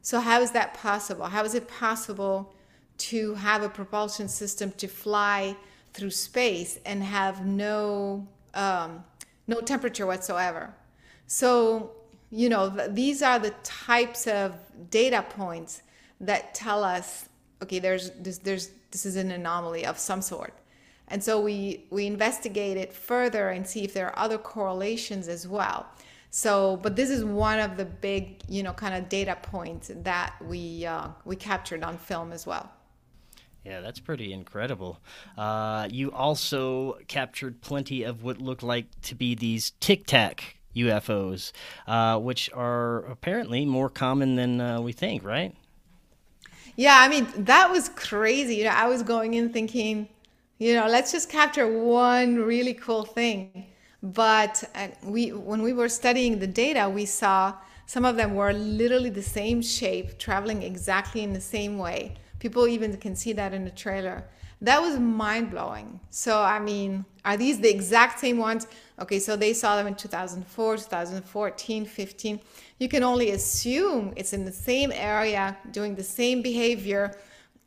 So, 0.00 0.20
how 0.20 0.40
is 0.40 0.52
that 0.52 0.72
possible? 0.72 1.26
How 1.26 1.44
is 1.44 1.54
it 1.54 1.68
possible 1.68 2.54
to 3.10 3.34
have 3.34 3.62
a 3.62 3.68
propulsion 3.68 4.26
system 4.26 4.72
to 4.78 4.88
fly 4.88 5.54
through 5.92 6.12
space 6.12 6.78
and 6.86 7.02
have 7.02 7.44
no 7.44 8.26
um, 8.54 9.04
no 9.46 9.60
temperature 9.60 10.06
whatsoever? 10.06 10.72
So, 11.26 11.90
you 12.30 12.48
know, 12.48 12.68
these 12.88 13.22
are 13.22 13.38
the 13.38 13.50
types 13.62 14.26
of 14.26 14.54
data 14.90 15.24
points 15.30 15.82
that 16.20 16.54
tell 16.54 16.84
us, 16.84 17.28
okay, 17.62 17.78
there's 17.78 18.10
this, 18.10 18.38
there's 18.38 18.70
this 18.90 19.06
is 19.06 19.16
an 19.16 19.30
anomaly 19.30 19.86
of 19.86 19.98
some 19.98 20.22
sort. 20.22 20.54
And 21.08 21.24
so 21.24 21.40
we 21.40 21.86
we 21.90 22.06
investigate 22.06 22.76
it 22.76 22.92
further 22.92 23.48
and 23.48 23.66
see 23.66 23.84
if 23.84 23.94
there 23.94 24.06
are 24.08 24.18
other 24.18 24.38
correlations 24.38 25.28
as 25.28 25.48
well. 25.48 25.86
So, 26.30 26.76
but 26.82 26.96
this 26.96 27.08
is 27.08 27.24
one 27.24 27.58
of 27.58 27.78
the 27.78 27.86
big, 27.86 28.42
you 28.48 28.62
know, 28.62 28.74
kind 28.74 28.94
of 28.94 29.08
data 29.08 29.38
points 29.40 29.90
that 29.94 30.34
we 30.44 30.84
uh, 30.84 31.08
we 31.24 31.36
captured 31.36 31.82
on 31.82 31.96
film 31.96 32.32
as 32.32 32.46
well. 32.46 32.70
Yeah, 33.64 33.80
that's 33.80 34.00
pretty 34.00 34.32
incredible. 34.32 35.00
Uh, 35.36 35.88
you 35.90 36.12
also 36.12 36.98
captured 37.08 37.60
plenty 37.60 38.02
of 38.02 38.22
what 38.22 38.40
looked 38.40 38.62
like 38.62 38.86
to 39.02 39.14
be 39.14 39.34
these 39.34 39.72
tic 39.80 40.06
tac 40.06 40.57
UFOs, 40.84 41.52
uh, 41.86 42.18
which 42.18 42.50
are 42.52 42.98
apparently 43.06 43.64
more 43.64 43.88
common 43.88 44.36
than 44.36 44.60
uh, 44.60 44.80
we 44.80 44.92
think, 44.92 45.24
right? 45.24 45.54
Yeah, 46.76 46.96
I 46.98 47.08
mean 47.08 47.26
that 47.36 47.70
was 47.70 47.88
crazy. 47.88 48.56
You 48.56 48.64
know, 48.64 48.70
I 48.70 48.86
was 48.86 49.02
going 49.02 49.34
in 49.34 49.52
thinking, 49.52 50.08
you 50.58 50.74
know, 50.74 50.86
let's 50.86 51.12
just 51.12 51.30
capture 51.30 51.66
one 51.66 52.36
really 52.36 52.74
cool 52.74 53.04
thing 53.04 53.66
but 54.02 54.62
uh, 54.74 54.88
we, 55.02 55.32
when 55.32 55.62
we 55.62 55.72
were 55.72 55.88
studying 55.88 56.38
the 56.38 56.46
data, 56.46 56.88
we 56.88 57.04
saw 57.04 57.54
some 57.86 58.04
of 58.04 58.16
them 58.16 58.34
were 58.34 58.52
literally 58.52 59.10
the 59.10 59.22
same 59.22 59.62
shape, 59.62 60.18
traveling 60.18 60.62
exactly 60.62 61.22
in 61.22 61.32
the 61.32 61.40
same 61.40 61.78
way. 61.78 62.14
People 62.38 62.68
even 62.68 62.96
can 62.98 63.16
see 63.16 63.32
that 63.32 63.52
in 63.52 63.64
the 63.64 63.70
trailer. 63.70 64.24
That 64.60 64.80
was 64.80 64.98
mind 64.98 65.50
blowing. 65.50 66.00
So, 66.10 66.42
I 66.42 66.58
mean, 66.58 67.04
are 67.24 67.36
these 67.36 67.60
the 67.60 67.70
exact 67.70 68.20
same 68.20 68.38
ones? 68.38 68.66
Okay, 69.00 69.18
so 69.20 69.36
they 69.36 69.52
saw 69.52 69.76
them 69.76 69.86
in 69.86 69.94
2004, 69.94 70.76
2014, 70.76 71.84
15. 71.86 72.40
You 72.78 72.88
can 72.88 73.02
only 73.02 73.30
assume 73.30 74.12
it's 74.16 74.32
in 74.32 74.44
the 74.44 74.52
same 74.52 74.90
area, 74.92 75.56
doing 75.70 75.94
the 75.94 76.02
same 76.02 76.42
behavior. 76.42 77.16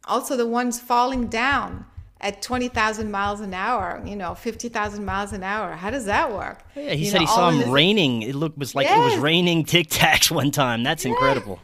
Also, 0.07 0.35
the 0.35 0.47
ones 0.47 0.79
falling 0.79 1.27
down 1.27 1.85
at 2.19 2.41
20,000 2.41 3.09
miles 3.09 3.39
an 3.39 3.53
hour, 3.53 4.01
you 4.05 4.15
know, 4.15 4.35
50,000 4.35 5.03
miles 5.03 5.33
an 5.33 5.43
hour. 5.43 5.73
How 5.73 5.89
does 5.89 6.05
that 6.05 6.31
work? 6.31 6.63
Oh, 6.75 6.79
yeah, 6.79 6.91
he 6.93 7.05
you 7.05 7.11
said 7.11 7.21
know, 7.21 7.21
he 7.21 7.27
saw 7.27 7.49
him 7.49 7.59
this- 7.59 7.67
raining. 7.67 8.21
It 8.21 8.35
looked 8.35 8.57
was 8.57 8.75
like 8.75 8.87
it 8.87 8.97
was 8.97 9.17
raining 9.17 9.63
Tic 9.63 9.89
Tacs 9.89 10.29
one 10.29 10.51
time. 10.51 10.83
That's 10.83 11.05
incredible. 11.05 11.59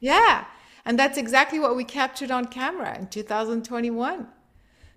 Yeah. 0.00 0.44
And 0.86 0.98
that's 0.98 1.18
exactly 1.18 1.58
what 1.58 1.76
we 1.76 1.84
captured 1.84 2.30
on 2.30 2.46
camera 2.46 2.96
in 2.98 3.08
2021. 3.08 4.26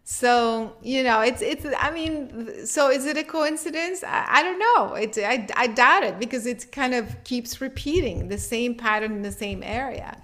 So, 0.05 0.75
you 0.81 1.01
know, 1.01 1.21
it's, 1.21 1.41
it's, 1.41 1.65
I 1.79 1.89
mean, 1.89 2.65
so 2.65 2.91
is 2.91 3.05
it 3.05 3.17
a 3.17 3.23
coincidence? 3.23 4.03
I, 4.03 4.25
I 4.27 4.43
don't 4.43 4.59
know. 4.59 4.95
It's, 4.95 5.17
I, 5.17 5.47
I 5.55 5.67
doubt 5.67 6.03
it 6.03 6.19
because 6.19 6.45
it 6.45 6.71
kind 6.73 6.93
of 6.93 7.23
keeps 7.23 7.61
repeating 7.61 8.27
the 8.27 8.37
same 8.37 8.75
pattern 8.75 9.13
in 9.13 9.21
the 9.21 9.31
same 9.31 9.63
area. 9.63 10.17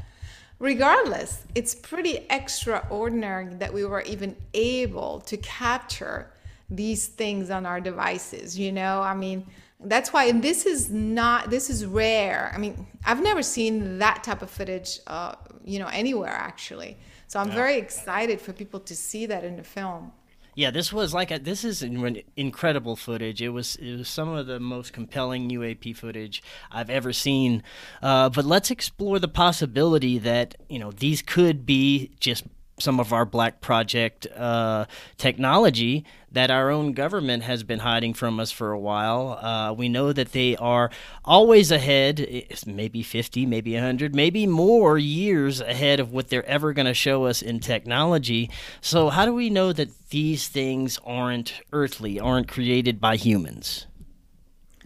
Regardless, 0.60 1.46
it's 1.56 1.74
pretty 1.74 2.26
extraordinary 2.30 3.54
that 3.56 3.74
we 3.74 3.86
were 3.86 4.02
even 4.02 4.36
able 4.54 5.22
to 5.22 5.38
capture 5.38 6.30
these 6.70 7.08
things 7.08 7.50
on 7.50 7.66
our 7.66 7.80
devices, 7.80 8.60
you 8.60 8.74
know? 8.74 9.02
I 9.02 9.16
mean, 9.16 9.48
that's 9.82 10.12
why 10.12 10.26
and 10.26 10.44
this 10.44 10.66
is 10.66 10.90
not 10.90 11.50
this 11.50 11.70
is 11.70 11.86
rare. 11.86 12.52
I 12.54 12.58
mean, 12.58 12.86
I've 13.06 13.24
never 13.24 13.42
seen 13.42 14.00
that 14.00 14.26
type 14.26 14.42
of 14.42 14.50
footage 14.50 15.00
uh, 15.08 15.36
you 15.64 15.80
know, 15.80 15.88
anywhere 15.88 16.32
actually. 16.34 16.98
So 17.30 17.40
I'm 17.40 17.52
very 17.52 17.78
excited 17.78 18.42
for 18.42 18.54
people 18.54 18.80
to 18.80 18.96
see 18.96 19.28
that 19.28 19.44
in 19.44 19.56
the 19.56 19.64
film. 19.64 20.14
Yeah, 20.56 20.72
this 20.72 20.92
was 20.92 21.14
like 21.14 21.30
a, 21.30 21.38
this 21.38 21.64
is 21.64 21.84
incredible 21.84 22.96
footage. 22.96 23.40
It 23.40 23.50
was 23.50 23.76
it 23.76 23.98
was 23.98 24.10
some 24.10 24.30
of 24.30 24.48
the 24.48 24.60
most 24.60 24.94
compelling 24.94 25.48
UAP 25.52 25.96
footage 25.96 26.42
I've 26.72 26.90
ever 26.90 27.14
seen. 27.14 27.62
Uh, 28.02 28.30
but 28.30 28.46
let's 28.46 28.72
explore 28.72 29.20
the 29.20 29.28
possibility 29.28 30.18
that 30.18 30.56
you 30.68 30.80
know 30.80 30.92
these 30.92 31.22
could 31.22 31.68
be 31.68 32.10
just 32.20 32.46
some 32.82 33.00
of 33.00 33.14
our 33.14 33.26
black 33.26 33.62
project 33.62 34.28
uh, 34.36 34.86
technology 35.18 36.06
that 36.32 36.52
our 36.52 36.70
own 36.70 36.94
government 36.94 37.44
has 37.44 37.64
been 37.64 37.80
hiding 37.80 38.14
from 38.14 38.40
us 38.40 38.52
for 38.52 38.72
a 38.72 38.80
while. 38.80 39.40
Uh, 39.42 39.74
we 39.74 39.90
know 39.90 40.14
that 40.14 40.32
they 40.32 40.56
are 40.58 40.92
always 41.26 41.72
ahead, 41.72 42.46
maybe 42.66 43.02
50, 43.02 43.46
maybe 43.46 43.74
100, 43.74 44.14
maybe 44.14 44.46
more 44.46 44.98
years 44.98 45.60
ahead 45.62 46.00
of 46.00 46.12
what 46.12 46.30
they're 46.30 46.46
ever 46.46 46.74
going 46.74 46.86
to 46.86 46.94
show 46.94 47.26
us 47.26 47.42
in 47.42 47.60
technology. 47.60 48.50
So, 48.82 49.10
how 49.10 49.26
do 49.26 49.34
we 49.34 49.50
know 49.50 49.74
that 49.74 50.10
these 50.10 50.48
things 50.48 51.00
aren't 51.06 51.62
earthly, 51.74 52.20
aren't 52.20 52.48
created 52.48 53.02
by 53.02 53.16
humans? 53.16 53.88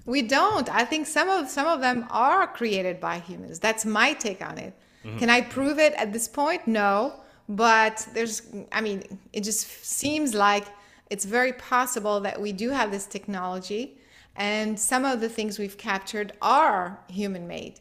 We 0.06 0.22
don't. 0.22 0.70
I 0.70 0.84
think 0.84 1.08
some 1.08 1.30
of 1.30 1.50
some 1.50 1.66
of 1.66 1.80
them 1.80 2.06
are 2.10 2.46
created 2.48 3.00
by 3.00 3.20
humans. 3.20 3.60
That's 3.60 3.86
my 3.86 4.14
take 4.14 4.42
on 4.46 4.58
it. 4.58 4.74
Can 5.18 5.30
I 5.30 5.42
prove 5.42 5.80
it 5.80 5.94
at 5.94 6.14
this 6.14 6.28
point? 6.30 6.66
No. 6.66 7.23
But 7.50 8.08
there's 8.14 8.42
I 8.72 8.82
mean, 8.82 9.04
it 9.32 9.44
just 9.44 9.68
seems 9.84 10.34
like 10.34 10.66
it's 11.10 11.26
very 11.26 11.54
possible 11.54 12.20
that 12.22 12.40
we 12.40 12.54
do 12.54 12.70
have 12.70 12.92
this 12.92 13.06
technology 13.06 13.98
and 14.36 14.80
some 14.80 15.06
of 15.06 15.22
the 15.22 15.30
things 15.30 15.60
we've 15.60 15.78
captured 15.78 16.34
are 16.42 17.00
human 17.08 17.48
made. 17.48 17.80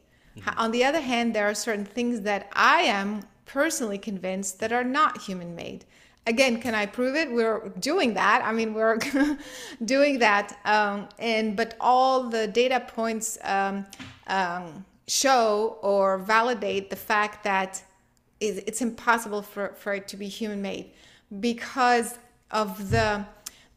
On 0.56 0.70
the 0.70 0.84
other 0.84 1.00
hand, 1.00 1.34
there 1.34 1.48
are 1.48 1.54
certain 1.54 1.84
things 1.84 2.22
that 2.22 2.48
I 2.52 2.82
am 2.82 3.22
personally 3.44 3.98
convinced 3.98 4.60
that 4.60 4.72
are 4.72 4.84
not 4.84 5.20
human 5.22 5.54
made 5.54 5.84
again 6.26 6.60
can 6.60 6.74
i 6.74 6.86
prove 6.86 7.16
it? 7.16 7.30
We're 7.30 7.68
doing 7.80 8.14
that. 8.14 8.42
I 8.44 8.52
mean 8.52 8.74
we're 8.74 8.98
doing 9.84 10.18
that 10.20 10.58
um, 10.64 11.08
and 11.18 11.56
but 11.56 11.76
all 11.80 12.28
the 12.28 12.46
data 12.46 12.80
points 12.80 13.38
um, 13.42 13.86
um, 14.26 14.84
show 15.06 15.78
or 15.82 16.18
validate 16.18 16.90
the 16.90 16.96
fact 16.96 17.44
that 17.44 17.82
it- 18.42 18.64
it's 18.68 18.82
impossible 18.82 19.42
for, 19.42 19.74
for 19.80 19.94
it 19.94 20.08
to 20.08 20.16
be 20.16 20.28
human 20.28 20.60
made 20.62 20.86
because 21.40 22.18
of 22.50 22.90
the 22.90 23.24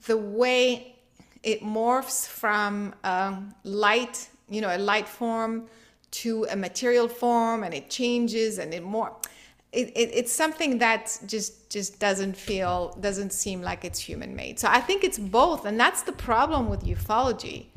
the 0.08 0.18
way 0.18 0.96
it 1.44 1.62
morphs 1.62 2.28
from 2.28 2.94
um, 3.04 3.54
light 3.64 4.30
you 4.50 4.62
know 4.62 4.76
a 4.76 4.78
light 4.78 5.08
form 5.08 5.68
to 6.12 6.46
a 6.52 6.56
material 6.56 7.08
form 7.08 7.64
and 7.64 7.74
it 7.74 7.90
changes 7.90 8.58
and 8.60 8.74
it 8.74 8.84
more 8.84 9.16
it, 9.72 9.88
it, 9.96 10.10
it's 10.14 10.32
something 10.32 10.78
that 10.80 11.18
just 11.26 11.70
just 11.70 12.00
doesn't 12.00 12.36
feel 12.36 12.96
doesn't 13.02 13.32
seem 13.34 13.62
like 13.62 13.84
it's 13.86 14.00
human 14.00 14.36
made 14.36 14.60
so 14.60 14.68
i 14.70 14.80
think 14.80 15.04
it's 15.04 15.18
both 15.20 15.66
and 15.66 15.80
that's 15.80 16.02
the 16.04 16.14
problem 16.14 16.70
with 16.70 16.82
ufology. 16.84 17.68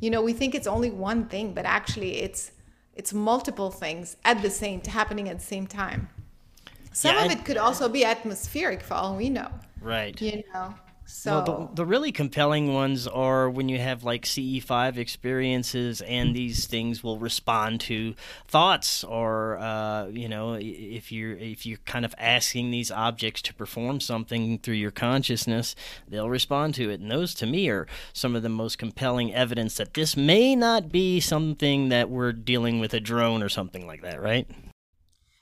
You 0.00 0.10
know 0.10 0.20
we 0.22 0.34
think 0.34 0.54
it's 0.54 0.66
only 0.66 0.90
one 0.90 1.26
thing 1.26 1.54
but 1.54 1.64
actually 1.64 2.12
it's 2.26 2.52
it's 2.94 3.12
multiple 3.12 3.70
things 3.70 4.16
at 4.24 4.42
the 4.42 4.50
same 4.50 4.80
happening 4.82 5.28
at 5.28 5.38
the 5.38 5.44
same 5.44 5.66
time 5.66 6.08
some 6.96 7.14
Yeah, 7.14 7.26
of 7.26 7.30
it 7.30 7.44
could 7.44 7.58
also 7.58 7.90
be 7.90 8.04
atmospheric 8.04 8.82
for 8.82 8.94
all 8.94 9.16
we 9.16 9.28
know. 9.28 9.50
Right. 9.82 10.18
you 10.20 10.42
know 10.54 10.74
so 11.04 11.30
Well, 11.30 11.68
the, 11.68 11.82
the 11.82 11.84
really 11.84 12.10
compelling 12.10 12.72
ones 12.72 13.06
are 13.06 13.48
when 13.48 13.68
you 13.68 13.78
have 13.78 14.02
like 14.02 14.24
CE5 14.24 14.96
experiences 14.96 16.00
and 16.00 16.34
these 16.34 16.66
things 16.66 17.04
will 17.04 17.18
respond 17.18 17.80
to 17.82 18.14
thoughts 18.48 19.04
or 19.04 19.58
uh, 19.58 20.06
you 20.06 20.28
know 20.28 20.54
if 20.58 21.12
you're 21.12 21.36
if 21.36 21.64
you're 21.66 21.78
kind 21.84 22.04
of 22.06 22.14
asking 22.18 22.70
these 22.70 22.90
objects 22.90 23.40
to 23.42 23.54
perform 23.54 24.00
something 24.00 24.58
through 24.58 24.74
your 24.74 24.90
consciousness 24.90 25.76
they'll 26.08 26.30
respond 26.30 26.74
to 26.76 26.90
it. 26.90 26.98
And 27.00 27.10
those 27.10 27.34
to 27.34 27.46
me 27.46 27.68
are 27.68 27.86
some 28.14 28.34
of 28.34 28.42
the 28.42 28.48
most 28.48 28.78
compelling 28.78 29.32
evidence 29.32 29.76
that 29.76 29.94
this 29.94 30.16
may 30.16 30.56
not 30.56 30.90
be 30.90 31.20
something 31.20 31.90
that 31.90 32.10
we're 32.10 32.32
dealing 32.32 32.80
with 32.80 32.94
a 32.94 33.00
drone 33.00 33.42
or 33.42 33.48
something 33.50 33.86
like 33.86 34.02
that 34.02 34.20
right 34.20 34.48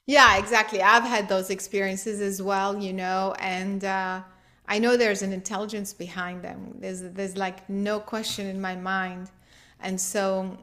Yeah, 0.07 0.37
exactly. 0.39 0.83
I've 0.83 1.05
had 1.05 1.29
those 1.29 1.51
experiences 1.51 2.21
as 2.21 2.43
well, 2.43 2.77
you 2.77 2.93
know, 2.93 3.35
and 3.39 3.85
uh, 3.85 4.21
I 4.69 4.79
know 4.79 4.97
there's 4.97 5.23
an 5.23 5.33
intelligence 5.33 5.95
behind 5.95 6.43
them. 6.43 6.75
There's 6.79 7.01
there's 7.03 7.37
like 7.39 7.69
no 7.71 8.01
question 8.01 8.47
in 8.47 8.61
my 8.61 8.77
mind, 8.77 9.31
and 9.81 9.99
so 9.99 10.59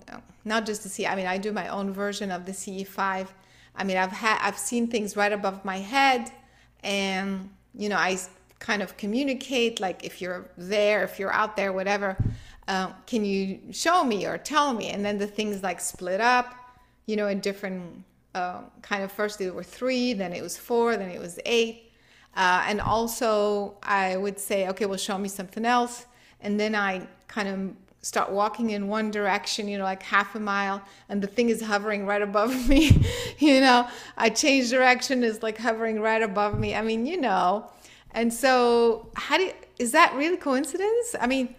not 0.46 0.66
just 0.68 0.84
the 0.84 0.90
C. 0.90 1.08
I 1.08 1.16
mean, 1.16 1.26
I 1.26 1.38
do 1.40 1.52
my 1.52 1.68
own 1.70 1.92
version 1.92 2.30
of 2.32 2.46
the 2.46 2.54
CE5. 2.54 3.30
I 3.76 3.84
mean, 3.84 3.98
I've 3.98 4.12
had 4.12 4.38
I've 4.42 4.60
seen 4.60 4.88
things 4.88 5.18
right 5.18 5.34
above 5.34 5.66
my 5.66 5.78
head, 5.80 6.32
and 6.84 7.50
you 7.74 7.90
know, 7.90 7.98
I 7.98 8.20
kind 8.60 8.84
of 8.84 8.96
communicate 8.98 9.80
like 9.80 10.04
if 10.06 10.22
you're 10.22 10.52
there, 10.56 11.04
if 11.04 11.18
you're 11.20 11.34
out 11.34 11.56
there, 11.56 11.74
whatever. 11.74 12.16
Uh, 12.68 12.92
can 13.08 13.26
you 13.26 13.60
show 13.72 14.04
me 14.04 14.26
or 14.28 14.38
tell 14.38 14.72
me? 14.74 14.90
And 14.90 15.04
then 15.04 15.18
the 15.18 15.26
things 15.28 15.64
like 15.64 15.80
split 15.82 16.22
up, 16.22 16.54
you 17.08 17.16
know, 17.16 17.28
in 17.28 17.40
different 17.40 18.04
uh, 18.34 18.62
kind 18.82 19.04
of 19.04 19.12
first 19.12 19.40
there 19.40 19.54
were 19.54 19.64
three, 19.64 20.14
then 20.14 20.34
it 20.34 20.42
was 20.42 20.58
four, 20.58 20.98
then 20.98 21.10
it 21.10 21.20
was 21.20 21.40
eight. 21.46 21.92
Uh, 22.36 22.64
and 22.68 22.80
also, 22.80 23.76
I 23.84 24.16
would 24.16 24.40
say, 24.40 24.68
okay, 24.70 24.86
well, 24.86 24.98
show 24.98 25.18
me 25.18 25.28
something 25.28 25.66
else. 25.66 26.06
And 26.40 26.60
then 26.60 26.76
I 26.76 27.08
kind 27.28 27.48
of 27.48 27.76
start 28.02 28.32
walking 28.32 28.72
in 28.72 28.88
one 28.88 29.12
direction, 29.12 29.68
you 29.68 29.78
know, 29.78 29.84
like 29.84 30.02
half 30.02 30.34
a 30.36 30.40
mile, 30.40 30.82
and 31.10 31.22
the 31.22 31.28
thing 31.28 31.50
is 31.50 31.62
hovering 31.62 32.06
right 32.06 32.22
above 32.22 32.68
me. 32.70 33.06
you 33.40 33.60
know, 33.60 33.88
I 34.18 34.30
change 34.30 34.70
direction, 34.70 35.24
is 35.24 35.44
like 35.44 35.58
hovering 35.58 36.00
right 36.00 36.22
above 36.22 36.60
me. 36.60 36.76
I 36.76 36.82
mean, 36.82 37.06
you 37.06 37.20
know. 37.20 37.70
And 38.14 38.34
so, 38.34 39.10
how 39.16 39.38
do 39.38 39.44
you, 39.44 39.54
is 39.80 39.92
that 39.92 40.14
really 40.16 40.38
coincidence? 40.38 41.16
I 41.20 41.28
mean, 41.28 41.56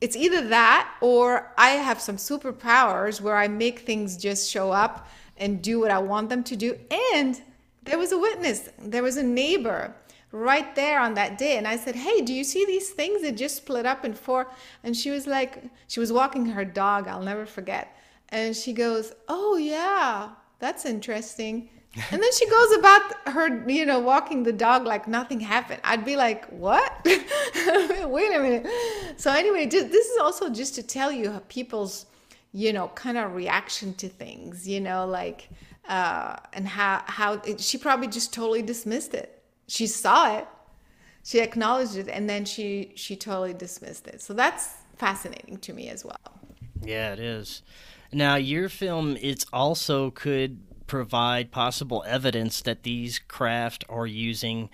it's 0.00 0.16
either 0.16 0.48
that 0.48 0.94
or 1.00 1.52
I 1.56 1.70
have 1.70 2.00
some 2.00 2.16
superpowers 2.16 3.20
where 3.20 3.36
I 3.36 3.48
make 3.48 3.80
things 3.80 4.16
just 4.16 4.50
show 4.50 4.70
up 4.70 5.08
and 5.38 5.62
do 5.62 5.80
what 5.80 5.90
I 5.90 5.98
want 5.98 6.28
them 6.28 6.42
to 6.44 6.56
do. 6.56 6.78
And 7.14 7.40
there 7.82 7.98
was 7.98 8.12
a 8.12 8.18
witness, 8.18 8.68
there 8.78 9.02
was 9.02 9.16
a 9.16 9.22
neighbor 9.22 9.94
right 10.32 10.74
there 10.74 11.00
on 11.00 11.14
that 11.14 11.38
day. 11.38 11.56
And 11.56 11.66
I 11.66 11.76
said, 11.76 11.94
Hey, 11.94 12.20
do 12.20 12.32
you 12.32 12.44
see 12.44 12.64
these 12.64 12.90
things 12.90 13.22
that 13.22 13.36
just 13.36 13.56
split 13.56 13.86
up 13.86 14.04
in 14.04 14.14
four? 14.14 14.48
And 14.82 14.96
she 14.96 15.10
was 15.10 15.26
like, 15.26 15.62
She 15.88 16.00
was 16.00 16.12
walking 16.12 16.46
her 16.46 16.64
dog, 16.64 17.08
I'll 17.08 17.22
never 17.22 17.46
forget. 17.46 17.96
And 18.28 18.56
she 18.56 18.72
goes, 18.72 19.12
Oh, 19.28 19.56
yeah, 19.56 20.30
that's 20.58 20.84
interesting. 20.84 21.70
And 22.10 22.22
then 22.22 22.32
she 22.32 22.48
goes 22.48 22.72
about 22.72 23.28
her, 23.28 23.68
you 23.68 23.86
know, 23.86 23.98
walking 23.98 24.42
the 24.42 24.52
dog 24.52 24.84
like 24.84 25.08
nothing 25.08 25.40
happened. 25.40 25.80
I'd 25.82 26.04
be 26.04 26.16
like, 26.16 26.44
what? 26.46 26.92
Wait 27.04 28.34
a 28.34 28.38
minute. 28.38 28.66
So, 29.16 29.32
anyway, 29.32 29.64
this 29.64 30.06
is 30.06 30.18
also 30.18 30.50
just 30.50 30.74
to 30.74 30.82
tell 30.82 31.10
you 31.10 31.40
people's 31.48 32.04
you 32.52 32.72
know, 32.72 32.88
kind 32.88 33.18
of 33.18 33.34
reaction 33.34 33.94
to 33.94 34.08
things, 34.08 34.66
you 34.66 34.80
know, 34.80 35.06
like, 35.06 35.48
uh, 35.88 36.36
and 36.52 36.66
how, 36.66 37.02
how 37.06 37.34
it, 37.34 37.60
she 37.60 37.78
probably 37.78 38.08
just 38.08 38.32
totally 38.32 38.62
dismissed 38.62 39.14
it. 39.14 39.42
She 39.68 39.86
saw 39.86 40.38
it, 40.38 40.46
she 41.24 41.40
acknowledged 41.40 41.96
it, 41.96 42.08
and 42.08 42.28
then 42.28 42.44
she, 42.44 42.92
she 42.94 43.16
totally 43.16 43.54
dismissed 43.54 44.06
it. 44.06 44.22
So 44.22 44.32
that's 44.32 44.70
fascinating 44.96 45.58
to 45.58 45.72
me 45.72 45.88
as 45.88 46.04
well. 46.04 46.16
Yeah, 46.82 47.12
it 47.12 47.18
is. 47.18 47.62
Now, 48.12 48.36
your 48.36 48.68
film, 48.68 49.16
it's 49.20 49.44
also 49.52 50.10
could 50.10 50.60
provide 50.86 51.50
possible 51.50 52.04
evidence 52.06 52.62
that 52.62 52.84
these 52.84 53.18
craft 53.18 53.84
are 53.88 54.06
using 54.06 54.70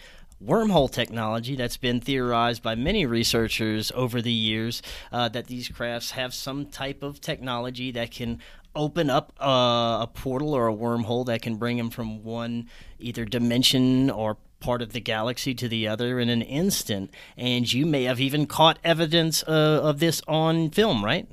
wormhole 0.46 0.90
technology 0.90 1.56
that's 1.56 1.76
been 1.76 2.00
theorized 2.00 2.62
by 2.62 2.74
many 2.74 3.06
researchers 3.06 3.92
over 3.94 4.20
the 4.20 4.32
years 4.32 4.82
uh, 5.12 5.28
that 5.28 5.46
these 5.46 5.68
crafts 5.68 6.12
have 6.12 6.34
some 6.34 6.66
type 6.66 7.02
of 7.02 7.20
technology 7.20 7.90
that 7.92 8.10
can 8.10 8.40
open 8.74 9.10
up 9.10 9.32
a 9.38 10.08
portal 10.14 10.54
or 10.54 10.68
a 10.68 10.74
wormhole 10.74 11.26
that 11.26 11.42
can 11.42 11.56
bring 11.56 11.76
them 11.76 11.90
from 11.90 12.24
one 12.24 12.68
either 12.98 13.24
dimension 13.24 14.10
or 14.10 14.36
part 14.60 14.80
of 14.80 14.92
the 14.92 15.00
galaxy 15.00 15.54
to 15.54 15.68
the 15.68 15.86
other 15.86 16.18
in 16.18 16.28
an 16.28 16.42
instant. 16.42 17.10
And 17.36 17.70
you 17.70 17.84
may 17.84 18.04
have 18.04 18.20
even 18.20 18.46
caught 18.46 18.78
evidence 18.82 19.42
uh, 19.42 19.80
of 19.82 19.98
this 19.98 20.22
on 20.26 20.70
film, 20.70 21.04
right? 21.04 21.28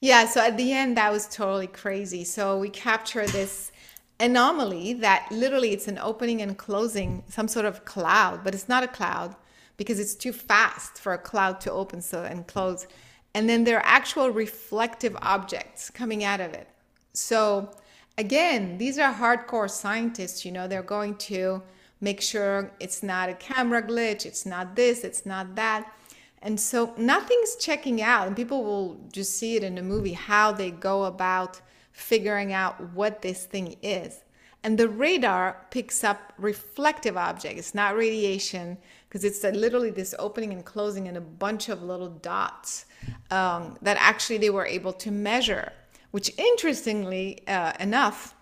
Yeah, 0.00 0.26
so 0.26 0.40
at 0.40 0.56
the 0.56 0.72
end, 0.72 0.96
that 0.96 1.12
was 1.12 1.26
totally 1.28 1.66
crazy. 1.66 2.24
So 2.24 2.58
we 2.58 2.68
capture 2.68 3.26
this 3.26 3.72
anomaly 4.20 4.94
that 4.94 5.26
literally 5.30 5.72
it's 5.72 5.88
an 5.88 5.98
opening 5.98 6.40
and 6.40 6.56
closing 6.56 7.24
some 7.28 7.48
sort 7.48 7.66
of 7.66 7.84
cloud 7.84 8.44
but 8.44 8.54
it's 8.54 8.68
not 8.68 8.82
a 8.82 8.88
cloud 8.88 9.34
because 9.76 9.98
it's 9.98 10.14
too 10.14 10.32
fast 10.32 10.98
for 10.98 11.12
a 11.14 11.18
cloud 11.18 11.60
to 11.62 11.72
open 11.72 12.00
so 12.00 12.22
and 12.22 12.46
close. 12.46 12.86
And 13.34 13.48
then 13.48 13.64
there 13.64 13.78
are 13.78 13.86
actual 13.86 14.30
reflective 14.30 15.16
objects 15.20 15.90
coming 15.90 16.22
out 16.22 16.40
of 16.40 16.52
it. 16.52 16.68
So 17.12 17.70
again 18.16 18.78
these 18.78 18.98
are 18.98 19.12
hardcore 19.12 19.68
scientists 19.68 20.44
you 20.44 20.52
know 20.52 20.68
they're 20.68 20.82
going 20.82 21.16
to 21.16 21.60
make 22.00 22.20
sure 22.20 22.70
it's 22.78 23.02
not 23.02 23.28
a 23.28 23.34
camera 23.34 23.82
glitch 23.82 24.24
it's 24.24 24.46
not 24.46 24.76
this 24.76 25.04
it's 25.04 25.26
not 25.26 25.54
that. 25.56 25.92
And 26.40 26.60
so 26.60 26.94
nothing's 26.98 27.56
checking 27.56 28.02
out 28.02 28.26
and 28.26 28.36
people 28.36 28.62
will 28.62 29.00
just 29.10 29.38
see 29.38 29.56
it 29.56 29.64
in 29.64 29.74
the 29.74 29.82
movie 29.82 30.12
how 30.12 30.52
they 30.52 30.70
go 30.70 31.04
about 31.04 31.60
figuring 31.94 32.52
out 32.52 32.92
what 32.92 33.22
this 33.22 33.46
thing 33.46 33.76
is. 33.80 34.24
And 34.64 34.76
the 34.76 34.88
radar 34.88 35.66
picks 35.70 36.02
up 36.02 36.32
reflective 36.38 37.16
objects, 37.16 37.58
It's 37.58 37.74
not 37.74 37.96
radiation, 37.96 38.76
because 39.08 39.24
it's 39.24 39.42
literally 39.44 39.90
this 39.90 40.14
opening 40.18 40.52
and 40.52 40.64
closing 40.64 41.06
and 41.06 41.16
a 41.16 41.20
bunch 41.20 41.68
of 41.68 41.82
little 41.82 42.08
dots 42.08 42.86
um, 43.30 43.78
that 43.82 43.96
actually 44.00 44.38
they 44.38 44.50
were 44.50 44.66
able 44.66 44.92
to 44.94 45.10
measure. 45.10 45.72
Which, 46.10 46.32
interestingly 46.36 47.46
uh, 47.46 47.72
enough, 47.78 48.34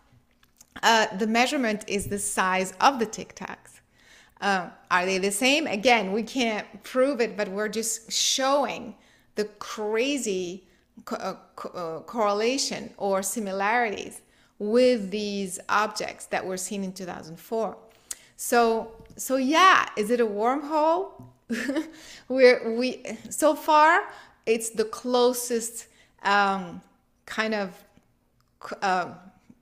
uh, 0.82 1.14
the 1.16 1.26
measurement 1.26 1.84
is 1.88 2.06
the 2.06 2.18
size 2.18 2.72
of 2.80 2.98
the 2.98 3.06
tic 3.06 3.34
tacs. 3.34 3.80
Uh, 4.40 4.70
are 4.90 5.04
they 5.04 5.18
the 5.18 5.30
same? 5.30 5.66
Again, 5.66 6.12
we 6.12 6.22
can't 6.22 6.66
prove 6.82 7.20
it, 7.20 7.36
but 7.36 7.48
we're 7.48 7.68
just 7.68 8.10
showing 8.10 8.94
the 9.34 9.44
crazy 9.44 10.66
co- 11.04 11.16
uh, 11.16 11.36
co- 11.56 11.68
uh, 11.70 12.00
correlation 12.00 12.92
or 12.96 13.22
similarities 13.22 14.20
with 14.58 15.10
these 15.10 15.58
objects 15.68 16.26
that 16.26 16.46
were 16.46 16.56
seen 16.56 16.84
in 16.84 16.92
2004. 16.92 17.76
So, 18.36 18.92
so 19.16 19.36
yeah, 19.36 19.88
is 19.96 20.10
it 20.10 20.20
a 20.20 20.26
wormhole? 20.26 21.10
We're, 22.28 22.72
we 22.76 23.04
so 23.30 23.54
far 23.54 24.04
it's 24.46 24.70
the 24.70 24.84
closest 24.84 25.86
um, 26.22 26.80
kind 27.26 27.54
of 27.54 27.84
uh, 28.80 29.14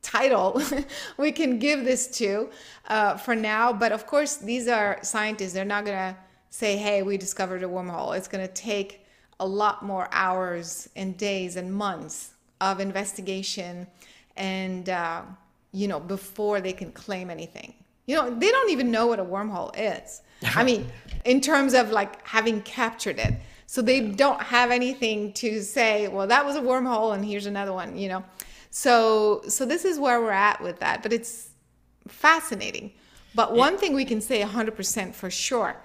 title 0.03 0.62
we 1.19 1.33
can 1.33 1.59
give 1.59 1.85
this 1.85 2.07
to 2.19 2.49
uh, 2.88 3.16
for 3.16 3.35
now. 3.35 3.73
But 3.73 3.93
of 3.93 4.07
course, 4.07 4.37
these 4.37 4.69
are 4.69 4.99
scientists. 5.03 5.53
They're 5.53 5.64
not 5.64 5.85
gonna 5.85 6.16
say, 6.51 6.77
"Hey, 6.77 7.03
we 7.03 7.16
discovered 7.16 7.62
a 7.62 7.66
wormhole." 7.66 8.16
It's 8.16 8.29
gonna 8.29 8.49
take 8.49 9.05
a 9.40 9.46
lot 9.46 9.83
more 9.83 10.09
hours 10.12 10.88
and 10.94 11.16
days 11.16 11.57
and 11.57 11.72
months 11.74 12.35
of 12.61 12.79
investigation 12.79 13.87
and 14.37 14.88
uh, 14.88 15.22
you 15.72 15.88
know 15.88 15.98
before 15.98 16.61
they 16.61 16.72
can 16.72 16.92
claim 16.92 17.31
anything. 17.31 17.74
You 18.07 18.16
know 18.16 18.31
they 18.31 18.50
don't 18.50 18.70
even 18.70 18.90
know 18.90 19.07
what 19.07 19.18
a 19.18 19.24
wormhole 19.24 19.72
is. 19.76 20.22
I 20.55 20.62
mean 20.62 20.87
in 21.24 21.40
terms 21.40 21.74
of 21.74 21.90
like 21.90 22.24
having 22.26 22.62
captured 22.62 23.18
it. 23.18 23.35
So 23.66 23.83
they 23.83 24.00
don't 24.00 24.42
have 24.42 24.70
anything 24.70 25.33
to 25.35 25.62
say 25.62 26.07
well 26.09 26.26
that 26.26 26.44
was 26.44 26.57
a 26.57 26.61
wormhole 26.61 27.14
and 27.14 27.24
here's 27.24 27.46
another 27.46 27.72
one 27.72 27.96
you 27.96 28.09
know? 28.09 28.24
So 28.70 29.42
so 29.48 29.64
this 29.64 29.85
is 29.85 29.98
where 29.98 30.20
we're 30.20 30.31
at 30.31 30.62
with 30.62 30.79
that 30.81 31.03
but 31.03 31.12
it's 31.12 31.50
fascinating. 32.09 32.92
But 33.35 33.55
one 33.55 33.79
thing 33.79 33.94
we 33.94 34.05
can 34.05 34.20
say 34.20 34.42
100% 34.42 35.14
for 35.14 35.31
sure 35.31 35.76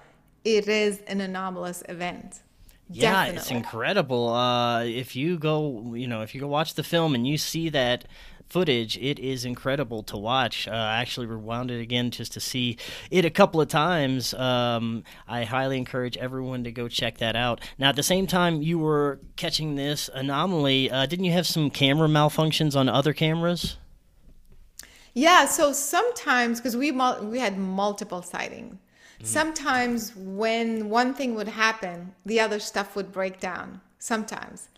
it 0.44 0.68
is 0.68 1.00
an 1.06 1.20
anomalous 1.20 1.82
event 1.88 2.40
yeah, 2.88 3.12
Definitely. 3.12 3.36
it's 3.38 3.50
incredible. 3.50 4.28
Uh, 4.28 4.84
if 4.84 5.16
you 5.16 5.38
go, 5.38 5.94
you 5.94 6.06
know, 6.06 6.22
if 6.22 6.34
you 6.34 6.40
go 6.40 6.46
watch 6.46 6.74
the 6.74 6.82
film 6.84 7.14
and 7.14 7.26
you 7.26 7.36
see 7.36 7.68
that 7.70 8.06
footage, 8.48 8.96
it 8.98 9.18
is 9.18 9.44
incredible 9.44 10.02
to 10.04 10.16
watch. 10.16 10.68
Uh, 10.68 10.70
I 10.70 11.00
actually 11.00 11.26
rewound 11.26 11.70
it 11.70 11.80
again 11.80 12.10
just 12.10 12.32
to 12.34 12.40
see 12.40 12.78
it 13.10 13.24
a 13.24 13.30
couple 13.30 13.60
of 13.60 13.68
times. 13.68 14.34
Um, 14.34 15.02
I 15.26 15.44
highly 15.44 15.78
encourage 15.78 16.16
everyone 16.16 16.62
to 16.64 16.70
go 16.70 16.86
check 16.88 17.18
that 17.18 17.34
out. 17.34 17.60
Now, 17.78 17.88
at 17.88 17.96
the 17.96 18.02
same 18.04 18.26
time, 18.26 18.62
you 18.62 18.78
were 18.78 19.20
catching 19.34 19.74
this 19.74 20.08
anomaly. 20.14 20.90
Uh, 20.90 21.06
didn't 21.06 21.24
you 21.24 21.32
have 21.32 21.46
some 21.46 21.70
camera 21.70 22.08
malfunctions 22.08 22.76
on 22.76 22.88
other 22.88 23.12
cameras? 23.12 23.76
Yeah, 25.12 25.46
so 25.46 25.72
sometimes 25.72 26.60
because 26.60 26.76
we 26.76 26.92
we 26.92 27.38
had 27.38 27.56
multiple 27.56 28.20
sightings, 28.22 28.76
Mm. 29.20 29.26
Sometimes 29.26 30.14
when 30.16 30.88
one 30.88 31.14
thing 31.14 31.34
would 31.34 31.48
happen, 31.48 32.14
the 32.24 32.40
other 32.40 32.58
stuff 32.58 32.96
would 32.96 33.12
break 33.12 33.40
down. 33.40 33.80
Sometimes. 33.98 34.68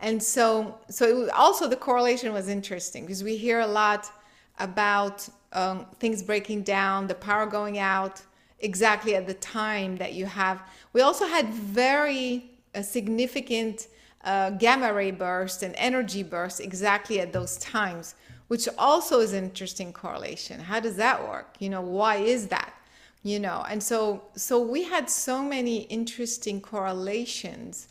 And 0.00 0.22
so, 0.22 0.78
so 0.88 1.20
was, 1.20 1.28
also 1.30 1.68
the 1.68 1.76
correlation 1.76 2.32
was 2.32 2.48
interesting 2.48 3.04
because 3.04 3.24
we 3.24 3.36
hear 3.36 3.60
a 3.60 3.66
lot 3.66 4.10
about 4.58 5.28
um, 5.52 5.86
things 5.98 6.22
breaking 6.22 6.62
down, 6.62 7.06
the 7.06 7.14
power 7.14 7.46
going 7.46 7.78
out 7.78 8.22
exactly 8.60 9.14
at 9.16 9.26
the 9.26 9.34
time 9.34 9.96
that 9.96 10.14
you 10.14 10.26
have. 10.26 10.62
We 10.92 11.00
also 11.00 11.26
had 11.26 11.48
very 11.48 12.50
uh, 12.74 12.82
significant 12.82 13.88
uh, 14.24 14.50
gamma 14.50 14.92
ray 14.92 15.10
bursts 15.10 15.62
and 15.62 15.74
energy 15.76 16.22
bursts 16.22 16.60
exactly 16.60 17.20
at 17.20 17.32
those 17.32 17.56
times 17.58 18.14
which 18.48 18.66
also 18.76 19.20
is 19.20 19.32
an 19.32 19.44
interesting 19.44 19.92
correlation. 19.92 20.58
How 20.58 20.80
does 20.80 20.96
that 20.96 21.22
work? 21.22 21.56
You 21.58 21.68
know, 21.68 21.82
why 21.82 22.16
is 22.16 22.48
that? 22.48 22.74
You 23.22 23.40
know, 23.40 23.64
and 23.68 23.82
so 23.82 24.22
so 24.36 24.60
we 24.60 24.84
had 24.84 25.10
so 25.10 25.42
many 25.42 25.82
interesting 25.82 26.60
correlations 26.60 27.88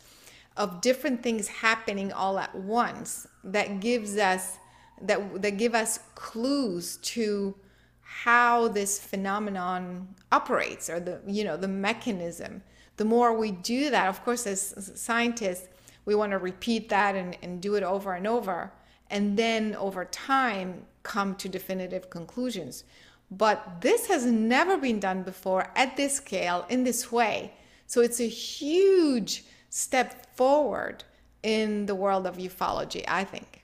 of 0.56 0.80
different 0.80 1.22
things 1.22 1.48
happening 1.48 2.12
all 2.12 2.38
at 2.38 2.54
once 2.54 3.26
that 3.44 3.80
gives 3.80 4.16
us 4.16 4.58
that 5.02 5.42
that 5.42 5.58
give 5.58 5.74
us 5.74 6.00
clues 6.14 6.96
to 6.98 7.54
how 8.00 8.68
this 8.68 8.98
phenomenon 8.98 10.08
operates 10.32 10.88
or 10.88 10.98
the 10.98 11.20
you 11.26 11.44
know 11.44 11.56
the 11.56 11.68
mechanism. 11.68 12.62
The 12.96 13.04
more 13.04 13.32
we 13.32 13.52
do 13.52 13.90
that 13.90 14.08
of 14.08 14.24
course 14.24 14.46
as 14.46 14.92
scientists 14.96 15.68
we 16.04 16.14
want 16.14 16.32
to 16.32 16.38
repeat 16.38 16.88
that 16.88 17.14
and, 17.14 17.36
and 17.42 17.60
do 17.60 17.74
it 17.74 17.82
over 17.82 18.14
and 18.14 18.26
over 18.26 18.72
and 19.10 19.38
then 19.38 19.76
over 19.76 20.06
time 20.06 20.86
come 21.02 21.34
to 21.36 21.48
definitive 21.48 22.10
conclusions 22.10 22.84
but 23.30 23.80
this 23.80 24.06
has 24.06 24.24
never 24.24 24.76
been 24.76 25.00
done 25.00 25.22
before 25.22 25.70
at 25.76 25.96
this 25.96 26.16
scale 26.16 26.64
in 26.68 26.84
this 26.84 27.12
way. 27.12 27.52
So 27.86 28.00
it's 28.00 28.20
a 28.20 28.28
huge 28.28 29.44
step 29.70 30.34
forward 30.34 31.04
in 31.42 31.86
the 31.86 31.94
world 31.94 32.26
of 32.26 32.36
ufology 32.36 33.04
i 33.06 33.22
think 33.22 33.57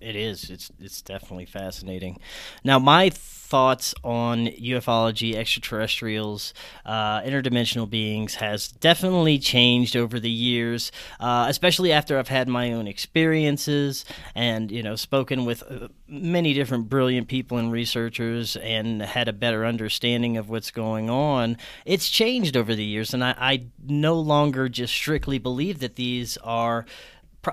it 0.00 0.16
is. 0.16 0.50
It's 0.50 0.70
it's 0.80 1.02
definitely 1.02 1.46
fascinating. 1.46 2.18
Now, 2.62 2.78
my 2.78 3.10
thoughts 3.10 3.94
on 4.04 4.46
ufology, 4.46 5.34
extraterrestrials, 5.34 6.52
uh, 6.84 7.22
interdimensional 7.22 7.88
beings 7.88 8.36
has 8.36 8.68
definitely 8.68 9.38
changed 9.38 9.96
over 9.96 10.20
the 10.20 10.30
years, 10.30 10.92
uh, 11.18 11.46
especially 11.48 11.90
after 11.90 12.18
I've 12.18 12.28
had 12.28 12.46
my 12.46 12.72
own 12.72 12.86
experiences 12.86 14.04
and 14.34 14.70
you 14.70 14.82
know 14.82 14.96
spoken 14.96 15.44
with 15.44 15.62
uh, 15.62 15.88
many 16.06 16.52
different 16.52 16.88
brilliant 16.88 17.26
people 17.28 17.56
and 17.58 17.72
researchers 17.72 18.56
and 18.56 19.00
had 19.02 19.28
a 19.28 19.32
better 19.32 19.64
understanding 19.64 20.36
of 20.36 20.50
what's 20.50 20.70
going 20.70 21.08
on. 21.08 21.56
It's 21.86 22.10
changed 22.10 22.56
over 22.56 22.74
the 22.74 22.84
years, 22.84 23.14
and 23.14 23.24
I, 23.24 23.34
I 23.38 23.62
no 23.86 24.14
longer 24.14 24.68
just 24.68 24.92
strictly 24.92 25.38
believe 25.38 25.80
that 25.80 25.96
these 25.96 26.36
are 26.38 26.84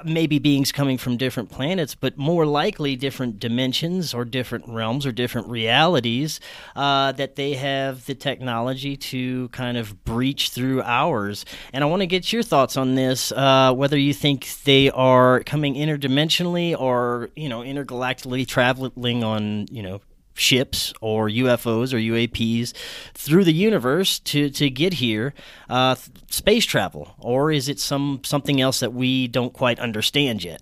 maybe 0.03 0.39
beings 0.39 0.71
coming 0.71 0.97
from 0.97 1.17
different 1.17 1.49
planets, 1.49 1.95
but 1.95 2.17
more 2.17 2.45
likely 2.45 2.95
different 2.95 3.39
dimensions 3.39 4.13
or 4.13 4.25
different 4.25 4.67
realms 4.67 5.05
or 5.05 5.11
different 5.11 5.47
realities 5.47 6.39
uh, 6.75 7.11
that 7.13 7.35
they 7.35 7.53
have 7.53 8.05
the 8.05 8.15
technology 8.15 8.97
to 8.97 9.47
kind 9.49 9.77
of 9.77 10.03
breach 10.03 10.49
through 10.49 10.81
ours. 10.81 11.45
And 11.71 11.83
I 11.83 11.87
want 11.87 12.01
to 12.01 12.07
get 12.07 12.33
your 12.33 12.43
thoughts 12.43 12.77
on 12.77 12.95
this, 12.95 13.31
uh, 13.31 13.73
whether 13.73 13.97
you 13.97 14.13
think 14.13 14.49
they 14.63 14.89
are 14.91 15.41
coming 15.43 15.75
interdimensionally 15.75 16.77
or 16.77 17.29
you 17.35 17.49
know 17.49 17.61
intergalactically 17.61 18.47
traveling 18.47 19.23
on 19.23 19.67
you 19.71 19.83
know 19.83 20.01
ships 20.35 20.93
or 21.01 21.27
UFOs 21.29 21.93
or 21.93 21.97
UAPs 21.97 22.73
through 23.13 23.43
the 23.43 23.53
universe 23.53 24.19
to, 24.19 24.49
to 24.51 24.69
get 24.69 24.93
here, 24.93 25.33
uh, 25.69 25.95
space 26.29 26.65
travel, 26.65 27.15
or 27.17 27.51
is 27.51 27.67
it 27.67 27.79
some 27.79 28.21
something 28.23 28.61
else 28.61 28.79
that 28.81 28.93
we 28.93 29.27
don't 29.27 29.53
quite 29.53 29.79
understand 29.79 30.43
yet? 30.43 30.61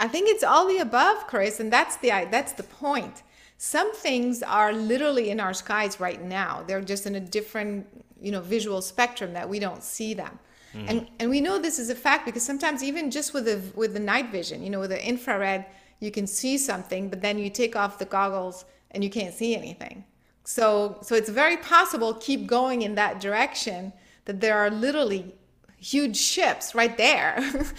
I 0.00 0.06
think 0.06 0.28
it's 0.28 0.44
all 0.44 0.68
the 0.68 0.78
above, 0.78 1.26
Chris, 1.26 1.58
and 1.58 1.72
that's 1.72 1.96
the 1.96 2.10
that's 2.30 2.52
the 2.52 2.62
point. 2.62 3.22
Some 3.56 3.92
things 3.92 4.42
are 4.44 4.72
literally 4.72 5.30
in 5.30 5.40
our 5.40 5.52
skies 5.52 5.98
right 5.98 6.22
now. 6.22 6.62
They're 6.66 6.80
just 6.80 7.06
in 7.06 7.16
a 7.16 7.20
different, 7.20 7.86
you 8.20 8.30
know, 8.30 8.40
visual 8.40 8.80
spectrum 8.80 9.32
that 9.32 9.48
we 9.48 9.58
don't 9.58 9.82
see 9.82 10.14
them. 10.14 10.38
Mm-hmm. 10.74 10.88
And 10.88 11.08
and 11.18 11.30
we 11.30 11.40
know 11.40 11.58
this 11.58 11.78
is 11.78 11.90
a 11.90 11.94
fact 11.94 12.26
because 12.26 12.44
sometimes 12.44 12.84
even 12.84 13.10
just 13.10 13.34
with 13.34 13.46
the 13.46 13.60
with 13.74 13.94
the 13.94 14.00
night 14.00 14.30
vision, 14.30 14.62
you 14.62 14.70
know, 14.70 14.80
with 14.80 14.90
the 14.90 15.04
infrared 15.04 15.66
you 16.00 16.10
can 16.10 16.26
see 16.26 16.58
something, 16.58 17.08
but 17.08 17.22
then 17.22 17.38
you 17.38 17.50
take 17.50 17.76
off 17.76 17.98
the 17.98 18.04
goggles 18.04 18.64
and 18.90 19.02
you 19.02 19.10
can't 19.10 19.34
see 19.34 19.54
anything. 19.56 20.04
So, 20.44 20.98
so 21.02 21.14
it's 21.14 21.28
very 21.28 21.58
possible 21.58 22.14
keep 22.14 22.46
going 22.46 22.82
in 22.82 22.94
that 22.94 23.20
direction 23.20 23.92
that 24.24 24.40
there 24.40 24.58
are 24.58 24.70
literally 24.70 25.34
huge 25.78 26.16
ships 26.16 26.74
right 26.74 26.96
there, 26.96 27.38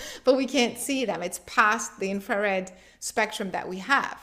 but 0.24 0.38
we 0.38 0.46
can't 0.46 0.78
see 0.78 1.06
them. 1.06 1.22
It's 1.22 1.42
past 1.46 2.00
the 2.00 2.12
infrared 2.12 2.72
spectrum 3.00 3.52
that 3.52 3.68
we 3.68 3.78
have. 3.78 4.20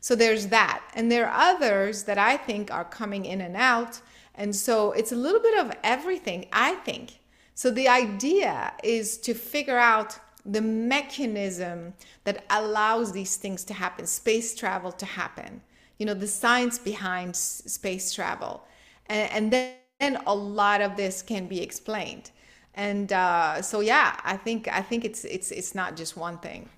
So 0.00 0.14
there's 0.14 0.48
that. 0.48 0.82
And 0.94 1.10
there 1.10 1.28
are 1.28 1.54
others 1.54 2.04
that 2.04 2.18
I 2.18 2.36
think 2.36 2.70
are 2.70 2.84
coming 2.84 3.24
in 3.24 3.40
and 3.40 3.56
out. 3.56 4.00
And 4.34 4.54
so 4.54 4.92
it's 4.92 5.12
a 5.12 5.16
little 5.16 5.40
bit 5.40 5.58
of 5.58 5.72
everything, 5.82 6.46
I 6.52 6.74
think. 6.76 7.18
So 7.54 7.70
the 7.70 7.88
idea 7.88 8.72
is 8.84 9.18
to 9.18 9.34
figure 9.34 9.78
out 9.78 10.18
the 10.48 10.62
mechanism 10.62 11.92
that 12.24 12.44
allows 12.50 13.12
these 13.12 13.36
things 13.36 13.62
to 13.64 13.74
happen, 13.74 14.06
space 14.06 14.54
travel 14.54 14.90
to 14.92 15.06
happen, 15.06 15.60
you 15.98 16.06
know, 16.06 16.14
the 16.14 16.26
science 16.26 16.78
behind 16.78 17.36
space 17.36 18.12
travel. 18.12 18.64
And, 19.06 19.30
and 19.32 19.52
then, 19.52 19.74
then 20.00 20.18
a 20.26 20.34
lot 20.34 20.80
of 20.80 20.96
this 20.96 21.22
can 21.22 21.46
be 21.46 21.60
explained. 21.60 22.30
And 22.74 23.12
uh, 23.12 23.60
so, 23.60 23.80
yeah, 23.80 24.18
I 24.24 24.36
think 24.36 24.68
I 24.68 24.82
think 24.82 25.04
it's 25.04 25.24
it's 25.24 25.50
it's 25.50 25.74
not 25.74 25.96
just 25.96 26.16
one 26.16 26.38
thing. 26.38 26.68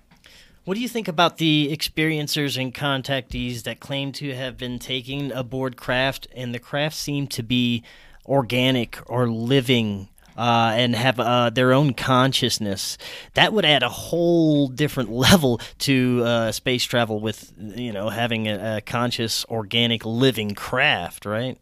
What 0.65 0.73
do 0.73 0.81
you 0.81 0.89
think 0.89 1.07
about 1.07 1.37
the 1.37 1.75
experiencers 1.75 2.59
and 2.59 2.73
contactees 2.73 3.63
that 3.63 3.79
claim 3.79 4.11
to 4.13 4.35
have 4.35 4.57
been 4.57 4.79
taking 4.79 5.31
aboard 5.31 5.77
craft, 5.77 6.27
and 6.35 6.53
the 6.53 6.59
craft 6.59 6.95
seem 6.95 7.27
to 7.27 7.43
be 7.43 7.83
organic 8.25 8.97
or 9.05 9.27
living 9.29 10.09
uh, 10.37 10.73
and 10.75 10.95
have 10.95 11.19
uh, 11.19 11.49
their 11.49 11.73
own 11.73 11.93
consciousness, 11.93 12.97
that 13.33 13.53
would 13.53 13.65
add 13.65 13.83
a 13.83 13.89
whole 13.89 14.67
different 14.67 15.11
level 15.27 15.59
to 15.79 16.23
uh, 16.23 16.51
space 16.51 16.83
travel 16.83 17.19
with, 17.19 17.53
you 17.57 17.91
know, 17.91 18.09
having 18.09 18.47
a, 18.47 18.77
a 18.77 18.81
conscious, 18.81 19.45
organic, 19.45 20.05
living 20.05 20.55
craft, 20.55 21.25
right? 21.25 21.57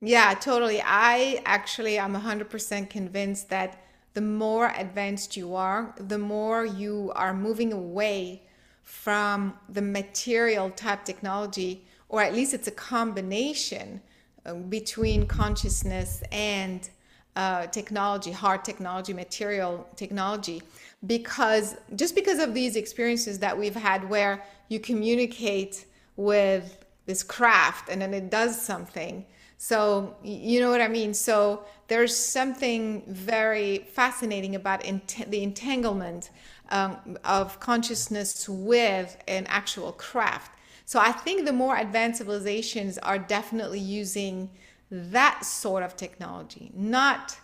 Yeah, 0.00 0.34
totally. 0.34 0.82
I 0.84 1.42
actually 1.46 1.98
am 1.98 2.14
100% 2.14 2.90
convinced 2.90 3.48
that 3.48 3.82
the 4.14 4.20
more 4.20 4.72
advanced 4.76 5.36
you 5.36 5.54
are, 5.54 5.94
the 5.98 6.18
more 6.18 6.64
you 6.64 7.12
are 7.14 7.34
moving 7.34 7.72
away 7.72 8.42
from 8.82 9.58
the 9.68 9.82
material 9.82 10.70
type 10.70 11.04
technology, 11.04 11.84
or 12.08 12.22
at 12.22 12.32
least 12.32 12.54
it's 12.54 12.68
a 12.68 12.72
combination 12.72 14.00
uh, 14.44 14.54
between 14.54 15.26
consciousness 15.26 16.22
and 16.30 16.88
uh, 17.36 17.66
technology, 17.66 18.32
hard 18.32 18.64
technology, 18.64 19.12
material 19.12 19.86
technology, 19.94 20.62
because 21.06 21.76
just 21.94 22.14
because 22.14 22.38
of 22.38 22.54
these 22.54 22.76
experiences 22.76 23.38
that 23.40 23.56
we've 23.56 23.76
had 23.76 24.08
where 24.08 24.42
you 24.68 24.80
communicate 24.80 25.84
with 26.16 26.84
this 27.04 27.22
craft 27.22 27.90
and 27.90 28.00
then 28.00 28.14
it 28.14 28.30
does 28.30 28.60
something. 28.60 29.24
So, 29.58 30.16
you 30.22 30.60
know 30.60 30.70
what 30.70 30.80
I 30.80 30.88
mean? 30.88 31.14
So, 31.14 31.64
there's 31.88 32.16
something 32.16 33.04
very 33.06 33.86
fascinating 33.92 34.54
about 34.54 34.84
ent- 34.84 35.30
the 35.30 35.42
entanglement 35.42 36.30
um, 36.70 37.16
of 37.24 37.60
consciousness 37.60 38.48
with 38.48 39.16
an 39.28 39.46
actual 39.48 39.92
craft. 39.92 40.52
So, 40.84 41.00
I 41.00 41.12
think 41.12 41.46
the 41.46 41.52
more 41.52 41.76
advanced 41.76 42.18
civilizations 42.18 42.98
are 42.98 43.18
definitely 43.18 43.80
using 43.80 44.50
that 44.90 45.44
sort 45.44 45.82
of 45.82 45.96
technology, 45.96 46.70
not 46.74 47.36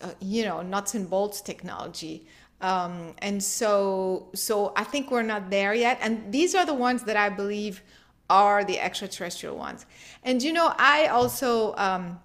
uh, 0.00 0.10
you 0.20 0.44
know 0.44 0.62
nuts 0.62 0.94
and 0.94 1.08
bolts 1.08 1.40
technology. 1.40 2.26
Um, 2.60 3.14
and 3.18 3.42
so 3.42 4.28
so 4.34 4.72
I 4.76 4.84
think 4.84 5.10
we're 5.10 5.22
not 5.22 5.50
there 5.50 5.74
yet. 5.74 5.98
And 6.02 6.32
these 6.32 6.54
are 6.54 6.66
the 6.66 6.74
ones 6.74 7.04
that 7.04 7.16
I 7.16 7.28
believe 7.28 7.82
are 8.28 8.64
the 8.64 8.78
extraterrestrial 8.78 9.56
ones. 9.56 9.86
And 10.22 10.42
you 10.42 10.52
know, 10.52 10.74
I 10.76 11.06
also 11.06 11.74
um, 11.76 12.20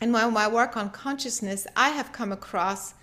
in 0.00 0.10
my, 0.10 0.28
my 0.28 0.48
work 0.48 0.76
on 0.76 0.90
consciousness, 0.90 1.66
I 1.76 1.90
have 1.90 2.12
come 2.12 2.32
across 2.32 2.94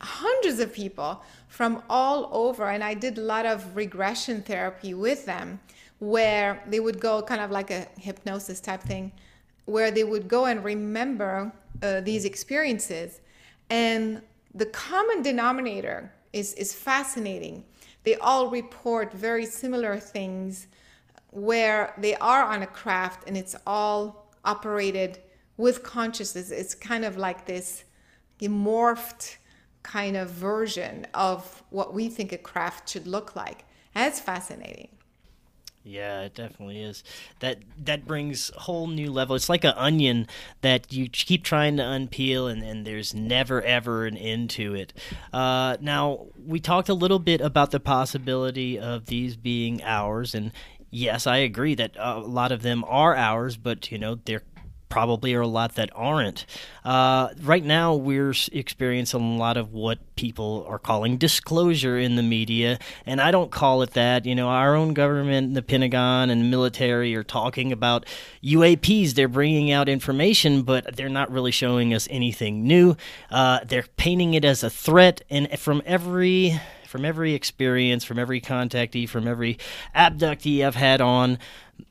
hundreds 0.00 0.60
of 0.60 0.72
people 0.72 1.22
from 1.48 1.82
all 1.88 2.28
over, 2.32 2.68
and 2.70 2.84
I 2.84 2.94
did 2.94 3.18
a 3.18 3.20
lot 3.20 3.46
of 3.46 3.76
regression 3.76 4.42
therapy 4.42 4.94
with 4.94 5.26
them 5.26 5.60
where 5.98 6.62
they 6.68 6.78
would 6.78 7.00
go 7.00 7.22
kind 7.22 7.40
of 7.40 7.50
like 7.50 7.70
a 7.70 7.88
hypnosis 7.98 8.60
type 8.60 8.82
thing 8.82 9.12
where 9.68 9.90
they 9.90 10.02
would 10.02 10.26
go 10.28 10.46
and 10.46 10.64
remember 10.64 11.52
uh, 11.82 12.00
these 12.00 12.24
experiences. 12.24 13.20
And 13.68 14.22
the 14.54 14.64
common 14.64 15.20
denominator 15.20 16.10
is, 16.32 16.54
is 16.54 16.72
fascinating. 16.72 17.64
They 18.04 18.14
all 18.16 18.48
report 18.48 19.12
very 19.12 19.44
similar 19.44 19.98
things 19.98 20.68
where 21.32 21.92
they 21.98 22.14
are 22.16 22.44
on 22.44 22.62
a 22.62 22.66
craft 22.66 23.28
and 23.28 23.36
it's 23.36 23.54
all 23.66 24.32
operated 24.42 25.18
with 25.58 25.82
consciousness. 25.82 26.50
It's 26.50 26.74
kind 26.74 27.04
of 27.04 27.18
like 27.18 27.44
this 27.44 27.84
morphed 28.40 29.36
kind 29.82 30.16
of 30.16 30.30
version 30.30 31.06
of 31.12 31.62
what 31.68 31.92
we 31.92 32.08
think 32.08 32.32
a 32.32 32.38
craft 32.38 32.88
should 32.88 33.06
look 33.06 33.36
like. 33.36 33.66
It's 33.94 34.18
fascinating. 34.18 34.88
Yeah, 35.88 36.20
it 36.20 36.34
definitely 36.34 36.82
is. 36.82 37.02
That 37.40 37.60
that 37.84 38.06
brings 38.06 38.50
a 38.54 38.60
whole 38.60 38.88
new 38.88 39.10
level. 39.10 39.34
It's 39.34 39.48
like 39.48 39.64
an 39.64 39.72
onion 39.74 40.26
that 40.60 40.92
you 40.92 41.08
keep 41.08 41.44
trying 41.44 41.78
to 41.78 41.82
unpeel, 41.82 42.52
and, 42.52 42.62
and 42.62 42.86
there's 42.86 43.14
never 43.14 43.62
ever 43.62 44.04
an 44.04 44.18
end 44.18 44.50
to 44.50 44.74
it. 44.74 44.92
Uh, 45.32 45.78
now 45.80 46.26
we 46.46 46.60
talked 46.60 46.90
a 46.90 46.94
little 46.94 47.18
bit 47.18 47.40
about 47.40 47.70
the 47.70 47.80
possibility 47.80 48.78
of 48.78 49.06
these 49.06 49.34
being 49.34 49.82
ours, 49.82 50.34
and 50.34 50.52
yes, 50.90 51.26
I 51.26 51.38
agree 51.38 51.74
that 51.76 51.92
a 51.96 52.18
lot 52.18 52.52
of 52.52 52.60
them 52.60 52.84
are 52.86 53.16
ours, 53.16 53.56
but 53.56 53.90
you 53.90 53.96
know 53.96 54.16
they're 54.26 54.42
probably 54.88 55.34
are 55.34 55.40
a 55.40 55.46
lot 55.46 55.74
that 55.74 55.90
aren't. 55.94 56.46
Uh, 56.84 57.28
right 57.42 57.64
now, 57.64 57.94
we're 57.94 58.34
experiencing 58.52 59.20
a 59.20 59.36
lot 59.36 59.56
of 59.56 59.72
what 59.72 59.98
people 60.16 60.64
are 60.68 60.78
calling 60.78 61.16
disclosure 61.16 61.98
in 61.98 62.16
the 62.16 62.22
media, 62.22 62.78
and 63.04 63.20
I 63.20 63.30
don't 63.30 63.50
call 63.50 63.82
it 63.82 63.90
that. 63.90 64.26
You 64.26 64.34
know, 64.34 64.48
our 64.48 64.74
own 64.74 64.94
government, 64.94 65.54
the 65.54 65.62
Pentagon, 65.62 66.30
and 66.30 66.50
military 66.50 67.14
are 67.14 67.24
talking 67.24 67.72
about 67.72 68.06
UAPs. 68.42 69.14
They're 69.14 69.28
bringing 69.28 69.70
out 69.70 69.88
information, 69.88 70.62
but 70.62 70.96
they're 70.96 71.08
not 71.08 71.30
really 71.30 71.52
showing 71.52 71.92
us 71.92 72.08
anything 72.10 72.66
new. 72.66 72.96
Uh, 73.30 73.60
they're 73.64 73.86
painting 73.96 74.34
it 74.34 74.44
as 74.44 74.62
a 74.62 74.70
threat, 74.70 75.22
and 75.30 75.48
from 75.58 75.82
every 75.84 76.58
from 76.88 77.04
every 77.04 77.34
experience, 77.34 78.02
from 78.02 78.18
every 78.18 78.40
contactee, 78.40 79.06
from 79.06 79.28
every 79.28 79.58
abductee 79.94 80.66
I've 80.66 80.74
had 80.74 81.02
on, 81.02 81.38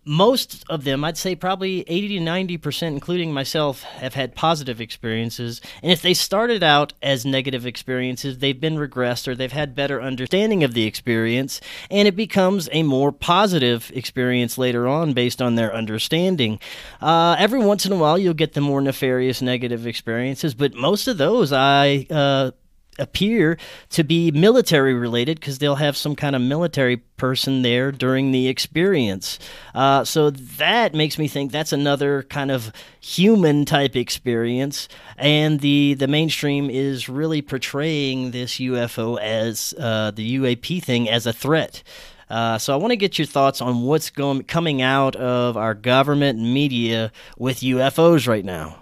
most 0.07 0.63
of 0.69 0.85
them, 0.85 1.03
I'd 1.03 1.17
say 1.17 1.35
probably 1.35 1.81
80 1.81 2.19
to 2.19 2.23
90%, 2.23 2.87
including 2.87 3.33
myself, 3.33 3.81
have 3.83 4.13
had 4.13 4.35
positive 4.35 4.79
experiences. 4.79 5.59
And 5.83 5.91
if 5.91 6.01
they 6.01 6.13
started 6.13 6.63
out 6.63 6.93
as 7.03 7.25
negative 7.25 7.65
experiences, 7.65 8.37
they've 8.37 8.59
been 8.59 8.77
regressed 8.77 9.27
or 9.27 9.35
they've 9.35 9.51
had 9.51 9.75
better 9.75 10.01
understanding 10.01 10.63
of 10.63 10.73
the 10.73 10.85
experience, 10.85 11.59
and 11.91 12.07
it 12.07 12.15
becomes 12.15 12.69
a 12.71 12.83
more 12.83 13.11
positive 13.11 13.91
experience 13.93 14.57
later 14.57 14.87
on 14.87 15.11
based 15.13 15.41
on 15.41 15.55
their 15.55 15.75
understanding. 15.75 16.59
Uh, 17.01 17.35
every 17.37 17.59
once 17.59 17.85
in 17.85 17.91
a 17.91 17.97
while, 17.97 18.17
you'll 18.17 18.33
get 18.33 18.53
the 18.53 18.61
more 18.61 18.81
nefarious 18.81 19.41
negative 19.41 19.85
experiences, 19.85 20.53
but 20.53 20.73
most 20.73 21.07
of 21.07 21.17
those 21.17 21.51
I. 21.51 22.07
Uh, 22.09 22.51
appear 22.99 23.57
to 23.89 24.03
be 24.03 24.31
military 24.31 24.93
related 24.93 25.39
because 25.39 25.59
they'll 25.59 25.75
have 25.75 25.97
some 25.97 26.15
kind 26.15 26.35
of 26.35 26.41
military 26.41 26.97
person 26.97 27.61
there 27.61 27.91
during 27.91 28.31
the 28.31 28.47
experience. 28.47 29.39
Uh, 29.73 30.03
so 30.03 30.29
that 30.29 30.93
makes 30.93 31.17
me 31.17 31.27
think 31.27 31.51
that's 31.51 31.73
another 31.73 32.23
kind 32.23 32.51
of 32.51 32.71
human 32.99 33.65
type 33.65 33.95
experience, 33.95 34.87
and 35.17 35.59
the 35.59 35.95
the 35.95 36.07
mainstream 36.07 36.69
is 36.69 37.09
really 37.09 37.41
portraying 37.41 38.31
this 38.31 38.55
UFO 38.55 39.19
as 39.19 39.73
uh, 39.79 40.11
the 40.11 40.37
UAP 40.37 40.83
thing 40.83 41.09
as 41.09 41.25
a 41.25 41.33
threat. 41.33 41.83
Uh, 42.29 42.57
so 42.57 42.73
I 42.73 42.75
want 42.75 42.91
to 42.91 42.97
get 42.97 43.17
your 43.17 43.25
thoughts 43.25 43.61
on 43.61 43.83
what's 43.83 44.09
going 44.09 44.43
coming 44.43 44.81
out 44.81 45.15
of 45.15 45.55
our 45.55 45.73
government 45.73 46.39
media 46.39 47.11
with 47.37 47.61
UFOs 47.61 48.27
right 48.27 48.43
now. 48.43 48.79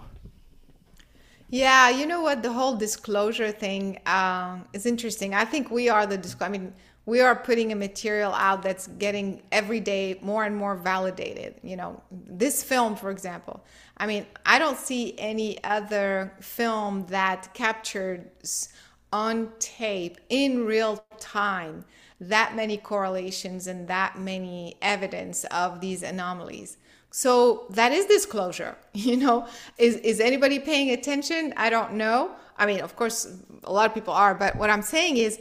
Yeah, 1.48 1.90
you 1.90 2.06
know 2.06 2.22
what? 2.22 2.42
The 2.42 2.52
whole 2.52 2.76
disclosure 2.76 3.52
thing 3.52 4.00
um, 4.06 4.64
is 4.72 4.84
interesting. 4.84 5.34
I 5.34 5.44
think 5.44 5.70
we 5.70 5.88
are 5.88 6.06
the 6.06 6.18
disclosure. 6.18 6.48
I 6.54 6.58
mean, 6.58 6.72
we 7.06 7.20
are 7.20 7.36
putting 7.36 7.70
a 7.70 7.76
material 7.76 8.32
out 8.32 8.62
that's 8.62 8.88
getting 8.88 9.42
every 9.52 9.78
day 9.78 10.18
more 10.22 10.44
and 10.44 10.56
more 10.56 10.74
validated. 10.74 11.54
You 11.62 11.76
know, 11.76 12.02
this 12.10 12.64
film, 12.64 12.96
for 12.96 13.10
example. 13.12 13.64
I 13.96 14.06
mean, 14.08 14.26
I 14.44 14.58
don't 14.58 14.76
see 14.76 15.14
any 15.18 15.62
other 15.62 16.32
film 16.40 17.06
that 17.06 17.54
captures 17.54 18.70
on 19.12 19.52
tape 19.60 20.18
in 20.28 20.64
real 20.66 21.04
time 21.20 21.84
that 22.20 22.56
many 22.56 22.76
correlations 22.76 23.68
and 23.68 23.86
that 23.86 24.18
many 24.18 24.76
evidence 24.82 25.44
of 25.44 25.80
these 25.80 26.02
anomalies. 26.02 26.76
So 27.16 27.64
that 27.70 27.92
is 27.92 28.04
disclosure. 28.04 28.76
You 28.92 29.16
know, 29.16 29.46
is 29.78 29.96
is 30.10 30.20
anybody 30.20 30.58
paying 30.58 30.90
attention? 30.90 31.54
I 31.56 31.70
don't 31.70 31.92
know. 31.94 32.18
I 32.58 32.66
mean, 32.66 32.80
of 32.80 32.92
course, 32.94 33.18
a 33.64 33.72
lot 33.72 33.86
of 33.88 33.94
people 33.94 34.12
are, 34.12 34.34
but 34.34 34.56
what 34.56 34.68
I'm 34.68 34.82
saying 34.82 35.16
is 35.16 35.40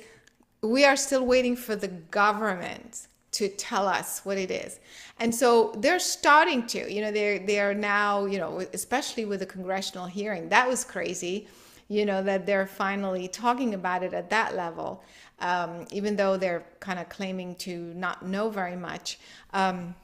we 0.61 0.85
are 0.85 0.95
still 0.95 1.25
waiting 1.25 1.55
for 1.55 1.75
the 1.75 1.89
government 2.19 3.07
to 3.37 3.49
tell 3.49 3.87
us 3.87 4.21
what 4.23 4.37
it 4.37 4.51
is. 4.51 4.79
And 5.19 5.33
so 5.41 5.73
they're 5.83 6.05
starting 6.17 6.65
to, 6.67 6.79
you 6.93 7.01
know, 7.01 7.11
they're 7.11 7.39
they 7.39 7.59
are 7.59 7.73
now, 7.73 8.25
you 8.25 8.39
know, 8.39 8.51
especially 8.73 9.25
with 9.25 9.39
the 9.41 9.49
congressional 9.57 10.05
hearing. 10.05 10.47
That 10.49 10.65
was 10.69 10.85
crazy, 10.85 11.47
you 11.89 12.05
know, 12.05 12.23
that 12.23 12.45
they're 12.45 12.67
finally 12.67 13.27
talking 13.27 13.73
about 13.73 14.01
it 14.07 14.13
at 14.13 14.29
that 14.29 14.55
level, 14.55 15.03
um, 15.39 15.85
even 15.91 16.15
though 16.15 16.37
they're 16.37 16.63
kind 16.79 16.99
of 16.99 17.09
claiming 17.09 17.55
to 17.67 17.73
not 18.05 18.15
know 18.33 18.49
very 18.49 18.77
much. 18.89 19.19
Um, 19.53 19.95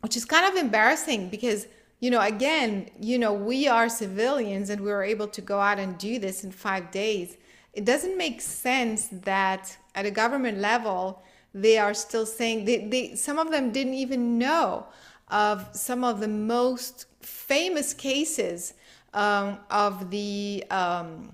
which 0.00 0.16
is 0.16 0.24
kind 0.24 0.46
of 0.46 0.56
embarrassing 0.56 1.28
because 1.28 1.66
you 2.00 2.10
know 2.10 2.20
again 2.20 2.88
you 3.00 3.18
know 3.18 3.32
we 3.32 3.66
are 3.66 3.88
civilians 3.88 4.70
and 4.70 4.80
we 4.80 4.90
were 4.90 5.02
able 5.02 5.26
to 5.26 5.40
go 5.40 5.60
out 5.60 5.78
and 5.78 5.98
do 5.98 6.18
this 6.18 6.44
in 6.44 6.52
five 6.52 6.90
days. 6.90 7.36
It 7.72 7.84
doesn't 7.84 8.16
make 8.16 8.40
sense 8.40 9.08
that 9.12 9.76
at 9.94 10.06
a 10.06 10.10
government 10.10 10.58
level 10.58 11.22
they 11.54 11.78
are 11.78 11.94
still 11.94 12.26
saying 12.26 12.64
they, 12.64 12.86
they 12.88 13.14
some 13.14 13.38
of 13.38 13.50
them 13.50 13.72
didn't 13.72 13.94
even 13.94 14.38
know 14.38 14.86
of 15.28 15.68
some 15.72 16.04
of 16.04 16.20
the 16.20 16.28
most 16.28 17.06
famous 17.20 17.92
cases 17.92 18.74
um, 19.14 19.58
of 19.70 20.10
the 20.10 20.64
um, 20.70 21.32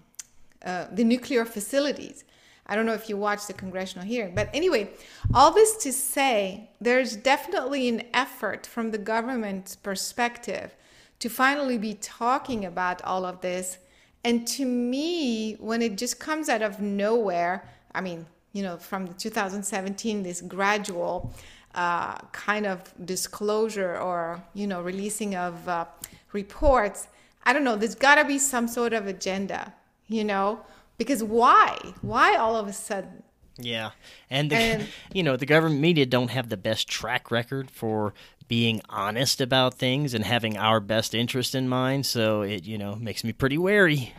uh, 0.65 0.87
the 0.93 1.05
nuclear 1.05 1.45
facilities 1.45 2.25
I 2.67 2.75
don't 2.75 2.87
know 2.87 2.95
if 2.95 3.09
you 3.09 3.17
watched 3.17 3.47
the 3.47 3.53
congressional 3.53 4.07
hearing, 4.07 4.35
but 4.35 4.49
anyway, 4.55 4.91
all 5.35 5.53
this 5.53 5.77
to 5.79 5.93
say, 5.93 6.71
there's 6.81 7.15
definitely 7.15 7.89
an 7.89 8.05
effort 8.15 8.67
from 8.67 8.91
the 8.91 8.99
government's 8.99 9.77
perspective 9.77 10.75
to 11.19 11.29
finally 11.29 11.79
be 11.79 11.95
talking 11.95 12.65
about 12.65 13.03
all 13.03 13.25
of 13.27 13.41
this. 13.43 13.79
And 14.25 14.47
to 14.49 14.65
me, 14.65 15.55
when 15.55 15.83
it 15.83 15.97
just 15.97 16.19
comes 16.19 16.49
out 16.49 16.63
of 16.63 16.81
nowhere, 16.81 17.69
I 17.95 18.01
mean, 18.01 18.27
you 18.55 18.63
know, 18.63 18.79
from 18.79 19.13
2017, 19.15 20.23
this 20.23 20.41
gradual 20.41 21.35
uh, 21.75 22.17
kind 22.33 22.67
of 22.67 22.93
disclosure 23.05 23.99
or, 23.99 24.43
you 24.55 24.67
know, 24.67 24.81
releasing 24.81 25.35
of 25.35 25.69
uh, 25.69 25.85
reports, 26.33 27.09
I 27.45 27.53
don't 27.53 27.65
know, 27.65 27.77
there's 27.77 27.95
got 27.95 28.15
to 28.15 28.25
be 28.25 28.39
some 28.39 28.69
sort 28.69 28.95
of 28.95 29.07
agenda, 29.07 29.75
you 30.09 30.25
know? 30.25 30.61
Because 30.99 31.23
why? 31.23 31.79
Why 32.03 32.37
all 32.37 32.57
of 32.57 32.69
a 32.69 32.73
sudden? 32.73 33.23
Yeah. 33.59 33.91
And, 34.31 34.51
the, 34.51 34.57
and 34.57 34.89
you 35.13 35.23
know 35.23 35.37
the 35.37 35.47
government 35.47 35.81
media 35.81 36.07
don't 36.07 36.31
have 36.31 36.49
the 36.49 36.57
best 36.57 36.89
track 36.89 37.31
record 37.31 37.71
for 37.71 38.15
being 38.49 38.83
honest 38.89 39.41
about 39.41 39.75
things 39.75 40.13
and 40.13 40.25
having 40.25 40.57
our 40.57 40.81
best 40.81 41.15
interest 41.15 41.55
in 41.55 41.69
mind. 41.69 42.07
So 42.07 42.43
it 42.43 42.65
you 42.65 42.79
know 42.79 42.97
makes 42.97 43.25
me 43.25 43.33
pretty 43.33 43.59
wary. 43.59 44.13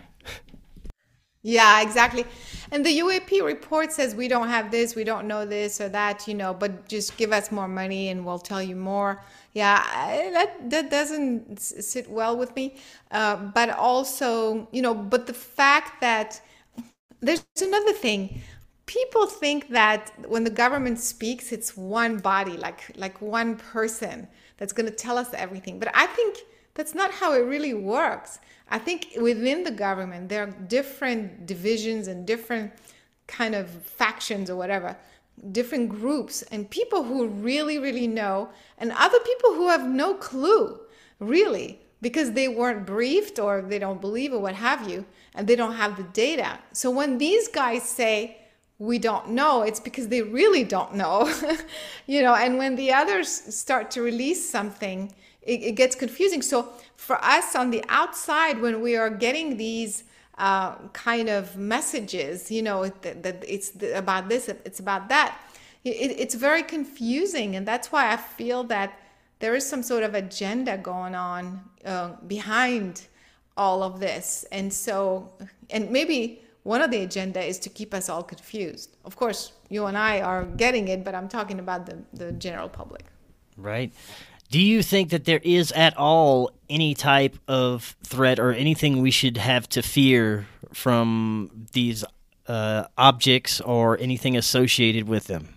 Yeah 1.42 1.82
exactly. 1.82 2.26
And 2.72 2.84
the 2.84 2.98
uap 3.00 3.46
report 3.46 3.92
says 3.92 4.16
we 4.16 4.28
don't 4.28 4.48
have 4.48 4.72
this 4.72 4.96
we 4.96 5.04
don't 5.04 5.28
know 5.28 5.46
this 5.46 5.80
or 5.80 5.90
that 5.90 6.28
you 6.28 6.34
know 6.34 6.56
but 6.56 6.88
just 6.88 7.18
give 7.18 7.32
us 7.32 7.52
more 7.52 7.68
money 7.68 8.10
and 8.10 8.26
we'll 8.26 8.40
tell 8.40 8.64
you 8.64 8.76
more. 8.76 9.22
Yeah 9.54 9.84
that 10.32 10.70
that 10.72 10.90
doesn't 10.90 11.60
sit 11.60 12.10
well 12.10 12.36
with 12.36 12.56
me. 12.56 12.78
Uh, 13.12 13.36
but 13.36 13.70
also 13.70 14.68
you 14.72 14.82
know 14.82 14.96
but 14.96 15.28
the 15.28 15.36
fact 15.36 16.02
that 16.02 16.42
there's 17.22 17.46
another 17.62 17.94
thing. 17.94 18.42
People 18.86 19.26
think 19.26 19.70
that 19.70 20.12
when 20.28 20.44
the 20.44 20.50
government 20.50 21.00
speaks 21.00 21.52
it's 21.52 21.76
one 21.76 22.18
body 22.18 22.56
like 22.56 22.92
like 22.96 23.20
one 23.22 23.58
person 23.58 24.28
that's 24.58 24.74
going 24.74 24.86
to 24.86 24.96
tell 24.96 25.18
us 25.18 25.34
everything. 25.34 25.80
But 25.80 25.90
i 25.94 26.06
think 26.06 26.38
that's 26.76 26.94
not 26.94 27.12
how 27.12 27.34
it 27.34 27.40
really 27.40 27.74
works. 27.74 28.40
I 28.70 28.80
think 28.80 29.08
within 29.20 29.64
the 29.64 29.72
government 29.72 30.30
there 30.30 30.44
are 30.44 30.52
different 30.68 31.46
divisions 31.48 32.08
and 32.08 32.28
different 32.28 32.74
kind 33.28 33.56
of 33.56 33.70
factions 33.70 34.50
or 34.50 34.56
whatever 34.56 34.96
different 35.52 35.90
groups 35.90 36.44
and 36.44 36.70
people 36.70 37.04
who 37.04 37.28
really 37.28 37.78
really 37.78 38.08
know 38.08 38.50
and 38.78 38.92
other 38.94 39.20
people 39.20 39.54
who 39.54 39.68
have 39.68 39.86
no 39.86 40.14
clue 40.14 40.80
really 41.20 41.80
because 42.02 42.34
they 42.34 42.48
weren't 42.48 42.86
briefed 42.86 43.40
or 43.40 43.62
they 43.62 43.80
don't 43.80 44.02
believe 44.02 44.34
or 44.34 44.40
what 44.40 44.56
have 44.56 44.90
you 44.90 45.06
and 45.34 45.48
they 45.48 45.56
don't 45.56 45.74
have 45.74 45.98
the 45.98 46.04
data. 46.04 46.60
So 46.72 46.90
when 46.92 47.18
these 47.18 47.48
guys 47.48 47.84
say, 47.84 48.38
we 48.78 49.00
don't 49.00 49.30
know, 49.30 49.62
it's 49.62 49.80
because 49.80 50.10
they 50.10 50.22
really 50.22 50.64
don't 50.64 50.96
know, 50.96 51.32
you 52.08 52.22
know, 52.22 52.36
and 52.36 52.58
when 52.58 52.76
the 52.76 52.92
others 52.92 53.30
start 53.30 53.90
to 53.92 54.02
release 54.02 54.50
something, 54.50 55.14
it, 55.42 55.62
it, 55.62 55.72
gets 55.74 55.96
confusing. 55.96 56.42
So 56.42 56.70
for 56.98 57.24
us 57.24 57.56
on 57.56 57.70
the 57.70 57.84
outside, 57.88 58.60
when 58.60 58.82
we 58.82 58.98
are 58.98 59.10
getting 59.10 59.56
these 59.56 60.04
uh, 60.38 60.76
kind 60.90 61.30
of 61.30 61.56
messages, 61.56 62.52
you 62.52 62.62
know, 62.62 62.90
that, 62.90 63.24
that 63.24 63.46
it's 63.48 63.72
about 63.94 64.28
this, 64.28 64.50
it's 64.50 64.80
about 64.80 65.08
that, 65.08 65.38
it, 65.86 66.12
it's 66.20 66.36
very 66.36 66.64
confusing. 66.64 67.56
And 67.56 67.66
that's 67.66 67.92
why 67.92 68.12
I 68.12 68.18
feel 68.18 68.66
that 68.66 69.00
there 69.40 69.56
is 69.56 69.68
some 69.68 69.84
sort 69.84 70.04
of 70.04 70.16
agenda 70.16 70.78
going 70.78 71.16
on 71.16 71.62
uh, 71.86 72.14
behind 72.28 73.08
all 73.58 73.84
of 73.84 74.00
this. 74.00 74.46
And 74.52 74.72
so, 74.72 75.32
and 75.70 75.90
maybe 75.90 76.42
one 76.64 76.82
of 76.82 76.92
the 76.92 77.02
agenda 77.04 77.44
is 77.44 77.60
to 77.60 77.70
keep 77.70 77.94
us 77.94 78.10
all 78.10 78.24
confused. 78.24 78.96
Of 79.06 79.16
course, 79.16 79.54
you 79.70 79.86
and 79.86 79.98
I 79.98 80.22
are 80.22 80.46
getting 80.46 80.88
it, 80.88 81.04
but 81.04 81.16
I'm 81.16 81.28
talking 81.28 81.60
about 81.60 81.86
the, 81.86 81.98
the 82.14 82.32
general 82.32 82.70
public. 82.70 83.06
Right. 83.58 83.92
Do 84.52 84.60
you 84.62 84.84
think 84.84 85.10
that 85.10 85.26
there 85.26 85.42
is 85.44 85.72
at 85.72 85.98
all 85.98 86.52
any 86.70 86.94
type 86.94 87.38
of 87.48 87.96
threat 88.04 88.40
or 88.40 88.52
anything 88.52 89.02
we 89.02 89.12
should 89.12 89.38
have 89.38 89.68
to 89.70 89.82
fear 89.82 90.48
from 90.74 91.68
these 91.74 92.04
uh, 92.48 92.86
objects 92.98 93.60
or 93.62 93.98
anything 94.00 94.38
associated 94.38 95.08
with 95.08 95.26
them? 95.26 95.56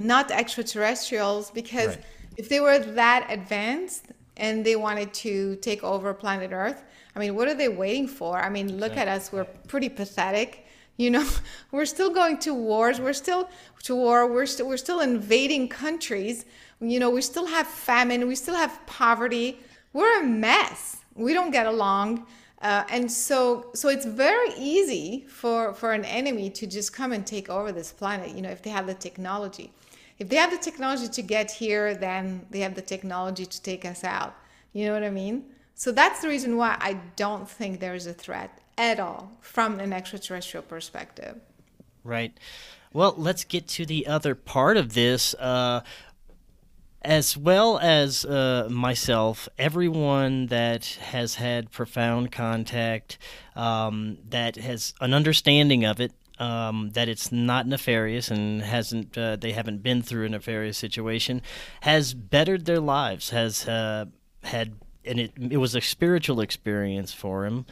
not 0.00 0.30
extraterrestrials, 0.30 1.50
because 1.50 1.88
Right. 1.88 2.04
If 2.36 2.48
they 2.48 2.60
were 2.60 2.78
that 2.78 3.26
advanced 3.30 4.06
and 4.36 4.64
they 4.64 4.76
wanted 4.76 5.12
to 5.14 5.56
take 5.56 5.82
over 5.84 6.12
planet 6.14 6.50
Earth, 6.52 6.82
I 7.14 7.18
mean, 7.20 7.34
what 7.34 7.48
are 7.48 7.54
they 7.54 7.68
waiting 7.68 8.08
for? 8.08 8.38
I 8.38 8.48
mean, 8.48 8.78
look 8.78 8.96
at 8.96 9.08
us. 9.08 9.32
We're 9.32 9.44
pretty 9.44 9.88
pathetic. 9.88 10.66
You 10.96 11.10
know, 11.10 11.28
we're 11.72 11.86
still 11.86 12.10
going 12.10 12.38
to 12.38 12.54
wars. 12.54 13.00
We're 13.00 13.12
still 13.12 13.48
to 13.84 13.94
war. 13.94 14.26
We're 14.26 14.46
still 14.46 14.68
we're 14.68 14.76
still 14.76 15.00
invading 15.00 15.68
countries. 15.68 16.44
You 16.80 16.98
know, 17.00 17.10
we 17.10 17.22
still 17.22 17.46
have 17.46 17.66
famine. 17.66 18.26
We 18.26 18.34
still 18.34 18.56
have 18.56 18.80
poverty. 18.86 19.60
We're 19.92 20.20
a 20.20 20.24
mess. 20.24 20.98
We 21.14 21.32
don't 21.32 21.52
get 21.52 21.66
along. 21.66 22.26
Uh, 22.64 22.82
and 22.88 23.12
so, 23.12 23.66
so 23.74 23.90
it's 23.90 24.06
very 24.06 24.48
easy 24.56 25.26
for, 25.28 25.74
for 25.74 25.92
an 25.92 26.04
enemy 26.06 26.48
to 26.48 26.66
just 26.66 26.94
come 26.94 27.12
and 27.12 27.26
take 27.26 27.50
over 27.50 27.72
this 27.72 27.92
planet, 27.92 28.34
you 28.34 28.40
know, 28.40 28.48
if 28.48 28.62
they 28.62 28.70
have 28.70 28.86
the 28.86 28.94
technology. 28.94 29.70
If 30.18 30.28
they 30.28 30.36
have 30.36 30.50
the 30.50 30.58
technology 30.58 31.08
to 31.08 31.22
get 31.22 31.50
here, 31.50 31.94
then 31.94 32.46
they 32.50 32.60
have 32.60 32.74
the 32.74 32.82
technology 32.82 33.46
to 33.46 33.62
take 33.62 33.84
us 33.84 34.04
out. 34.04 34.34
You 34.72 34.86
know 34.86 34.92
what 34.92 35.04
I 35.04 35.10
mean? 35.10 35.44
So 35.74 35.90
that's 35.90 36.22
the 36.22 36.28
reason 36.28 36.56
why 36.56 36.76
I 36.80 36.94
don't 37.16 37.48
think 37.48 37.80
there 37.80 37.94
is 37.94 38.06
a 38.06 38.12
threat 38.12 38.60
at 38.78 39.00
all 39.00 39.32
from 39.40 39.80
an 39.80 39.92
extraterrestrial 39.92 40.62
perspective. 40.62 41.40
Right. 42.04 42.32
Well, 42.92 43.14
let's 43.16 43.44
get 43.44 43.66
to 43.68 43.86
the 43.86 44.06
other 44.06 44.34
part 44.34 44.76
of 44.76 44.94
this. 44.94 45.34
Uh, 45.34 45.82
as 47.02 47.36
well 47.36 47.78
as 47.78 48.24
uh, 48.24 48.66
myself, 48.70 49.46
everyone 49.58 50.46
that 50.46 50.86
has 51.02 51.34
had 51.34 51.70
profound 51.70 52.32
contact, 52.32 53.18
um, 53.54 54.16
that 54.30 54.56
has 54.56 54.94
an 55.02 55.12
understanding 55.12 55.84
of 55.84 56.00
it, 56.00 56.12
um, 56.38 56.90
that 56.90 57.08
it's 57.08 57.30
not 57.30 57.66
nefarious 57.66 58.30
and 58.30 58.62
hasn't 58.62 59.16
uh, 59.16 59.36
they 59.36 59.52
haven't 59.52 59.82
been 59.82 60.02
through 60.02 60.26
a 60.26 60.28
nefarious 60.28 60.78
situation, 60.78 61.42
has 61.82 62.14
bettered 62.14 62.64
their 62.66 62.80
lives, 62.80 63.30
has 63.30 63.68
uh, 63.68 64.06
had 64.42 64.74
and 65.04 65.20
it 65.20 65.32
it 65.50 65.58
was 65.58 65.74
a 65.74 65.80
spiritual 65.80 66.40
experience 66.40 67.12
for 67.12 67.46
him. 67.46 67.66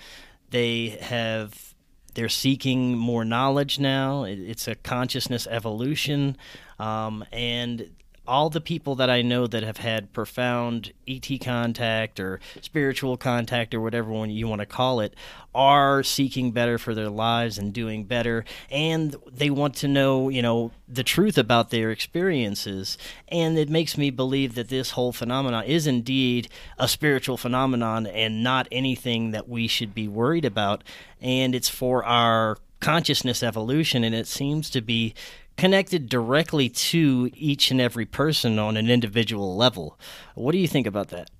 They 0.50 0.98
have 1.00 1.74
they're 2.14 2.28
seeking 2.28 2.96
more 2.96 3.24
knowledge 3.24 3.78
now. 3.78 4.24
It, 4.24 4.38
it's 4.38 4.68
a 4.68 4.74
consciousness 4.74 5.46
evolution, 5.46 6.36
um, 6.78 7.24
and 7.32 7.90
all 8.26 8.50
the 8.50 8.60
people 8.60 8.94
that 8.94 9.10
I 9.10 9.22
know 9.22 9.46
that 9.46 9.62
have 9.64 9.78
had 9.78 10.12
profound 10.12 10.92
ET 11.08 11.26
contact 11.42 12.20
or 12.20 12.38
spiritual 12.60 13.16
contact 13.16 13.74
or 13.74 13.80
whatever 13.80 14.10
one 14.10 14.30
you 14.30 14.46
want 14.46 14.60
to 14.60 14.66
call 14.66 15.00
it 15.00 15.14
are 15.54 16.02
seeking 16.02 16.52
better 16.52 16.78
for 16.78 16.94
their 16.94 17.10
lives 17.10 17.58
and 17.58 17.72
doing 17.72 18.04
better. 18.04 18.44
And 18.70 19.16
they 19.30 19.50
want 19.50 19.74
to 19.76 19.88
know, 19.88 20.28
you 20.28 20.40
know, 20.40 20.70
the 20.88 21.02
truth 21.02 21.36
about 21.36 21.70
their 21.70 21.90
experiences. 21.90 22.96
And 23.28 23.58
it 23.58 23.68
makes 23.68 23.98
me 23.98 24.10
believe 24.10 24.54
that 24.54 24.68
this 24.68 24.92
whole 24.92 25.12
phenomenon 25.12 25.64
is 25.64 25.86
indeed 25.86 26.48
a 26.78 26.86
spiritual 26.86 27.36
phenomenon 27.36 28.06
and 28.06 28.42
not 28.42 28.68
anything 28.70 29.32
that 29.32 29.48
we 29.48 29.66
should 29.66 29.94
be 29.94 30.06
worried 30.06 30.44
about. 30.44 30.84
And 31.20 31.54
it's 31.54 31.68
for 31.68 32.04
our 32.04 32.56
consciousness 32.82 33.44
evolution 33.44 34.02
and 34.02 34.12
it 34.12 34.26
seems 34.26 34.68
to 34.68 34.80
be 34.80 35.14
connected 35.62 36.08
directly 36.08 36.68
to 36.68 37.30
each 37.34 37.70
and 37.70 37.80
every 37.80 38.04
person 38.04 38.58
on 38.58 38.76
an 38.76 38.90
individual 38.90 39.54
level. 39.56 39.96
What 40.34 40.50
do 40.50 40.58
you 40.58 40.66
think 40.66 40.88
about 40.88 41.10
that? 41.10 41.30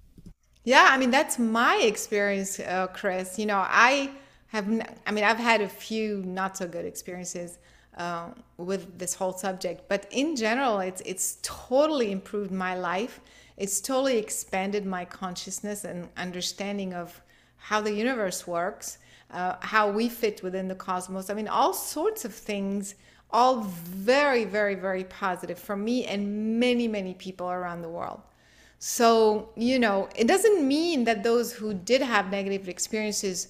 Yeah, 0.63 0.87
I 0.93 0.97
mean 0.97 1.11
that's 1.11 1.41
my 1.41 1.75
experience, 1.93 2.61
uh, 2.61 2.87
Chris. 2.99 3.37
You 3.37 3.47
know, 3.47 3.65
I 3.89 4.13
have. 4.55 4.69
n- 4.69 4.87
I 5.09 5.11
mean, 5.11 5.25
I've 5.25 5.45
had 5.51 5.61
a 5.61 5.69
few 5.69 6.23
not 6.41 6.57
so 6.57 6.69
good 6.69 6.85
experiences 6.85 7.59
uh, 7.97 8.29
with 8.59 8.97
this 8.97 9.13
whole 9.13 9.33
subject, 9.33 9.89
but 9.89 10.07
in 10.13 10.37
general, 10.37 10.79
it's 10.79 11.03
it's 11.13 11.39
totally 11.43 12.13
improved 12.13 12.53
my 12.53 12.75
life. 12.77 13.19
It's 13.57 13.81
totally 13.81 14.19
expanded 14.19 14.87
my 14.87 15.05
consciousness 15.05 15.85
and 15.85 16.09
understanding 16.17 16.95
of 16.95 17.21
how 17.57 17.81
the 17.81 17.93
universe 18.05 18.47
works, 18.47 18.99
uh, 19.33 19.57
how 19.59 19.91
we 19.91 20.09
fit 20.09 20.45
within 20.45 20.69
the 20.69 20.77
cosmos. 20.77 21.29
I 21.29 21.35
mean, 21.35 21.49
all 21.49 21.75
sorts 21.75 22.25
of 22.25 22.33
things. 22.33 22.95
All 23.33 23.63
very, 23.63 24.45
very, 24.45 24.75
very 24.75 25.05
positive 25.05 25.59
for 25.59 25.77
me 25.77 26.05
and 26.07 26.61
many, 26.61 26.87
many 26.87 27.15
people 27.15 27.51
around 27.51 27.83
the 27.83 27.89
world. 27.89 28.21
So, 28.79 29.51
you 29.57 29.79
know, 29.79 30.09
it 30.17 30.27
doesn't 30.27 30.67
mean 30.67 31.05
that 31.05 31.23
those 31.23 31.53
who 31.53 31.73
did 31.73 32.03
have 32.03 32.31
negative 32.31 32.69
experiences 32.69 33.49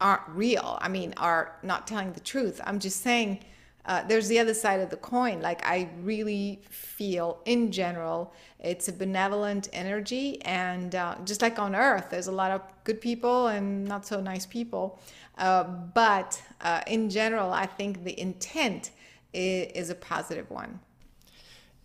aren't 0.00 0.26
real. 0.28 0.78
I 0.80 0.88
mean, 0.88 1.14
are 1.18 1.56
not 1.62 1.86
telling 1.86 2.12
the 2.12 2.20
truth. 2.20 2.60
I'm 2.64 2.78
just 2.78 3.02
saying 3.02 3.44
uh, 3.84 4.02
there's 4.08 4.28
the 4.28 4.38
other 4.38 4.54
side 4.54 4.80
of 4.80 4.90
the 4.90 4.96
coin. 4.96 5.40
Like, 5.40 5.64
I 5.64 5.90
really 6.00 6.60
feel 6.68 7.38
in 7.44 7.70
general 7.70 8.32
it's 8.58 8.88
a 8.88 8.92
benevolent 8.92 9.68
energy. 9.72 10.42
And 10.42 10.94
uh, 10.94 11.16
just 11.24 11.42
like 11.42 11.58
on 11.58 11.76
Earth, 11.76 12.08
there's 12.10 12.26
a 12.26 12.32
lot 12.32 12.50
of 12.50 12.62
good 12.84 13.00
people 13.00 13.48
and 13.48 13.84
not 13.84 14.06
so 14.06 14.20
nice 14.20 14.46
people. 14.46 14.98
Uh, 15.38 15.64
but 15.64 16.42
uh, 16.62 16.80
in 16.86 17.10
general, 17.10 17.52
I 17.52 17.66
think 17.66 18.04
the 18.04 18.18
intent 18.18 18.90
is, 19.32 19.90
a 19.90 19.94
positive 19.94 20.50
one. 20.50 20.80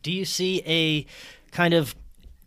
Do 0.04 0.12
you 0.12 0.26
see 0.26 0.64
a 0.66 1.06
kind 1.52 1.74
of 1.74 1.96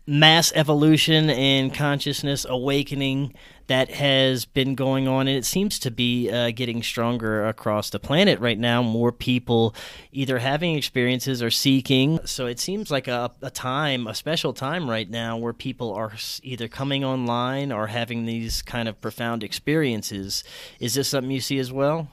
mass 0.07 0.51
evolution 0.55 1.29
and 1.29 1.73
consciousness 1.73 2.45
awakening 2.47 3.33
that 3.67 3.89
has 3.89 4.45
been 4.45 4.75
going 4.75 5.07
on, 5.07 5.27
and 5.27 5.35
it 5.35 5.45
seems 5.45 5.79
to 5.79 5.89
be 5.89 6.29
uh, 6.29 6.51
getting 6.51 6.83
stronger 6.83 7.47
across 7.47 7.89
the 7.89 7.99
planet 7.99 8.39
right 8.39 8.59
now. 8.59 8.83
More 8.83 9.11
people 9.11 9.73
either 10.11 10.37
having 10.37 10.75
experiences 10.75 11.41
or 11.41 11.49
seeking. 11.49 12.19
So 12.25 12.45
it 12.45 12.59
seems 12.59 12.91
like 12.91 13.07
a, 13.07 13.31
a 13.41 13.49
time, 13.49 14.05
a 14.05 14.13
special 14.13 14.53
time 14.53 14.87
right 14.87 15.09
now, 15.09 15.37
where 15.37 15.53
people 15.53 15.91
are 15.93 16.13
either 16.43 16.67
coming 16.67 17.03
online 17.03 17.71
or 17.71 17.87
having 17.87 18.25
these 18.25 18.61
kind 18.61 18.87
of 18.87 19.01
profound 19.01 19.43
experiences. 19.43 20.43
Is 20.79 20.93
this 20.93 21.07
something 21.07 21.31
you 21.31 21.41
see 21.41 21.57
as 21.57 21.73
well? 21.73 22.09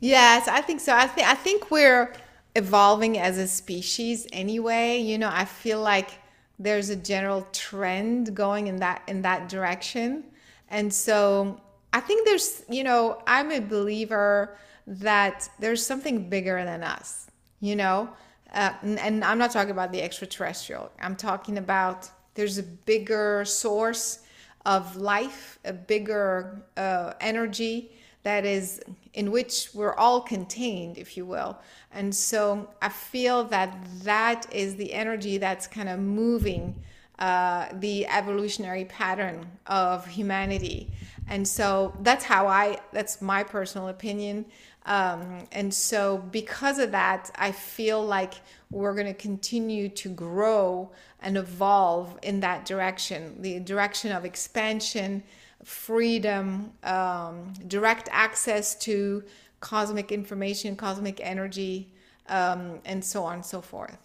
Yes, 0.00 0.48
I 0.48 0.60
think 0.62 0.80
so. 0.80 0.94
I 0.94 1.06
think 1.06 1.28
I 1.28 1.34
think 1.34 1.70
we're 1.70 2.12
evolving 2.56 3.18
as 3.18 3.38
a 3.38 3.46
species 3.46 4.26
anyway. 4.32 4.98
You 4.98 5.18
know, 5.18 5.30
I 5.30 5.44
feel 5.44 5.80
like 5.80 6.10
there's 6.58 6.90
a 6.90 6.96
general 6.96 7.46
trend 7.52 8.34
going 8.34 8.66
in 8.66 8.76
that 8.76 9.02
in 9.06 9.22
that 9.22 9.48
direction. 9.48 10.24
And 10.68 10.92
so 10.92 11.60
I 11.92 12.00
think 12.00 12.26
there's, 12.26 12.64
you 12.68 12.84
know, 12.84 13.22
I'm 13.26 13.50
a 13.50 13.60
believer 13.60 14.56
that 14.86 15.48
there's 15.58 15.84
something 15.84 16.28
bigger 16.30 16.64
than 16.64 16.82
us, 16.82 17.26
you 17.60 17.76
know? 17.76 18.10
Uh, 18.52 18.72
and, 18.82 18.98
and 18.98 19.24
I'm 19.24 19.38
not 19.38 19.50
talking 19.52 19.70
about 19.70 19.92
the 19.92 20.02
extraterrestrial. 20.02 20.90
I'm 21.00 21.16
talking 21.16 21.58
about 21.58 22.08
there's 22.34 22.58
a 22.58 22.62
bigger 22.62 23.44
source 23.44 24.20
of 24.64 24.96
life, 24.96 25.58
a 25.64 25.72
bigger 25.72 26.62
uh, 26.76 27.14
energy 27.20 27.90
that 28.22 28.44
is 28.44 28.80
in 29.14 29.30
which 29.30 29.70
we're 29.74 29.94
all 29.94 30.20
contained, 30.20 30.98
if 30.98 31.16
you 31.16 31.24
will. 31.24 31.58
And 31.92 32.14
so 32.14 32.68
I 32.82 32.88
feel 32.88 33.44
that 33.44 33.76
that 34.02 34.52
is 34.52 34.76
the 34.76 34.92
energy 34.92 35.38
that's 35.38 35.66
kind 35.66 35.88
of 35.88 35.98
moving 35.98 36.74
uh, 37.18 37.68
the 37.74 38.06
evolutionary 38.06 38.86
pattern 38.86 39.44
of 39.66 40.06
humanity. 40.06 40.90
And 41.28 41.46
so 41.46 41.94
that's 42.02 42.24
how 42.24 42.46
I, 42.46 42.78
that's 42.92 43.20
my 43.20 43.42
personal 43.42 43.88
opinion. 43.88 44.46
Um, 44.86 45.46
and 45.52 45.72
so 45.72 46.18
because 46.30 46.78
of 46.78 46.92
that, 46.92 47.30
I 47.36 47.52
feel 47.52 48.02
like 48.04 48.34
we're 48.70 48.94
going 48.94 49.06
to 49.06 49.14
continue 49.14 49.88
to 49.90 50.08
grow 50.08 50.90
and 51.20 51.36
evolve 51.36 52.18
in 52.22 52.40
that 52.40 52.64
direction 52.64 53.40
the 53.42 53.60
direction 53.60 54.12
of 54.12 54.24
expansion 54.24 55.22
freedom, 55.64 56.72
um, 56.82 57.52
direct 57.68 58.08
access 58.12 58.74
to 58.76 59.22
cosmic 59.60 60.10
information, 60.10 60.76
cosmic 60.76 61.20
energy, 61.20 61.92
um, 62.28 62.80
and 62.84 63.04
so 63.04 63.24
on 63.24 63.34
and 63.34 63.44
so 63.44 63.60
forth. 63.60 63.98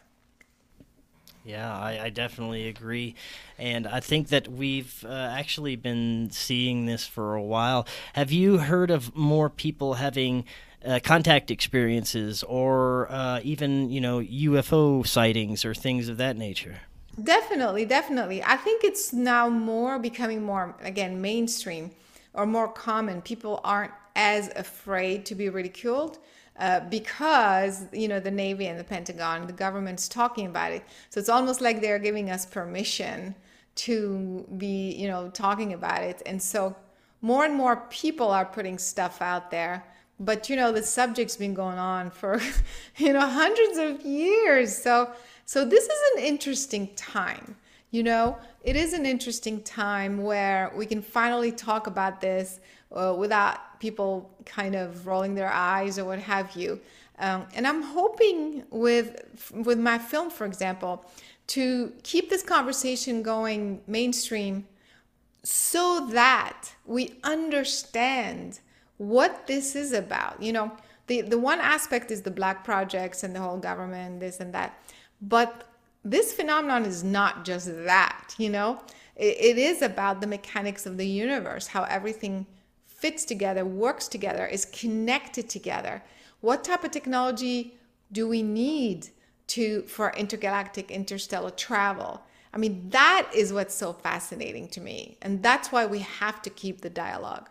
Yeah, 1.46 1.78
I, 1.78 2.06
I 2.06 2.10
definitely 2.10 2.68
agree. 2.68 3.14
And 3.60 3.86
I 3.86 4.00
think 4.00 4.30
that 4.30 4.48
we've 4.48 5.06
uh, 5.08 5.14
actually 5.14 5.76
been 5.76 6.30
seeing 6.32 6.88
this 6.88 7.06
for 7.06 7.36
a 7.36 7.44
while. 7.44 7.88
Have 8.14 8.32
you 8.32 8.58
heard 8.58 8.90
of 8.90 9.16
more 9.16 9.50
people 9.52 9.94
having 9.94 10.46
uh, 10.84 11.00
contact 11.04 11.52
experiences 11.52 12.42
or 12.44 13.12
uh, 13.12 13.42
even, 13.44 13.92
you 13.92 14.02
know, 14.02 14.20
UFO 14.20 15.06
sightings 15.06 15.64
or 15.64 15.76
things 15.76 16.10
of 16.10 16.18
that 16.18 16.36
nature? 16.36 16.80
Definitely, 17.22 17.86
definitely. 17.86 18.44
I 18.44 18.58
think 18.58 18.84
it's 18.84 19.14
now 19.14 19.50
more 19.50 20.00
becoming 20.00 20.44
more, 20.44 20.76
again, 20.82 21.22
mainstream 21.22 21.92
or 22.34 22.46
more 22.46 22.68
common. 22.68 23.22
People 23.22 23.62
aren't 23.64 23.94
as 24.16 24.52
afraid 24.56 25.26
to 25.28 25.36
be 25.36 25.50
ridiculed 25.50 26.20
uh, 26.60 26.82
because, 26.82 27.86
you 27.94 28.08
know, 28.08 28.20
the 28.20 28.32
Navy 28.32 28.68
and 28.68 28.80
the 28.80 28.84
Pentagon, 28.84 29.48
the 29.48 29.54
government's 29.54 30.08
talking 30.08 30.48
about 30.48 30.72
it. 30.72 30.84
So 31.10 31.20
it's 31.20 31.30
almost 31.30 31.62
like 31.62 31.82
they're 31.82 32.00
giving 32.00 32.30
us 32.30 32.46
permission 32.46 33.36
to 33.76 34.46
be, 34.58 34.94
you 34.94 35.08
know, 35.08 35.30
talking 35.30 35.74
about 35.74 36.04
it. 36.04 36.22
And 36.26 36.42
so 36.42 36.76
more 37.22 37.46
and 37.46 37.56
more 37.56 37.78
people 37.90 38.30
are 38.30 38.46
putting 38.46 38.78
stuff 38.78 39.22
out 39.22 39.52
there 39.52 39.86
but 40.20 40.50
you 40.50 40.56
know 40.56 40.72
the 40.72 40.82
subject's 40.82 41.36
been 41.36 41.54
going 41.54 41.78
on 41.78 42.10
for 42.10 42.40
you 42.98 43.12
know 43.12 43.28
hundreds 43.28 43.78
of 43.78 44.02
years 44.06 44.76
so 44.76 45.10
so 45.46 45.66
this 45.66 45.84
is 45.84 46.00
an 46.16 46.24
interesting 46.24 46.90
time 46.96 47.56
you 47.92 48.04
know 48.04 48.38
it 48.64 48.76
is 48.76 48.94
an 48.94 49.06
interesting 49.06 49.62
time 49.62 50.22
where 50.22 50.72
we 50.76 50.86
can 50.86 51.02
finally 51.02 51.52
talk 51.52 51.88
about 51.88 52.22
this 52.22 52.60
uh, 52.92 53.14
without 53.18 53.80
people 53.80 54.30
kind 54.46 54.76
of 54.76 55.06
rolling 55.08 55.36
their 55.36 55.52
eyes 55.52 55.98
or 56.00 56.06
what 56.06 56.20
have 56.20 56.56
you 56.56 56.80
um, 57.20 57.46
and 57.56 57.68
i'm 57.68 57.82
hoping 57.82 58.64
with 58.70 59.52
with 59.54 59.80
my 59.80 59.98
film 59.98 60.30
for 60.30 60.46
example 60.46 61.06
to 61.48 61.94
keep 62.04 62.30
this 62.30 62.42
conversation 62.42 63.22
going 63.22 63.82
mainstream 63.88 64.66
so 65.46 66.08
that 66.12 66.72
we 66.86 67.14
understand 67.24 68.60
what 68.98 69.46
this 69.46 69.76
is 69.76 69.94
about. 69.94 70.42
You 70.42 70.54
know, 70.54 70.72
the, 71.08 71.22
the 71.22 71.38
one 71.38 71.60
aspect 71.60 72.10
is 72.10 72.24
the 72.24 72.32
black 72.32 72.64
projects 72.64 73.24
and 73.24 73.36
the 73.36 73.40
whole 73.40 73.58
government, 73.58 74.20
this 74.20 74.40
and 74.40 74.54
that. 74.54 74.78
But 75.22 75.68
this 76.04 76.34
phenomenon 76.34 76.86
is 76.86 77.04
not 77.04 77.46
just 77.46 77.68
that, 77.86 78.36
you 78.38 78.50
know, 78.50 78.82
it, 79.16 79.38
it 79.40 79.58
is 79.58 79.82
about 79.82 80.22
the 80.22 80.28
mechanics 80.28 80.86
of 80.86 80.98
the 80.98 81.08
universe, 81.08 81.68
how 81.68 81.84
everything 81.84 82.46
fits 82.86 83.26
together, 83.26 83.66
works 83.66 84.08
together, 84.08 84.46
is 84.46 84.66
connected 84.66 85.50
together. 85.50 86.04
What 86.42 86.64
type 86.64 86.84
of 86.84 86.92
technology 86.92 87.78
do 88.12 88.28
we 88.28 88.44
need 88.44 89.10
to 89.48 89.82
for 89.84 90.12
intergalactic 90.12 90.92
interstellar 90.92 91.52
travel? 91.52 92.22
I 92.54 92.58
mean, 92.58 92.90
that 92.92 93.30
is 93.36 93.52
what's 93.52 93.76
so 93.76 93.94
fascinating 93.94 94.70
to 94.70 94.82
me. 94.82 95.18
And 95.22 95.44
that's 95.44 95.72
why 95.72 95.86
we 95.86 96.00
have 96.00 96.42
to 96.44 96.50
keep 96.50 96.82
the 96.82 96.90
dialogue. 96.90 97.50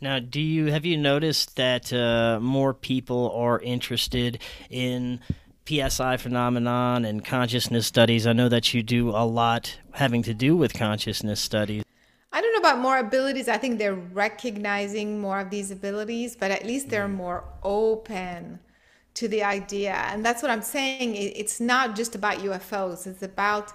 Now, 0.00 0.18
do 0.18 0.40
you 0.40 0.66
have 0.66 0.84
you 0.84 0.96
noticed 0.96 1.56
that 1.56 1.92
uh, 1.92 2.38
more 2.40 2.74
people 2.74 3.30
are 3.34 3.60
interested 3.60 4.40
in 4.68 5.20
PSI 5.68 6.16
phenomenon 6.16 7.04
and 7.04 7.24
consciousness 7.24 7.86
studies? 7.86 8.26
I 8.26 8.32
know 8.32 8.48
that 8.48 8.74
you 8.74 8.82
do 8.82 9.10
a 9.10 9.24
lot 9.24 9.78
having 9.92 10.22
to 10.24 10.34
do 10.34 10.56
with 10.56 10.74
consciousness 10.74 11.40
studies. 11.40 11.84
I 12.32 12.40
don't 12.40 12.52
know 12.52 12.68
about 12.68 12.80
more 12.80 12.98
abilities. 12.98 13.48
I 13.48 13.58
think 13.58 13.78
they're 13.78 13.94
recognizing 13.94 15.20
more 15.20 15.40
of 15.40 15.50
these 15.50 15.70
abilities, 15.70 16.36
but 16.36 16.50
at 16.50 16.66
least 16.66 16.88
they're 16.88 17.08
mm. 17.08 17.14
more 17.14 17.44
open 17.62 18.58
to 19.14 19.28
the 19.28 19.44
idea. 19.44 19.94
And 20.10 20.24
that's 20.24 20.42
what 20.42 20.50
I'm 20.50 20.62
saying. 20.62 21.14
It's 21.14 21.60
not 21.60 21.94
just 21.94 22.14
about 22.14 22.38
UFOs, 22.38 23.06
it's 23.06 23.22
about 23.22 23.72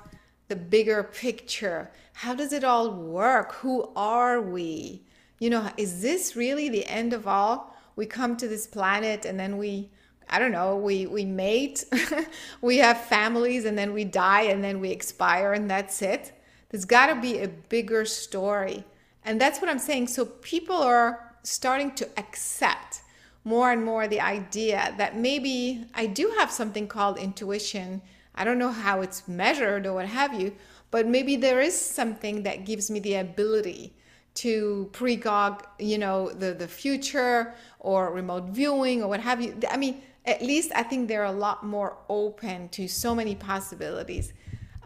the 0.50 0.56
bigger 0.56 1.04
picture. 1.04 1.92
How 2.14 2.36
does 2.36 2.52
it 2.52 2.64
all 2.64 2.92
work? 2.92 3.54
Who 3.54 3.92
are 3.96 4.42
we? 4.42 5.04
you 5.40 5.50
know, 5.50 5.72
is 5.78 6.02
this 6.02 6.36
really 6.36 6.70
the 6.70 6.86
end 6.86 7.14
of 7.14 7.28
all? 7.28 7.76
We 7.96 8.06
come 8.06 8.38
to 8.38 8.48
this 8.48 8.68
planet 8.68 9.26
and 9.26 9.40
then 9.40 9.58
we, 9.58 9.90
I 10.30 10.38
don't 10.40 10.52
know, 10.52 10.76
we, 10.76 11.08
we 11.08 11.26
mate, 11.26 11.86
we 12.62 12.78
have 12.78 13.02
families 13.06 13.66
and 13.66 13.78
then 13.78 13.94
we 13.94 14.04
die 14.04 14.44
and 14.44 14.64
then 14.64 14.80
we 14.80 14.92
expire 14.92 15.54
and 15.54 15.70
that's 15.70 16.02
it. 16.02 16.34
There's 16.70 16.86
got 16.86 17.08
to 17.08 17.20
be 17.20 17.40
a 17.40 17.48
bigger 17.48 18.06
story. 18.06 18.84
And 19.26 19.42
that's 19.42 19.60
what 19.60 19.70
I'm 19.70 19.80
saying. 19.80 20.08
So 20.08 20.26
people 20.26 20.76
are 20.76 21.34
starting 21.44 21.92
to 21.96 22.08
accept 22.18 23.02
more 23.44 23.72
and 23.72 23.84
more 23.84 24.08
the 24.08 24.22
idea 24.22 24.94
that 24.98 25.18
maybe 25.18 25.86
I 25.96 26.06
do 26.06 26.34
have 26.38 26.52
something 26.52 26.88
called 26.88 27.18
intuition. 27.18 28.02
I 28.36 28.44
don't 28.44 28.60
know 28.60 28.72
how 28.72 29.02
it's 29.02 29.28
measured 29.28 29.88
or 29.88 29.94
what 29.94 30.06
have 30.06 30.40
you, 30.40 30.56
but 30.92 31.08
maybe 31.08 31.36
there 31.36 31.60
is 31.60 31.80
something 31.80 32.44
that 32.44 32.66
gives 32.66 32.92
me 32.92 33.00
the 33.00 33.16
ability 33.16 33.94
to 34.36 34.90
precog, 34.94 35.64
you 35.80 35.98
know, 35.98 36.30
the, 36.30 36.54
the 36.54 36.68
future 36.68 37.54
or 37.80 38.14
remote 38.14 38.50
viewing 38.50 39.02
or 39.02 39.08
what 39.08 39.20
have 39.20 39.42
you. 39.42 39.58
I 39.70 39.78
mean, 39.78 40.02
at 40.26 40.42
least 40.42 40.72
I 40.76 40.84
think 40.84 41.08
they're 41.08 41.24
a 41.24 41.32
lot 41.32 41.66
more 41.66 41.98
open 42.08 42.70
to 42.70 42.88
so 42.88 43.16
many 43.16 43.36
possibilities 43.36 44.34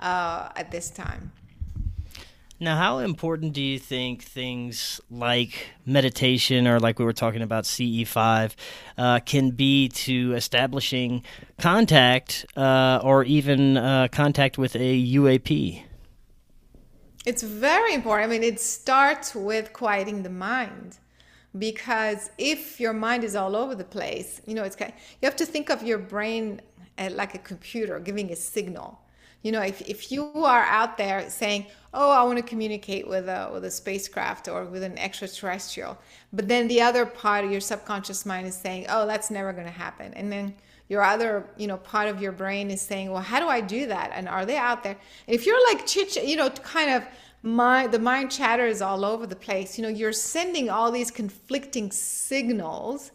uh, 0.01 0.49
at 0.55 0.71
this 0.71 0.89
time. 0.89 1.31
Now, 2.59 2.77
how 2.77 2.99
important 2.99 3.51
do 3.51 3.61
you 3.61 3.77
think 3.77 4.21
things 4.21 5.01
like 5.09 5.67
meditation 5.85 6.65
or 6.65 6.79
like 6.79 6.97
we 6.97 7.03
were 7.03 7.11
talking 7.11 7.41
about 7.41 7.65
CE5 7.65 8.53
uh, 8.97 9.19
can 9.25 9.49
be 9.49 9.89
to 9.89 10.33
establishing 10.33 11.23
contact 11.59 12.45
uh, 12.55 13.01
or 13.03 13.25
even 13.25 13.75
uh, 13.75 14.07
contact 14.11 14.57
with 14.57 14.75
a 14.75 15.03
UAP? 15.13 15.83
It's 17.25 17.43
very 17.43 17.93
important. 17.93 18.29
I 18.29 18.33
mean, 18.33 18.43
it 18.43 18.61
starts 18.61 19.35
with 19.35 19.73
quieting 19.73 20.23
the 20.23 20.29
mind 20.29 20.99
because 21.57 22.31
if 22.37 22.79
your 22.79 22.93
mind 22.93 23.23
is 23.23 23.35
all 23.35 23.55
over 23.55 23.75
the 23.75 23.83
place, 23.83 24.41
you 24.45 24.55
know, 24.55 24.63
it's 24.63 24.75
kind 24.75 24.91
of, 24.91 24.97
you 25.21 25.27
have 25.27 25.35
to 25.37 25.45
think 25.45 25.69
of 25.69 25.83
your 25.83 25.97
brain 25.97 26.61
like 26.97 27.35
a 27.35 27.39
computer 27.39 27.99
giving 27.99 28.31
a 28.31 28.35
signal. 28.35 28.99
You 29.41 29.51
know, 29.51 29.61
if, 29.61 29.81
if 29.81 30.11
you 30.11 30.31
are 30.35 30.63
out 30.63 30.97
there 30.97 31.29
saying, 31.29 31.65
"Oh, 31.93 32.11
I 32.11 32.23
want 32.23 32.37
to 32.37 32.43
communicate 32.43 33.05
with 33.05 33.27
a 33.27 33.49
with 33.51 33.65
a 33.65 33.71
spacecraft 33.71 34.47
or 34.47 34.63
with 34.63 34.83
an 34.83 34.97
extraterrestrial," 34.97 35.97
but 36.31 36.47
then 36.47 36.69
the 36.69 36.81
other 36.81 37.05
part 37.05 37.43
of 37.43 37.51
your 37.51 37.59
subconscious 37.59 38.25
mind 38.25 38.47
is 38.47 38.55
saying, 38.55 38.85
"Oh, 38.87 39.05
that's 39.05 39.29
never 39.29 39.51
going 39.51 39.65
to 39.65 39.71
happen," 39.71 40.13
and 40.13 40.31
then 40.31 40.53
your 40.87 41.03
other 41.03 41.49
you 41.57 41.67
know 41.67 41.77
part 41.77 42.07
of 42.07 42.21
your 42.21 42.31
brain 42.31 42.69
is 42.69 42.81
saying 42.81 43.09
well 43.09 43.21
how 43.21 43.39
do 43.39 43.47
i 43.47 43.61
do 43.61 43.87
that 43.87 44.11
and 44.13 44.27
are 44.27 44.45
they 44.45 44.57
out 44.57 44.83
there 44.83 44.97
if 45.27 45.45
you're 45.45 45.63
like 45.69 45.85
chit 45.85 46.15
you 46.23 46.35
know 46.35 46.49
kind 46.49 46.91
of 46.91 47.03
mind 47.43 47.91
the 47.91 47.99
mind 47.99 48.31
chatter 48.31 48.65
is 48.65 48.81
all 48.81 49.03
over 49.03 49.27
the 49.27 49.35
place 49.35 49.77
you 49.77 49.83
know 49.83 49.89
you're 49.89 50.13
sending 50.13 50.69
all 50.69 50.91
these 50.91 51.11
conflicting 51.11 51.91
signals 51.91 53.11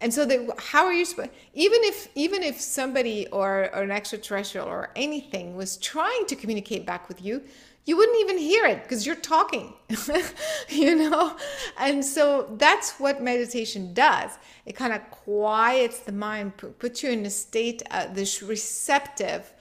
and 0.00 0.12
so 0.12 0.24
that 0.24 0.48
how 0.58 0.84
are 0.84 0.92
you 0.92 1.06
even 1.54 1.80
if 1.84 2.08
even 2.14 2.42
if 2.42 2.58
somebody 2.60 3.26
or, 3.28 3.70
or 3.74 3.82
an 3.82 3.90
extraterrestrial 3.90 4.66
or 4.66 4.90
anything 4.96 5.56
was 5.56 5.76
trying 5.76 6.24
to 6.26 6.34
communicate 6.34 6.86
back 6.86 7.06
with 7.08 7.22
you 7.22 7.42
you 7.86 7.96
wouldn't 7.96 8.18
even 8.18 8.36
hear 8.36 8.66
it 8.66 8.82
because 8.82 9.06
you're 9.06 9.14
talking, 9.14 9.72
you 10.68 10.96
know? 10.96 11.36
And 11.78 12.04
so 12.04 12.52
that's 12.58 12.98
what 12.98 13.22
meditation 13.22 13.94
does. 13.94 14.32
It 14.66 14.74
kind 14.74 14.92
of 14.92 15.08
quiets 15.10 16.00
the 16.00 16.10
mind, 16.10 16.56
puts 16.56 17.04
you 17.04 17.10
in 17.10 17.24
a 17.24 17.30
state, 17.30 17.82
uh, 17.92 18.08
this 18.12 18.42
receptive 18.42 19.52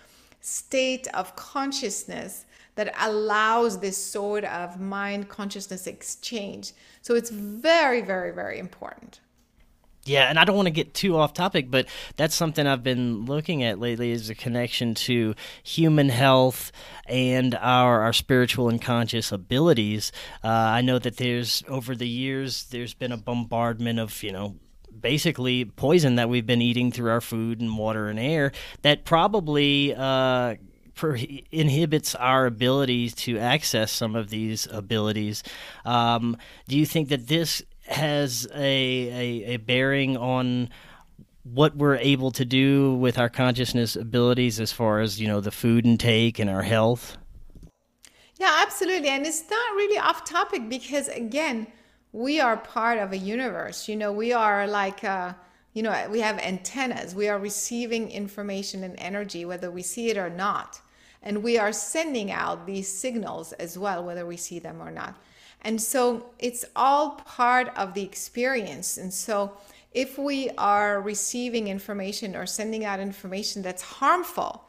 state 0.41 1.07
of 1.13 1.35
consciousness 1.35 2.45
that 2.75 2.93
allows 2.99 3.79
this 3.79 3.97
sort 3.97 4.43
of 4.43 4.79
mind 4.79 5.29
consciousness 5.29 5.87
exchange. 5.87 6.73
So 7.01 7.15
it's 7.15 7.29
very, 7.29 8.01
very, 8.01 8.31
very 8.31 8.59
important. 8.59 9.21
Yeah, 10.07 10.29
and 10.29 10.37
I 10.37 10.45
don't 10.45 10.55
want 10.55 10.67
to 10.67 10.71
get 10.71 10.93
too 10.93 11.17
off 11.17 11.33
topic, 11.33 11.71
but 11.71 11.87
that's 12.15 12.35
something 12.35 12.67
I've 12.67 12.83
been 12.83 13.25
looking 13.25 13.63
at 13.63 13.79
lately 13.79 14.11
is 14.11 14.29
a 14.29 14.35
connection 14.35 14.93
to 14.95 15.33
human 15.63 16.09
health 16.09 16.71
and 17.07 17.55
our, 17.55 18.01
our 18.01 18.13
spiritual 18.13 18.69
and 18.69 18.79
conscious 18.79 19.31
abilities. 19.31 20.11
Uh, 20.43 20.49
I 20.49 20.81
know 20.81 20.99
that 20.99 21.17
there's, 21.17 21.63
over 21.67 21.95
the 21.95 22.07
years, 22.07 22.65
there's 22.65 22.93
been 22.93 23.11
a 23.11 23.17
bombardment 23.17 23.97
of, 23.97 24.21
you 24.21 24.31
know, 24.31 24.57
basically 24.99 25.65
poison 25.65 26.15
that 26.15 26.29
we've 26.29 26.45
been 26.45 26.61
eating 26.61 26.91
through 26.91 27.09
our 27.09 27.21
food 27.21 27.59
and 27.59 27.75
water 27.75 28.07
and 28.07 28.19
air 28.19 28.51
that 28.83 29.05
probably 29.05 29.93
uh, 29.95 30.55
inhibits 31.51 32.15
our 32.15 32.45
ability 32.45 33.09
to 33.09 33.37
access 33.37 33.91
some 33.91 34.15
of 34.15 34.29
these 34.29 34.67
abilities. 34.71 35.43
Um, 35.83 36.37
do 36.67 36.77
you 36.77 36.85
think 36.85 37.09
that 37.09 37.27
this 37.27 37.61
has 37.87 38.47
a, 38.53 38.59
a, 38.63 39.53
a 39.53 39.57
bearing 39.57 40.17
on 40.17 40.69
what 41.43 41.75
we're 41.75 41.97
able 41.97 42.31
to 42.31 42.43
do 42.43 42.95
with 42.95 43.19
our 43.19 43.29
consciousness 43.29 43.95
abilities 43.95 44.59
as 44.59 44.71
far 44.71 44.99
as 44.99 45.21
you 45.21 45.27
know 45.27 45.39
the 45.39 45.51
food 45.51 45.85
intake 45.85 46.39
and 46.39 46.49
our 46.49 46.63
health? 46.63 47.17
Yeah 48.37 48.61
absolutely. 48.63 49.09
And 49.09 49.25
it's 49.25 49.43
not 49.49 49.75
really 49.75 49.99
off 49.99 50.25
topic 50.25 50.67
because 50.67 51.07
again 51.07 51.67
we 52.11 52.39
are 52.39 52.57
part 52.57 52.97
of 52.97 53.11
a 53.11 53.17
universe. 53.17 53.87
You 53.87 53.95
know 53.95 54.11
we 54.11 54.33
are 54.33 54.65
like 54.65 55.03
uh, 55.03 55.33
you 55.73 55.83
know 55.83 56.07
we 56.09 56.21
have 56.21 56.39
antennas. 56.39 57.13
We 57.13 57.29
are 57.29 57.37
receiving 57.37 58.09
information 58.09 58.83
and 58.83 58.95
energy 58.97 59.45
whether 59.45 59.69
we 59.69 59.83
see 59.83 60.09
it 60.09 60.17
or 60.17 60.31
not 60.31 60.81
and 61.25 61.43
we 61.43 61.57
are 61.57 61.73
sending 61.73 62.31
out 62.31 62.65
these 62.65 62.87
signals 62.87 63.51
as 63.53 63.77
well 63.77 64.03
whether 64.03 64.25
we 64.25 64.37
see 64.37 64.59
them 64.59 64.81
or 64.81 64.91
not 64.91 65.17
and 65.65 65.81
so 65.81 66.27
it's 66.37 66.63
all 66.75 67.15
part 67.25 67.75
of 67.75 67.95
the 67.95 68.03
experience. 68.03 68.97
And 68.97 69.11
so 69.11 69.57
if 69.93 70.19
we 70.19 70.51
are 70.59 71.01
receiving 71.01 71.67
information 71.67 72.35
or 72.35 72.45
sending 72.45 72.85
out 72.85 72.99
information 72.99 73.63
that's 73.63 73.81
harmful, 73.81 74.63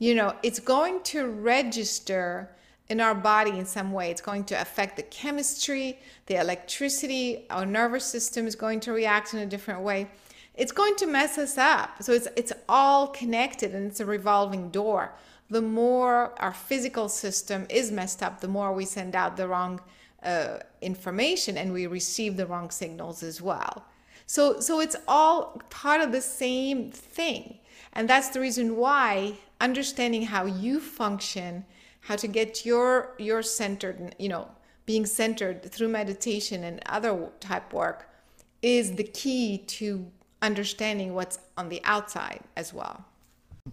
you 0.00 0.12
know, 0.12 0.34
it's 0.42 0.58
going 0.58 1.04
to 1.04 1.28
register 1.28 2.50
in 2.88 3.00
our 3.00 3.14
body 3.14 3.52
in 3.52 3.64
some 3.64 3.92
way. 3.92 4.10
It's 4.10 4.20
going 4.20 4.42
to 4.46 4.60
affect 4.60 4.96
the 4.96 5.04
chemistry, 5.04 6.00
the 6.26 6.40
electricity, 6.40 7.46
our 7.48 7.64
nervous 7.64 8.04
system 8.04 8.48
is 8.48 8.56
going 8.56 8.80
to 8.80 8.92
react 8.92 9.34
in 9.34 9.40
a 9.40 9.46
different 9.46 9.82
way. 9.82 10.10
It's 10.56 10.72
going 10.72 10.96
to 10.96 11.06
mess 11.06 11.38
us 11.38 11.56
up. 11.56 12.02
So 12.02 12.12
it's 12.12 12.26
it's 12.36 12.52
all 12.68 13.06
connected 13.06 13.72
and 13.72 13.86
it's 13.86 14.00
a 14.00 14.06
revolving 14.06 14.70
door. 14.70 15.14
The 15.50 15.62
more 15.62 16.34
our 16.40 16.52
physical 16.52 17.08
system 17.08 17.66
is 17.68 17.90
messed 17.90 18.22
up, 18.22 18.40
the 18.40 18.48
more 18.48 18.72
we 18.72 18.84
send 18.84 19.14
out 19.14 19.36
the 19.36 19.46
wrong 19.46 19.80
uh, 20.22 20.58
information 20.80 21.56
and 21.58 21.72
we 21.72 21.86
receive 21.86 22.36
the 22.36 22.46
wrong 22.46 22.70
signals 22.70 23.22
as 23.22 23.42
well. 23.42 23.84
So, 24.26 24.60
so 24.60 24.80
it's 24.80 24.96
all 25.06 25.60
part 25.68 26.00
of 26.00 26.12
the 26.12 26.20
same 26.20 26.90
thing. 26.90 27.58
And 27.92 28.08
that's 28.08 28.28
the 28.28 28.40
reason 28.40 28.76
why 28.76 29.34
understanding 29.60 30.22
how 30.22 30.46
you 30.46 30.80
function, 30.80 31.64
how 32.00 32.16
to 32.16 32.26
get 32.26 32.66
your 32.66 33.14
your 33.18 33.42
centered, 33.42 34.14
you 34.18 34.28
know, 34.28 34.48
being 34.86 35.06
centered 35.06 35.70
through 35.70 35.88
meditation 35.88 36.64
and 36.64 36.82
other 36.86 37.30
type 37.40 37.72
work 37.72 38.08
is 38.62 38.96
the 38.96 39.04
key 39.04 39.58
to 39.58 40.10
understanding 40.42 41.14
what's 41.14 41.38
on 41.56 41.68
the 41.68 41.80
outside 41.84 42.40
as 42.56 42.72
well. 42.72 43.04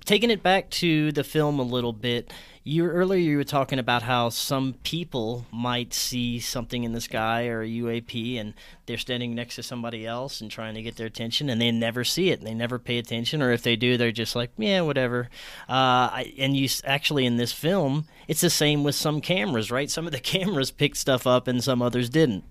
Taking 0.06 0.32
it 0.32 0.42
back 0.42 0.70
to 0.70 1.12
the 1.12 1.22
film 1.22 1.60
a 1.60 1.64
little 1.64 1.92
bit, 1.92 2.32
you 2.64 2.86
earlier 2.86 3.20
you 3.20 3.36
were 3.36 3.44
talking 3.44 3.78
about 3.78 4.04
how 4.04 4.30
some 4.30 4.76
people 4.84 5.46
might 5.52 5.94
see 5.94 6.39
something 6.39 6.86
in 6.86 6.94
the 6.94 7.02
sky 7.02 7.48
or 7.48 7.62
a 7.62 7.68
UAP 7.68 8.39
and 8.39 8.54
they're 8.86 8.98
standing 8.98 9.36
next 9.36 9.56
to 9.56 9.64
somebody 9.64 10.08
else 10.08 10.39
and 10.39 10.50
trying 10.50 10.76
to 10.76 10.82
get 10.82 10.96
their 10.96 11.08
attention 11.08 11.50
and 11.50 11.60
they 11.60 11.72
never 11.72 12.06
see 12.06 12.30
it 12.30 12.39
they 12.39 12.54
never 12.54 12.80
pay 12.80 13.00
attention 13.00 13.42
or 13.42 13.52
if 13.52 13.64
they 13.64 13.76
do 13.76 13.98
they're 13.98 14.14
just 14.14 14.34
like 14.34 14.52
yeah 14.56 14.80
whatever. 14.80 15.30
Uh, 15.68 16.24
and 16.38 16.56
you 16.56 16.70
actually 16.86 17.26
in 17.26 17.36
this 17.36 17.52
film 17.52 18.06
it's 18.30 18.39
the 18.39 18.50
same 18.50 18.86
with 18.86 18.96
some 18.96 19.20
cameras 19.20 19.72
right? 19.72 19.92
Some 19.92 20.06
of 20.06 20.14
the 20.14 20.20
cameras 20.22 20.72
picked 20.72 20.96
stuff 20.96 21.28
up 21.28 21.50
and 21.50 21.62
some 21.62 21.82
others 21.82 22.10
didn't. 22.10 22.46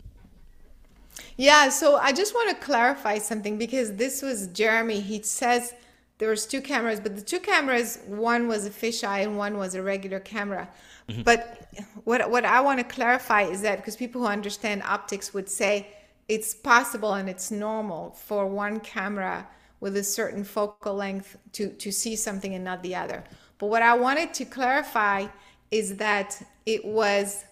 Yeah, 1.38 1.70
so 1.70 1.97
I 1.97 2.12
just 2.12 2.34
want 2.34 2.51
to 2.51 2.62
clarify 2.62 3.16
something 3.16 3.57
because 3.57 3.97
this 3.97 4.20
was 4.20 4.49
Jeremy. 4.49 5.01
He 5.01 5.22
says 5.22 5.72
there 6.21 6.29
was 6.29 6.45
two 6.45 6.61
cameras, 6.61 7.01
but 7.01 7.16
the 7.16 7.23
two 7.23 7.41
cameras, 7.41 7.99
one 8.07 8.47
was 8.47 8.66
a 8.66 8.71
fisheye 8.71 9.23
and 9.25 9.39
one 9.39 9.57
was 9.57 9.75
a 9.75 9.83
regular 9.83 10.21
camera. 10.21 10.68
Mm-hmm. 11.09 11.23
But 11.23 11.66
what 12.05 12.31
what 12.31 12.45
I 12.45 12.61
want 12.61 12.79
to 12.79 12.85
clarify 12.85 13.43
is 13.43 13.62
that 13.62 13.79
because 13.79 13.97
people 13.97 14.21
who 14.21 14.27
understand 14.27 14.83
optics 14.83 15.33
would 15.33 15.49
say 15.49 15.89
it's 16.29 16.55
possible 16.55 17.14
and 17.14 17.29
it's 17.29 17.51
normal 17.51 18.11
for 18.11 18.47
one 18.47 18.81
camera 18.81 19.49
with 19.81 19.97
a 19.97 20.05
certain 20.05 20.45
focal 20.45 20.95
length 20.95 21.39
to 21.53 21.71
to 21.71 21.91
see 21.91 22.14
something 22.16 22.55
and 22.55 22.64
not 22.64 22.83
the 22.83 22.95
other. 22.95 23.25
But 23.57 23.68
what 23.68 23.83
I 23.83 23.95
wanted 23.95 24.35
to 24.35 24.45
clarify 24.45 25.27
is 25.71 25.97
that 25.97 26.41
it 26.66 26.85
was 26.85 27.47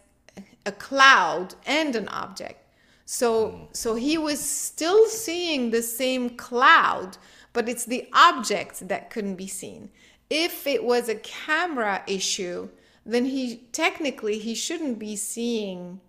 a 0.67 0.73
cloud 0.73 1.55
and 1.65 1.97
an 1.97 2.09
object. 2.09 2.63
So 3.07 3.31
mm. 3.49 3.75
so 3.75 3.95
he 3.95 4.19
was 4.19 4.39
still 4.39 5.07
seeing 5.07 5.71
the 5.71 5.83
same 5.83 6.37
cloud 6.37 7.17
but 7.59 7.69
it's 7.69 7.87
the 7.87 8.07
object 8.13 8.87
that 8.87 9.11
couldn't 9.11 9.35
be 9.35 9.49
seen. 9.49 9.91
If 10.31 10.65
it 10.65 10.85
was 10.85 11.09
a 11.09 11.17
camera 11.17 12.05
issue, 12.07 12.69
then 13.05 13.25
he 13.25 13.57
technically 13.73 14.39
he 14.39 14.55
shouldn't 14.55 15.01
be 15.01 15.17
seeing 15.17 16.01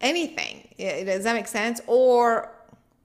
anything. 0.00 0.66
Does 0.78 1.24
that 1.24 1.34
make 1.34 1.46
sense? 1.46 1.82
Or 1.86 2.54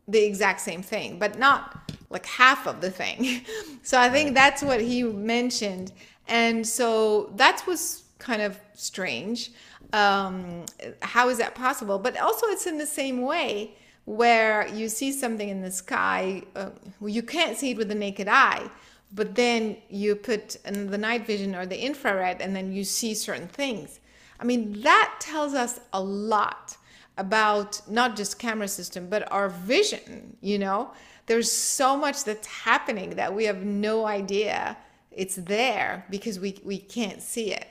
the 0.08 0.24
exact 0.24 0.62
same 0.62 0.82
thing, 0.82 1.20
but 1.20 1.38
not 1.38 1.92
like 2.10 2.26
half 2.26 2.68
of 2.68 2.80
the 2.80 2.90
thing. 2.90 3.42
so 3.84 4.00
I 4.00 4.10
think 4.10 4.34
that's 4.34 4.64
what 4.64 4.80
he 4.80 5.04
mentioned. 5.04 5.92
And 6.30 6.66
so 6.66 7.34
that 7.36 7.68
was 7.68 8.04
kind 8.18 8.42
of 8.42 8.58
strange. 8.76 9.52
Um, 9.92 10.64
how 11.02 11.28
is 11.28 11.38
that 11.40 11.54
possible? 11.54 12.00
But 12.00 12.18
also, 12.18 12.48
it's 12.48 12.66
in 12.66 12.78
the 12.78 12.86
same 12.88 13.24
way 13.24 13.76
where 14.06 14.68
you 14.68 14.90
see 14.90 15.12
something 15.12 15.50
in 15.50 15.62
the 15.62 15.72
sky, 15.72 16.44
uh, 16.56 16.70
you 17.06 17.24
can't 17.24 17.58
see 17.58 17.72
it 17.72 17.78
with 17.78 17.88
the 17.88 17.96
naked 17.96 18.28
eye, 18.28 18.70
but 19.14 19.36
then 19.36 19.78
you 19.90 20.16
put 20.16 20.58
in 20.66 20.90
the 20.90 20.98
night 20.98 21.26
vision 21.26 21.56
or 21.56 21.66
the 21.66 21.80
infrared 21.82 22.42
and 22.42 22.56
then 22.56 22.72
you 22.74 22.84
see 22.84 23.14
certain 23.14 23.48
things. 23.48 24.00
I 24.40 24.46
mean, 24.46 24.82
that 24.82 25.16
tells 25.20 25.54
us 25.54 25.80
a 25.94 26.02
lot 26.02 26.78
about 27.18 27.82
not 27.90 28.16
just 28.16 28.40
camera 28.40 28.68
system, 28.68 29.08
but 29.08 29.32
our 29.32 29.50
vision, 29.50 30.36
you 30.42 30.58
know? 30.58 30.92
There's 31.28 31.50
so 31.52 31.96
much 31.96 32.26
that's 32.26 32.48
happening 32.48 33.12
that 33.12 33.34
we 33.34 33.46
have 33.46 33.64
no 33.64 34.06
idea 34.06 34.78
it's 35.12 35.36
there 35.36 36.06
because 36.10 36.40
we, 36.40 36.60
we 36.64 36.80
can't 36.80 37.22
see 37.22 37.54
it. 37.54 37.68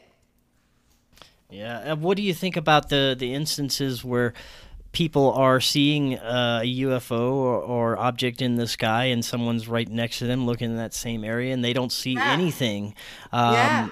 Yeah. 1.50 1.80
And 1.84 2.00
what 2.00 2.16
do 2.16 2.22
you 2.22 2.32
think 2.32 2.56
about 2.56 2.88
the, 2.88 3.14
the 3.18 3.34
instances 3.34 4.02
where 4.04 4.32
people 4.92 5.32
are 5.32 5.60
seeing 5.60 6.14
a 6.14 6.62
UFO 6.64 7.32
or, 7.32 7.60
or, 7.60 7.98
object 7.98 8.42
in 8.42 8.56
the 8.56 8.66
sky 8.66 9.04
and 9.04 9.24
someone's 9.24 9.66
right 9.66 9.88
next 9.88 10.18
to 10.18 10.26
them 10.26 10.46
looking 10.46 10.70
in 10.70 10.76
that 10.76 10.94
same 10.94 11.24
area 11.24 11.52
and 11.52 11.64
they 11.64 11.72
don't 11.72 11.92
see 11.92 12.12
yeah. 12.12 12.32
anything. 12.32 12.94
Um, 13.32 13.54
yeah. 13.54 13.88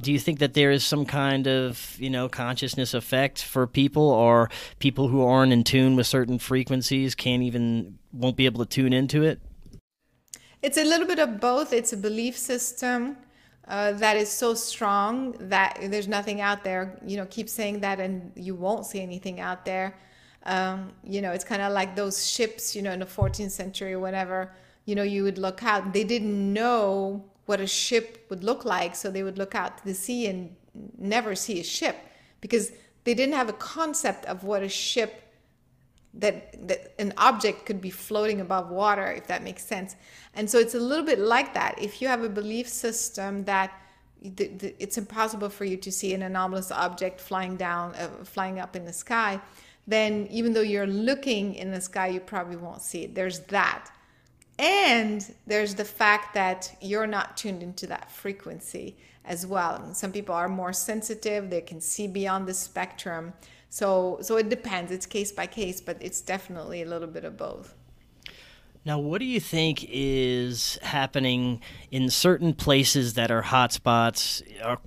Do 0.00 0.12
you 0.12 0.18
think 0.18 0.40
that 0.40 0.54
there 0.54 0.70
is 0.70 0.84
some 0.84 1.06
kind 1.06 1.46
of, 1.46 1.96
you 1.98 2.10
know, 2.10 2.28
consciousness 2.28 2.94
effect 2.94 3.42
for 3.42 3.66
people 3.66 4.08
or 4.08 4.50
people 4.80 5.08
who 5.08 5.22
aren't 5.22 5.52
in 5.52 5.62
tune 5.62 5.94
with 5.94 6.06
certain 6.06 6.38
frequencies 6.38 7.14
can't 7.14 7.42
even, 7.42 7.98
won't 8.12 8.36
be 8.36 8.46
able 8.46 8.64
to 8.64 8.68
tune 8.68 8.92
into 8.92 9.22
it? 9.22 9.40
It's 10.62 10.78
a 10.78 10.84
little 10.84 11.06
bit 11.06 11.18
of 11.18 11.40
both. 11.40 11.72
It's 11.72 11.92
a 11.92 11.96
belief 11.96 12.36
system. 12.36 13.16
Uh, 13.68 13.92
that 13.92 14.16
is 14.16 14.28
so 14.28 14.54
strong 14.54 15.36
that 15.38 15.78
there's 15.80 16.08
nothing 16.08 16.40
out 16.40 16.64
there. 16.64 16.98
You 17.06 17.16
know, 17.16 17.26
keep 17.26 17.48
saying 17.48 17.80
that 17.80 18.00
and 18.00 18.32
you 18.34 18.54
won't 18.54 18.86
see 18.86 19.00
anything 19.00 19.40
out 19.40 19.64
there. 19.64 19.94
Um, 20.44 20.92
you 21.02 21.22
know, 21.22 21.32
it's 21.32 21.44
kind 21.44 21.62
of 21.62 21.72
like 21.72 21.96
those 21.96 22.28
ships, 22.28 22.76
you 22.76 22.82
know, 22.82 22.92
in 22.92 23.00
the 23.00 23.06
14th 23.06 23.50
century 23.50 23.94
or 23.94 23.98
whatever, 23.98 24.52
you 24.84 24.94
know, 24.94 25.02
you 25.02 25.24
would 25.24 25.38
look 25.38 25.62
out. 25.64 25.92
They 25.92 26.04
didn't 26.04 26.52
know 26.52 27.24
what 27.46 27.60
a 27.60 27.66
ship 27.66 28.26
would 28.30 28.44
look 28.44 28.64
like, 28.64 28.94
so 28.94 29.10
they 29.10 29.22
would 29.22 29.38
look 29.38 29.54
out 29.54 29.78
to 29.78 29.84
the 29.84 29.94
sea 29.94 30.26
and 30.26 30.54
never 30.98 31.34
see 31.34 31.60
a 31.60 31.64
ship 31.64 31.96
because 32.40 32.72
they 33.04 33.14
didn't 33.14 33.34
have 33.34 33.48
a 33.48 33.54
concept 33.54 34.24
of 34.26 34.44
what 34.44 34.62
a 34.62 34.68
ship 34.68 35.24
that, 36.14 36.68
that 36.68 36.94
an 36.98 37.12
object 37.16 37.66
could 37.66 37.80
be 37.80 37.90
floating 37.90 38.40
above 38.40 38.70
water 38.70 39.12
if 39.12 39.26
that 39.26 39.42
makes 39.42 39.64
sense 39.64 39.96
and 40.34 40.48
so 40.48 40.58
it's 40.58 40.74
a 40.74 40.80
little 40.80 41.04
bit 41.04 41.18
like 41.18 41.54
that 41.54 41.74
if 41.80 42.00
you 42.00 42.08
have 42.08 42.22
a 42.22 42.28
belief 42.28 42.68
system 42.68 43.44
that 43.44 43.72
it's 44.22 44.96
impossible 44.96 45.50
for 45.50 45.64
you 45.64 45.76
to 45.76 45.92
see 45.92 46.14
an 46.14 46.22
anomalous 46.22 46.70
object 46.70 47.20
flying 47.20 47.56
down 47.56 47.94
uh, 47.96 48.08
flying 48.24 48.58
up 48.58 48.76
in 48.76 48.84
the 48.84 48.92
sky 48.92 49.40
then 49.86 50.26
even 50.30 50.52
though 50.52 50.60
you're 50.60 50.86
looking 50.86 51.54
in 51.54 51.70
the 51.70 51.80
sky, 51.80 52.08
you 52.08 52.20
probably 52.20 52.56
won't 52.56 52.82
see 52.82 53.04
it. 53.04 53.14
There's 53.14 53.40
that. 53.40 53.90
And 54.58 55.34
there's 55.46 55.74
the 55.74 55.84
fact 55.84 56.34
that 56.34 56.76
you're 56.80 57.06
not 57.06 57.36
tuned 57.36 57.62
into 57.62 57.86
that 57.88 58.10
frequency 58.10 58.96
as 59.24 59.46
well. 59.46 59.82
And 59.82 59.96
some 59.96 60.12
people 60.12 60.34
are 60.34 60.48
more 60.48 60.72
sensitive, 60.72 61.50
they 61.50 61.60
can 61.60 61.80
see 61.80 62.06
beyond 62.06 62.46
the 62.46 62.54
spectrum. 62.54 63.32
So 63.68 64.18
so 64.22 64.36
it 64.36 64.48
depends. 64.48 64.92
It's 64.92 65.06
case 65.06 65.32
by 65.32 65.46
case, 65.46 65.80
but 65.80 65.96
it's 66.00 66.20
definitely 66.20 66.82
a 66.82 66.86
little 66.86 67.08
bit 67.08 67.24
of 67.24 67.36
both. 67.36 67.74
Now, 68.86 68.98
what 68.98 69.18
do 69.18 69.24
you 69.24 69.40
think 69.40 69.86
is 69.88 70.78
happening 70.82 71.62
in 71.90 72.10
certain 72.10 72.52
places 72.52 73.14
that 73.14 73.30
are 73.30 73.42
hotspots 73.42 74.42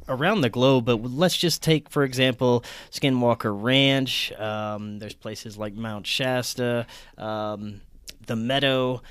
around 0.07 0.41
the 0.41 0.49
globe? 0.49 0.85
But 0.85 1.01
let's 1.01 1.35
just 1.35 1.63
take, 1.63 1.89
for 1.89 2.03
example, 2.03 2.63
Skinwalker 2.91 3.51
Ranch. 3.59 4.31
Um, 4.33 4.99
there's 4.99 5.15
places 5.15 5.57
like 5.57 5.73
Mount 5.73 6.05
Shasta, 6.05 6.85
um, 7.17 7.81
the 8.27 8.35
Meadow 8.35 9.01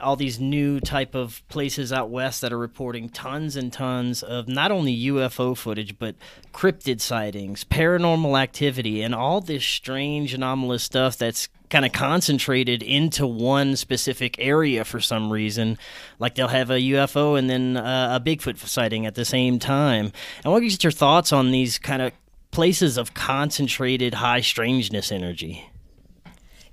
all 0.00 0.16
these 0.16 0.40
new 0.40 0.80
type 0.80 1.14
of 1.14 1.46
places 1.48 1.92
out 1.92 2.10
west 2.10 2.40
that 2.40 2.52
are 2.52 2.58
reporting 2.58 3.08
tons 3.08 3.56
and 3.56 3.72
tons 3.72 4.22
of 4.22 4.48
not 4.48 4.70
only 4.72 4.96
UFO 5.06 5.56
footage 5.56 5.98
but 5.98 6.16
cryptid 6.52 7.00
sightings, 7.00 7.64
paranormal 7.64 8.40
activity, 8.40 9.02
and 9.02 9.14
all 9.14 9.40
this 9.40 9.64
strange 9.64 10.34
anomalous 10.34 10.82
stuff 10.82 11.16
that's 11.16 11.48
kind 11.70 11.84
of 11.84 11.92
concentrated 11.92 12.82
into 12.82 13.26
one 13.26 13.76
specific 13.76 14.36
area 14.38 14.84
for 14.84 15.00
some 15.00 15.32
reason. 15.32 15.78
Like 16.18 16.34
they'll 16.34 16.48
have 16.48 16.70
a 16.70 16.78
UFO 16.78 17.38
and 17.38 17.48
then 17.48 17.76
uh, 17.76 18.18
a 18.20 18.24
Bigfoot 18.24 18.58
sighting 18.58 19.06
at 19.06 19.14
the 19.14 19.24
same 19.24 19.58
time. 19.58 20.12
I 20.44 20.48
want 20.48 20.62
to 20.62 20.68
get 20.68 20.84
your 20.84 20.90
thoughts 20.90 21.32
on 21.32 21.50
these 21.50 21.78
kind 21.78 22.02
of 22.02 22.12
places 22.50 22.96
of 22.96 23.14
concentrated 23.14 24.14
high 24.14 24.40
strangeness 24.40 25.10
energy. 25.10 25.68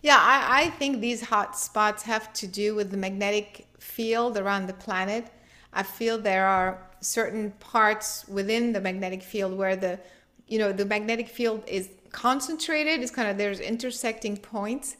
Yeah, 0.01 0.17
I, 0.19 0.63
I 0.63 0.69
think 0.71 0.99
these 0.99 1.21
hot 1.21 1.57
spots 1.57 2.03
have 2.03 2.33
to 2.33 2.47
do 2.47 2.75
with 2.75 2.91
the 2.91 2.97
magnetic 2.97 3.67
field 3.79 4.37
around 4.37 4.67
the 4.67 4.73
planet. 4.73 5.27
I 5.73 5.83
feel 5.83 6.17
there 6.17 6.47
are 6.47 6.79
certain 7.01 7.51
parts 7.59 8.27
within 8.27 8.73
the 8.73 8.81
magnetic 8.81 9.23
field 9.23 9.57
where 9.57 9.75
the 9.75 9.99
you 10.47 10.59
know 10.59 10.71
the 10.71 10.85
magnetic 10.85 11.27
field 11.27 11.63
is 11.65 11.89
concentrated. 12.11 13.01
It's 13.01 13.11
kind 13.11 13.29
of 13.29 13.37
there's 13.37 13.59
intersecting 13.59 14.37
points, 14.37 14.97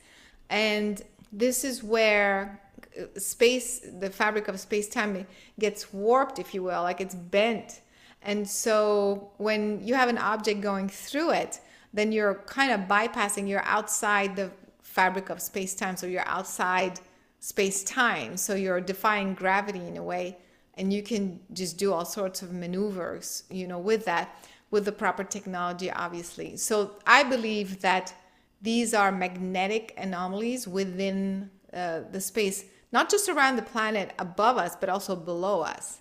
and 0.49 1.01
this 1.32 1.64
is 1.64 1.84
where 1.84 2.62
uh, 2.99 3.20
space, 3.20 3.80
the 3.99 4.09
fabric 4.09 4.47
of 4.47 4.59
space 4.59 4.89
time, 4.89 5.26
gets 5.59 5.93
warped, 5.93 6.39
if 6.39 6.53
you 6.53 6.64
will, 6.64 6.84
like 6.84 7.01
it's 7.01 7.16
bent. 7.16 7.82
And 8.22 8.47
so 8.47 9.32
when 9.38 9.86
you 9.86 9.95
have 9.95 10.09
an 10.09 10.18
object 10.18 10.62
going 10.62 10.89
through 10.89 11.32
it, 11.32 11.59
then 11.93 12.12
you're 12.12 12.36
kind 12.45 12.72
of 12.72 12.82
bypassing, 12.88 13.47
you're 13.47 13.64
outside 13.64 14.36
the 14.36 14.51
fabric 14.82 15.30
of 15.30 15.41
space 15.41 15.74
time. 15.74 15.97
So 15.97 16.05
you're 16.05 16.28
outside 16.28 16.99
space 17.39 17.84
time. 17.84 18.38
So 18.38 18.55
you're 18.55 18.82
defying 18.82 19.34
gravity 19.34 19.86
in 19.88 19.97
a 19.97 20.03
way. 20.03 20.38
And 20.76 20.93
you 20.93 21.03
can 21.03 21.39
just 21.53 21.78
do 21.78 21.91
all 21.93 22.05
sorts 22.05 22.41
of 22.41 22.53
maneuvers, 22.53 23.43
you 23.49 23.68
know, 23.68 23.80
with 23.80 24.05
that 24.05 24.36
with 24.72 24.86
the 24.86 24.91
proper 24.91 25.24
technology, 25.24 25.91
obviously. 25.91 26.57
So 26.57 26.95
I 27.05 27.24
believe 27.24 27.82
that 27.82 28.13
these 28.61 28.93
are 28.93 29.11
magnetic 29.11 29.93
anomalies 29.97 30.67
within 30.67 31.49
uh, 31.74 32.01
the 32.11 32.22
space, 32.22 32.65
not 32.91 33.09
just 33.09 33.28
around 33.28 33.57
the 33.57 33.61
planet 33.61 34.13
above 34.17 34.57
us, 34.57 34.76
but 34.76 34.89
also 34.89 35.15
below 35.15 35.61
us. 35.61 35.99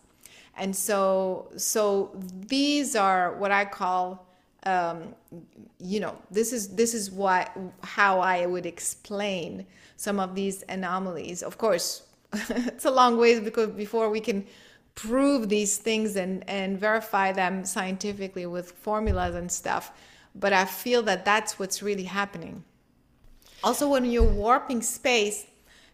And 0.57 0.75
so, 0.75 1.51
so 1.57 2.11
these 2.47 2.95
are 2.95 3.35
what 3.37 3.51
I 3.51 3.65
call, 3.65 4.27
um, 4.65 5.15
you 5.79 6.01
know, 6.01 6.19
this 6.31 6.53
is 6.53 6.69
this 6.69 6.93
is 6.93 7.11
what 7.11 7.51
how 7.83 8.21
I 8.21 8.45
would 8.45 8.67
explain 8.67 9.67
some 9.97 10.21
of 10.21 10.35
these 10.35 10.63
anomalies. 10.69 11.43
Of 11.43 11.57
course, 11.57 12.03
it's 12.33 12.85
a 12.85 12.91
long 12.91 13.17
ways 13.17 13.41
because 13.41 13.69
before 13.71 14.11
we 14.11 14.21
can 14.21 14.45
prove 14.95 15.49
these 15.49 15.79
things 15.79 16.17
and 16.17 16.49
and 16.49 16.79
verify 16.79 17.33
them 17.33 17.65
scientifically 17.65 18.47
with 18.47 18.73
formulas 18.73 19.35
and 19.35 19.51
stuff. 19.51 19.93
But 20.35 20.53
I 20.53 20.65
feel 20.65 21.03
that 21.03 21.25
that's 21.25 21.59
what's 21.59 21.83
really 21.83 22.05
happening. 22.05 22.65
Also, 23.63 23.89
when 23.89 24.05
you're 24.05 24.23
warping 24.25 24.83
space, 24.83 25.47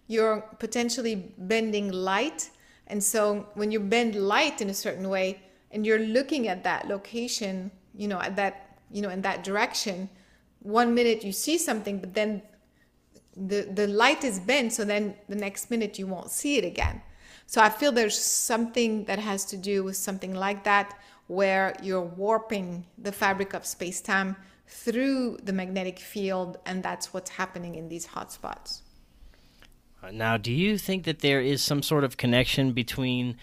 you're 0.06 0.40
potentially 0.58 1.32
bending 1.38 1.90
light 1.90 2.50
and 2.86 3.02
so 3.02 3.48
when 3.54 3.70
you 3.70 3.80
bend 3.80 4.14
light 4.14 4.60
in 4.60 4.70
a 4.70 4.74
certain 4.74 5.08
way 5.08 5.40
and 5.70 5.84
you're 5.84 5.98
looking 5.98 6.48
at 6.48 6.62
that 6.64 6.86
location, 6.86 7.70
you 7.94 8.08
know, 8.08 8.20
at 8.20 8.36
that, 8.36 8.78
you 8.90 9.02
know, 9.02 9.10
in 9.10 9.22
that 9.22 9.42
direction, 9.42 10.08
one 10.60 10.94
minute 10.94 11.24
you 11.24 11.32
see 11.32 11.58
something, 11.58 11.98
but 11.98 12.14
then 12.14 12.42
the, 13.36 13.62
the 13.62 13.86
light 13.86 14.24
is 14.24 14.38
bent. 14.38 14.72
So 14.72 14.84
then 14.84 15.16
the 15.28 15.34
next 15.34 15.70
minute 15.70 15.98
you 15.98 16.06
won't 16.06 16.30
see 16.30 16.56
it 16.58 16.64
again. 16.64 17.02
So 17.46 17.60
I 17.62 17.68
feel 17.68 17.92
there's 17.92 18.18
something 18.18 19.04
that 19.04 19.18
has 19.18 19.44
to 19.46 19.56
do 19.56 19.84
with 19.84 19.96
something 19.96 20.34
like 20.34 20.64
that, 20.64 20.98
where 21.28 21.74
you're 21.82 22.02
warping 22.02 22.86
the 22.98 23.12
fabric 23.12 23.54
of 23.54 23.64
space 23.64 24.00
time 24.00 24.36
through 24.66 25.38
the 25.42 25.52
magnetic 25.52 25.98
field. 25.98 26.58
And 26.66 26.82
that's 26.82 27.12
what's 27.14 27.30
happening 27.30 27.74
in 27.76 27.88
these 27.88 28.08
hotspots. 28.08 28.82
Uh, 30.02 30.10
now, 30.10 30.36
do 30.36 30.52
you 30.52 30.76
think 30.76 31.04
that 31.04 31.20
there 31.20 31.40
is 31.40 31.62
some 31.62 31.82
sort 31.82 32.04
of 32.04 32.16
connection 32.16 32.72
between 32.72 33.36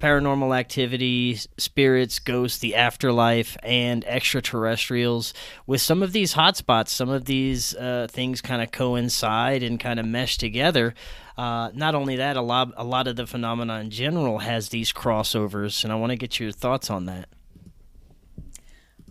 paranormal 0.00 0.58
activity, 0.58 1.38
spirits, 1.58 2.18
ghosts, 2.18 2.58
the 2.58 2.74
afterlife, 2.74 3.56
and 3.62 4.04
extraterrestrials? 4.06 5.32
With 5.66 5.80
some 5.80 6.02
of 6.02 6.12
these 6.12 6.34
hotspots, 6.34 6.88
some 6.88 7.08
of 7.08 7.26
these 7.26 7.74
uh, 7.76 8.08
things 8.10 8.40
kind 8.40 8.62
of 8.62 8.72
coincide 8.72 9.62
and 9.62 9.78
kind 9.78 10.00
of 10.00 10.06
mesh 10.06 10.38
together. 10.38 10.94
Uh, 11.38 11.70
not 11.74 11.94
only 11.94 12.16
that, 12.16 12.36
a 12.36 12.42
lot, 12.42 12.72
a 12.76 12.84
lot 12.84 13.06
of 13.06 13.16
the 13.16 13.26
phenomena 13.26 13.80
in 13.80 13.90
general 13.90 14.38
has 14.38 14.70
these 14.70 14.92
crossovers, 14.92 15.84
and 15.84 15.92
I 15.92 15.96
want 15.96 16.10
to 16.10 16.16
get 16.16 16.40
your 16.40 16.52
thoughts 16.52 16.90
on 16.90 17.06
that. 17.06 17.28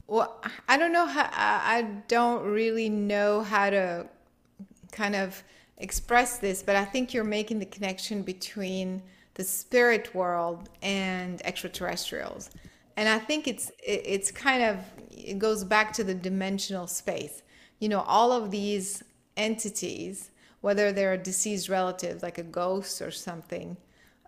Well, 0.07 0.43
I 0.67 0.77
don't 0.77 0.91
know 0.91 1.05
how. 1.05 1.29
I 1.31 1.83
don't 2.07 2.43
really 2.43 2.89
know 2.89 3.43
how 3.43 3.69
to 3.69 4.07
kind 4.91 5.15
of 5.15 5.43
express 5.77 6.39
this, 6.39 6.63
but 6.63 6.75
I 6.75 6.83
think 6.83 7.13
you're 7.13 7.23
making 7.23 7.59
the 7.59 7.65
connection 7.65 8.23
between 8.23 9.03
the 9.39 9.45
spirit 9.45 10.13
world 10.13 10.67
and 10.81 11.41
extraterrestrials. 11.45 12.49
And 12.97 13.07
I 13.07 13.19
think 13.19 13.47
it's 13.47 13.71
it's 13.81 14.31
kind 14.31 14.61
of 14.61 14.75
it 15.09 15.39
goes 15.39 15.63
back 15.63 15.93
to 15.93 16.03
the 16.03 16.13
dimensional 16.13 16.87
space. 16.87 17.41
You 17.79 17.87
know, 17.87 18.01
all 18.01 18.33
of 18.33 18.51
these 18.51 19.01
entities, 19.37 20.31
whether 20.59 20.91
they're 20.91 21.13
a 21.13 21.17
deceased 21.17 21.69
relative 21.69 22.21
like 22.21 22.37
a 22.37 22.43
ghost 22.43 23.01
or 23.01 23.11
something, 23.11 23.77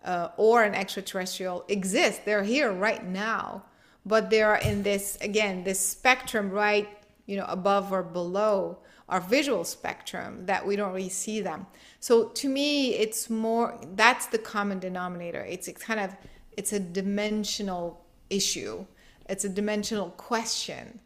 uh, 0.02 0.28
or 0.38 0.64
an 0.64 0.74
extraterrestrial, 0.74 1.66
exist. 1.68 2.24
They're 2.24 2.42
here 2.42 2.72
right 2.72 3.04
now, 3.06 3.64
but 4.06 4.30
they're 4.30 4.54
in 4.54 4.82
this 4.82 5.18
again 5.20 5.62
this 5.62 5.78
spectrum 5.78 6.50
right, 6.50 6.88
you 7.26 7.36
know, 7.36 7.44
above 7.48 7.92
or 7.92 8.02
below 8.02 8.78
our 9.12 9.20
visual 9.20 9.62
spectrum 9.62 10.46
that 10.46 10.66
we 10.66 10.74
don't 10.74 10.94
really 10.94 11.10
see 11.10 11.42
them. 11.42 11.66
So 12.00 12.28
to 12.28 12.48
me, 12.48 12.94
it's 12.94 13.28
more 13.28 13.78
that's 13.94 14.24
the 14.26 14.38
common 14.38 14.78
denominator. 14.78 15.44
It's, 15.46 15.68
kind 15.74 16.00
of 16.00 16.16
it's 16.56 16.72
a 16.72 16.80
dimensional 16.80 18.02
issue. 18.30 18.86
It's 19.28 19.44
a 19.44 19.50
dimensional 19.50 20.10
question, 20.12 20.98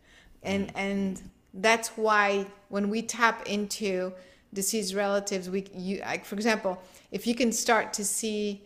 and 0.45 0.69
mm. 0.69 0.77
and 0.77 1.31
that's 1.53 1.89
why 1.97 2.47
when 2.69 2.91
we 2.91 3.03
tap 3.03 3.45
into 3.47 4.13
deceased 4.55 4.95
relatives, 4.95 5.51
we 5.51 5.67
you 5.75 5.99
like 6.01 6.25
for 6.25 6.37
example, 6.37 6.81
if 7.11 7.27
you 7.27 7.35
can 7.35 7.51
start 7.51 7.93
to 7.95 8.05
see 8.05 8.63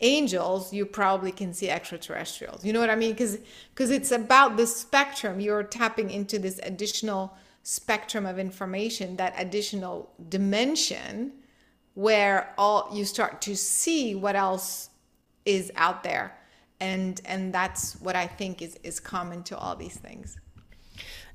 angels 0.00 0.72
you 0.72 0.86
probably 0.86 1.32
can 1.32 1.52
see 1.52 1.68
extraterrestrials 1.68 2.64
you 2.64 2.72
know 2.72 2.78
what 2.78 2.88
i 2.88 2.94
mean 2.94 3.10
because 3.10 3.36
because 3.74 3.90
it's 3.90 4.12
about 4.12 4.56
the 4.56 4.64
spectrum 4.64 5.40
you're 5.40 5.64
tapping 5.64 6.08
into 6.08 6.38
this 6.38 6.60
additional 6.62 7.36
spectrum 7.68 8.24
of 8.24 8.38
information, 8.38 9.16
that 9.16 9.34
additional 9.36 10.10
dimension 10.30 11.30
where 11.92 12.54
all 12.56 12.88
you 12.94 13.04
start 13.04 13.42
to 13.42 13.54
see 13.54 14.14
what 14.14 14.34
else 14.34 14.88
is 15.44 15.70
out 15.76 16.02
there. 16.02 16.34
And 16.80 17.20
and 17.26 17.52
that's 17.52 18.00
what 18.00 18.16
I 18.16 18.26
think 18.26 18.62
is, 18.62 18.78
is 18.82 19.00
common 19.00 19.42
to 19.44 19.58
all 19.58 19.76
these 19.76 19.98
things. 19.98 20.38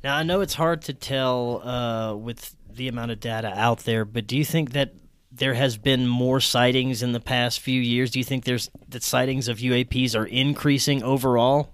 Now 0.04 0.16
I 0.16 0.24
know 0.24 0.42
it's 0.42 0.56
hard 0.56 0.82
to 0.84 0.94
tell 0.94 1.62
uh, 1.62 2.16
with 2.16 2.56
the 2.68 2.88
amount 2.88 3.12
of 3.12 3.20
data 3.20 3.54
out 3.56 3.80
there, 3.80 4.04
but 4.04 4.26
do 4.26 4.36
you 4.36 4.44
think 4.44 4.72
that 4.72 4.96
there 5.32 5.54
has 5.54 5.78
been 5.78 6.08
more 6.08 6.40
sightings 6.40 7.04
in 7.04 7.12
the 7.12 7.20
past 7.20 7.60
few 7.60 7.80
years? 7.80 8.10
Do 8.10 8.18
you 8.18 8.26
think 8.26 8.46
there's 8.46 8.72
that 8.90 9.04
sightings 9.04 9.48
of 9.48 9.60
UAPs 9.60 10.16
are 10.16 10.26
increasing 10.26 11.04
overall? 11.04 11.73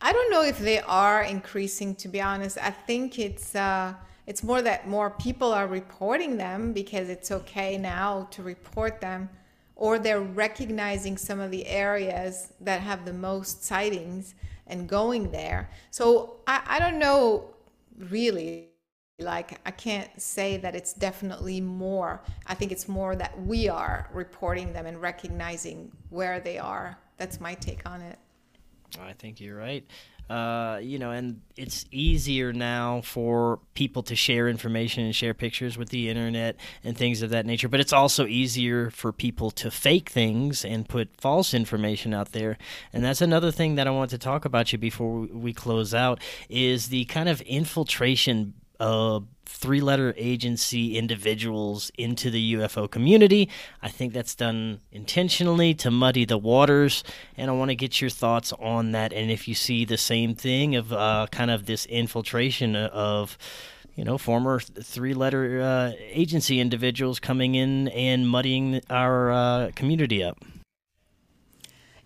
I 0.00 0.12
don't 0.12 0.30
know 0.30 0.42
if 0.42 0.58
they 0.58 0.80
are 0.80 1.22
increasing. 1.22 1.94
To 1.96 2.08
be 2.08 2.20
honest, 2.20 2.58
I 2.58 2.70
think 2.70 3.18
it's 3.18 3.54
uh, 3.54 3.94
it's 4.26 4.42
more 4.42 4.62
that 4.62 4.88
more 4.88 5.10
people 5.10 5.52
are 5.52 5.66
reporting 5.66 6.36
them 6.36 6.72
because 6.72 7.08
it's 7.08 7.30
okay 7.30 7.78
now 7.78 8.28
to 8.32 8.42
report 8.42 9.00
them, 9.00 9.28
or 9.76 9.98
they're 9.98 10.20
recognizing 10.20 11.16
some 11.16 11.40
of 11.40 11.50
the 11.50 11.66
areas 11.66 12.52
that 12.60 12.80
have 12.80 13.04
the 13.04 13.12
most 13.12 13.64
sightings 13.64 14.34
and 14.66 14.88
going 14.88 15.30
there. 15.30 15.70
So 15.90 16.36
I, 16.46 16.62
I 16.66 16.78
don't 16.78 16.98
know 16.98 17.54
really. 17.98 18.68
Like 19.20 19.60
I 19.64 19.70
can't 19.70 20.10
say 20.20 20.56
that 20.56 20.74
it's 20.74 20.92
definitely 20.92 21.60
more. 21.60 22.20
I 22.46 22.54
think 22.54 22.72
it's 22.72 22.88
more 22.88 23.14
that 23.14 23.40
we 23.40 23.68
are 23.68 24.10
reporting 24.12 24.72
them 24.72 24.86
and 24.86 25.00
recognizing 25.00 25.92
where 26.10 26.40
they 26.40 26.58
are. 26.58 26.98
That's 27.16 27.40
my 27.40 27.54
take 27.54 27.88
on 27.88 28.00
it. 28.00 28.18
I 29.00 29.12
think 29.12 29.40
you're 29.40 29.56
right. 29.56 29.86
Uh, 30.28 30.78
you 30.82 30.98
know, 30.98 31.10
and 31.10 31.42
it's 31.54 31.84
easier 31.90 32.50
now 32.50 33.02
for 33.02 33.58
people 33.74 34.02
to 34.02 34.16
share 34.16 34.48
information 34.48 35.04
and 35.04 35.14
share 35.14 35.34
pictures 35.34 35.76
with 35.76 35.90
the 35.90 36.08
internet 36.08 36.56
and 36.82 36.96
things 36.96 37.20
of 37.20 37.28
that 37.28 37.44
nature. 37.44 37.68
But 37.68 37.80
it's 37.80 37.92
also 37.92 38.26
easier 38.26 38.88
for 38.90 39.12
people 39.12 39.50
to 39.50 39.70
fake 39.70 40.08
things 40.08 40.64
and 40.64 40.88
put 40.88 41.20
false 41.20 41.52
information 41.52 42.14
out 42.14 42.32
there. 42.32 42.56
And 42.90 43.04
that's 43.04 43.20
another 43.20 43.50
thing 43.50 43.74
that 43.74 43.86
I 43.86 43.90
want 43.90 44.10
to 44.10 44.18
talk 44.18 44.46
about 44.46 44.72
you 44.72 44.78
before 44.78 45.20
we 45.30 45.52
close 45.52 45.92
out 45.92 46.20
is 46.48 46.88
the 46.88 47.04
kind 47.04 47.28
of 47.28 47.42
infiltration 47.42 48.54
uh, 48.80 49.20
three 49.46 49.80
letter 49.80 50.14
agency 50.16 50.98
individuals 50.98 51.90
into 51.96 52.30
the 52.30 52.54
UFO 52.54 52.90
community. 52.90 53.48
I 53.82 53.88
think 53.88 54.12
that's 54.12 54.34
done 54.34 54.80
intentionally 54.90 55.74
to 55.74 55.90
muddy 55.90 56.24
the 56.24 56.38
waters, 56.38 57.04
and 57.36 57.50
I 57.50 57.54
want 57.54 57.70
to 57.70 57.76
get 57.76 58.00
your 58.00 58.10
thoughts 58.10 58.52
on 58.58 58.92
that. 58.92 59.12
And 59.12 59.30
if 59.30 59.46
you 59.48 59.54
see 59.54 59.84
the 59.84 59.98
same 59.98 60.34
thing 60.34 60.76
of 60.76 60.92
uh, 60.92 61.26
kind 61.30 61.50
of 61.50 61.66
this 61.66 61.86
infiltration 61.86 62.76
of 62.76 63.38
you 63.94 64.04
know, 64.04 64.18
former 64.18 64.58
three-letter 64.58 65.60
uh, 65.60 65.92
agency 66.00 66.58
individuals 66.58 67.20
coming 67.20 67.54
in 67.54 67.88
and 67.88 68.28
muddying 68.28 68.80
our 68.90 69.30
uh, 69.30 69.70
community 69.76 70.22
up. 70.22 70.36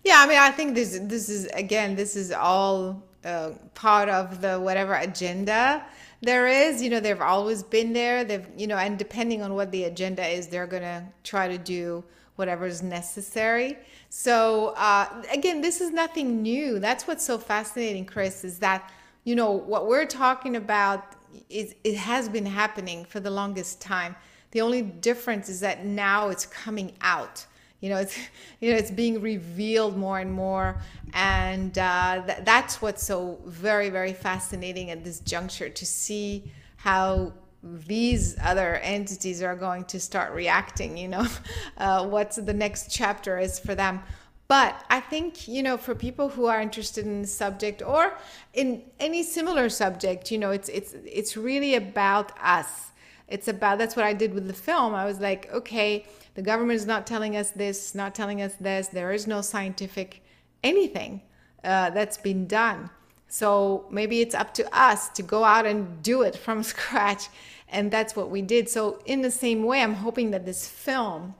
Yeah, 0.03 0.17
I 0.19 0.27
mean, 0.27 0.37
I 0.37 0.51
think 0.51 0.75
this 0.75 0.97
this 1.01 1.29
is 1.29 1.47
again, 1.47 1.95
this 1.95 2.15
is 2.15 2.31
all 2.31 3.03
uh, 3.25 3.51
part 3.73 4.07
of 4.07 4.39
the 4.41 4.59
whatever 4.59 4.93
agenda 4.93 5.83
there 6.21 6.47
is 6.47 6.81
you 6.81 6.89
know 6.89 6.99
they've 6.99 7.21
always 7.21 7.63
been 7.63 7.93
there. 7.93 8.23
They've 8.23 8.47
you 8.57 8.67
know 8.67 8.77
and 8.77 8.97
depending 8.97 9.41
on 9.41 9.53
what 9.53 9.71
the 9.71 9.85
agenda 9.85 10.25
is 10.25 10.47
they're 10.47 10.67
to 10.67 11.03
try 11.23 11.47
to 11.47 11.57
do 11.57 12.03
whatever 12.35 12.65
is 12.65 12.81
necessary. 12.81 13.77
So 14.09 14.73
uh, 14.77 15.23
again 15.31 15.61
this 15.61 15.81
is 15.81 15.91
nothing 15.91 16.41
new. 16.41 16.79
That's 16.79 17.07
what's 17.07 17.25
so 17.25 17.37
fascinating 17.37 18.05
chris 18.05 18.43
is 18.43 18.59
that 18.59 18.91
you 19.23 19.35
know 19.35 19.51
what 19.51 19.87
we're 19.87 20.05
talking 20.05 20.55
about 20.55 21.15
is 21.49 21.75
it 21.83 21.95
has 21.95 22.27
been 22.27 22.45
happening 22.45 23.05
for 23.05 23.19
the 23.19 23.29
longest 23.29 23.81
time. 23.81 24.15
The 24.51 24.61
only 24.61 24.81
difference 24.81 25.47
is 25.47 25.59
that 25.59 25.85
now 25.85 26.29
it's 26.29 26.45
coming 26.45 26.93
out 27.01 27.45
you 27.81 27.89
know 27.89 27.97
it's 27.97 28.17
you 28.59 28.71
know 28.71 28.77
it's 28.77 28.91
being 28.91 29.21
revealed 29.21 29.97
more 29.97 30.19
and 30.19 30.31
more 30.31 30.79
and 31.13 31.77
uh, 31.77 32.21
th- 32.25 32.39
that's 32.43 32.81
what's 32.81 33.03
so 33.03 33.39
very 33.45 33.89
very 33.89 34.13
fascinating 34.13 34.91
at 34.91 35.03
this 35.03 35.19
juncture 35.19 35.69
to 35.69 35.85
see 35.85 36.51
how 36.77 37.31
these 37.61 38.37
other 38.41 38.75
entities 38.77 39.41
are 39.41 39.55
going 39.55 39.83
to 39.85 39.99
start 39.99 40.33
reacting 40.33 40.97
you 40.97 41.07
know 41.07 41.25
uh, 41.77 42.05
what's 42.05 42.37
the 42.37 42.53
next 42.53 42.91
chapter 42.91 43.37
is 43.37 43.59
for 43.59 43.75
them 43.75 44.01
But 44.49 44.83
I 44.89 44.99
think, 44.99 45.47
you 45.47 45.61
know, 45.61 45.77
for 45.77 45.93
people 45.93 46.29
who 46.29 46.47
are 46.47 46.59
interested 46.59 47.05
in 47.05 47.21
the 47.21 47.27
subject 47.27 47.83
or 47.83 48.17
in 48.53 48.81
any 48.99 49.21
similar 49.21 49.69
subject, 49.69 50.31
you 50.31 50.39
know, 50.39 50.49
it's 50.49 50.69
it's 50.69 50.95
it's 51.05 51.37
really 51.37 51.75
about 51.75 52.31
us. 52.41 52.91
It's 53.27 53.47
about 53.47 53.77
that's 53.77 53.95
what 53.95 54.05
I 54.05 54.13
did 54.13 54.33
with 54.33 54.47
the 54.47 54.55
film. 54.55 54.95
I 54.95 55.05
was 55.05 55.19
like, 55.19 55.53
okay, 55.53 56.07
the 56.39 56.45
government 56.45 56.77
is 56.77 56.85
not 56.85 57.05
telling 57.05 57.35
us 57.35 57.51
this, 57.51 57.93
not 57.93 58.15
telling 58.15 58.41
us 58.41 58.53
this. 58.61 58.87
There 58.87 59.11
is 59.11 59.27
no 59.27 59.41
scientific 59.41 60.23
anything 60.63 61.21
uh, 61.65 61.89
that's 61.89 62.17
been 62.17 62.47
done. 62.47 62.89
So 63.27 63.85
maybe 63.91 64.21
it's 64.21 64.33
up 64.33 64.53
to 64.53 64.63
us 64.73 65.09
to 65.09 65.21
go 65.21 65.43
out 65.43 65.65
and 65.65 66.01
do 66.01 66.21
it 66.21 66.37
from 66.45 66.63
scratch. 66.63 67.27
And 67.67 67.91
that's 67.91 68.15
what 68.15 68.29
we 68.29 68.41
did. 68.41 68.69
So, 68.69 69.01
in 69.05 69.21
the 69.21 69.29
same 69.29 69.63
way, 69.63 69.81
I'm 69.81 69.95
hoping 69.95 70.31
that 70.31 70.45
this 70.45 70.65
film 70.65 71.35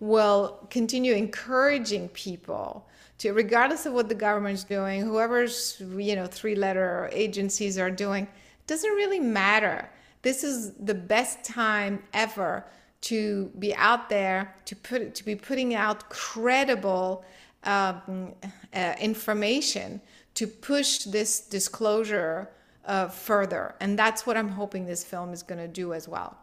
will 0.00 0.66
continue 0.68 1.14
encouraging 1.14 2.08
people 2.08 2.88
to, 3.18 3.32
regardless 3.32 3.86
of 3.86 3.92
what 3.92 4.08
the 4.08 4.16
government's 4.16 4.64
doing, 4.64 5.00
whoever's, 5.02 5.80
you 5.96 6.16
know, 6.16 6.26
three 6.26 6.56
letter 6.56 7.08
agencies 7.12 7.78
are 7.78 7.88
doing, 7.88 8.26
doesn't 8.66 8.90
really 8.90 9.20
matter. 9.20 9.88
This 10.22 10.42
is 10.42 10.72
the 10.72 10.94
best 10.94 11.44
time 11.44 12.02
ever 12.12 12.64
to 13.02 13.50
be 13.58 13.74
out 13.74 14.08
there, 14.08 14.54
to 14.66 14.76
put, 14.76 15.14
to 15.14 15.24
be 15.24 15.34
putting 15.34 15.74
out 15.74 16.08
credible 16.10 17.24
um, 17.64 18.34
uh, 18.74 18.94
information 19.00 20.00
to 20.34 20.46
push 20.46 21.00
this 21.00 21.40
disclosure 21.40 22.50
uh, 22.84 23.08
further. 23.08 23.74
And 23.80 23.98
that's 23.98 24.26
what 24.26 24.36
I'm 24.36 24.48
hoping 24.48 24.86
this 24.86 25.04
film 25.04 25.32
is 25.32 25.42
going 25.42 25.60
to 25.60 25.68
do 25.68 25.92
as 25.92 26.08
well. 26.08 26.36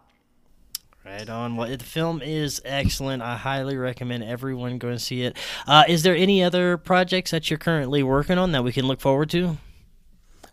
Right 1.05 1.29
on. 1.29 1.55
Well, 1.55 1.69
the 1.69 1.83
film 1.83 2.21
is 2.21 2.61
excellent. 2.65 3.23
I 3.23 3.37
highly 3.37 3.77
recommend 3.77 4.23
everyone 4.23 4.77
go 4.77 4.89
and 4.89 5.01
see 5.01 5.23
it. 5.23 5.37
Uh, 5.65 5.85
is 5.87 6.03
there 6.03 6.15
any 6.15 6.43
other 6.43 6.77
projects 6.77 7.31
that 7.31 7.49
you're 7.49 7.57
currently 7.57 8.03
working 8.03 8.37
on 8.37 8.51
that 8.51 8.63
we 8.63 8.73
can 8.73 8.85
look 8.85 8.99
forward 8.99 9.29
to? 9.29 9.57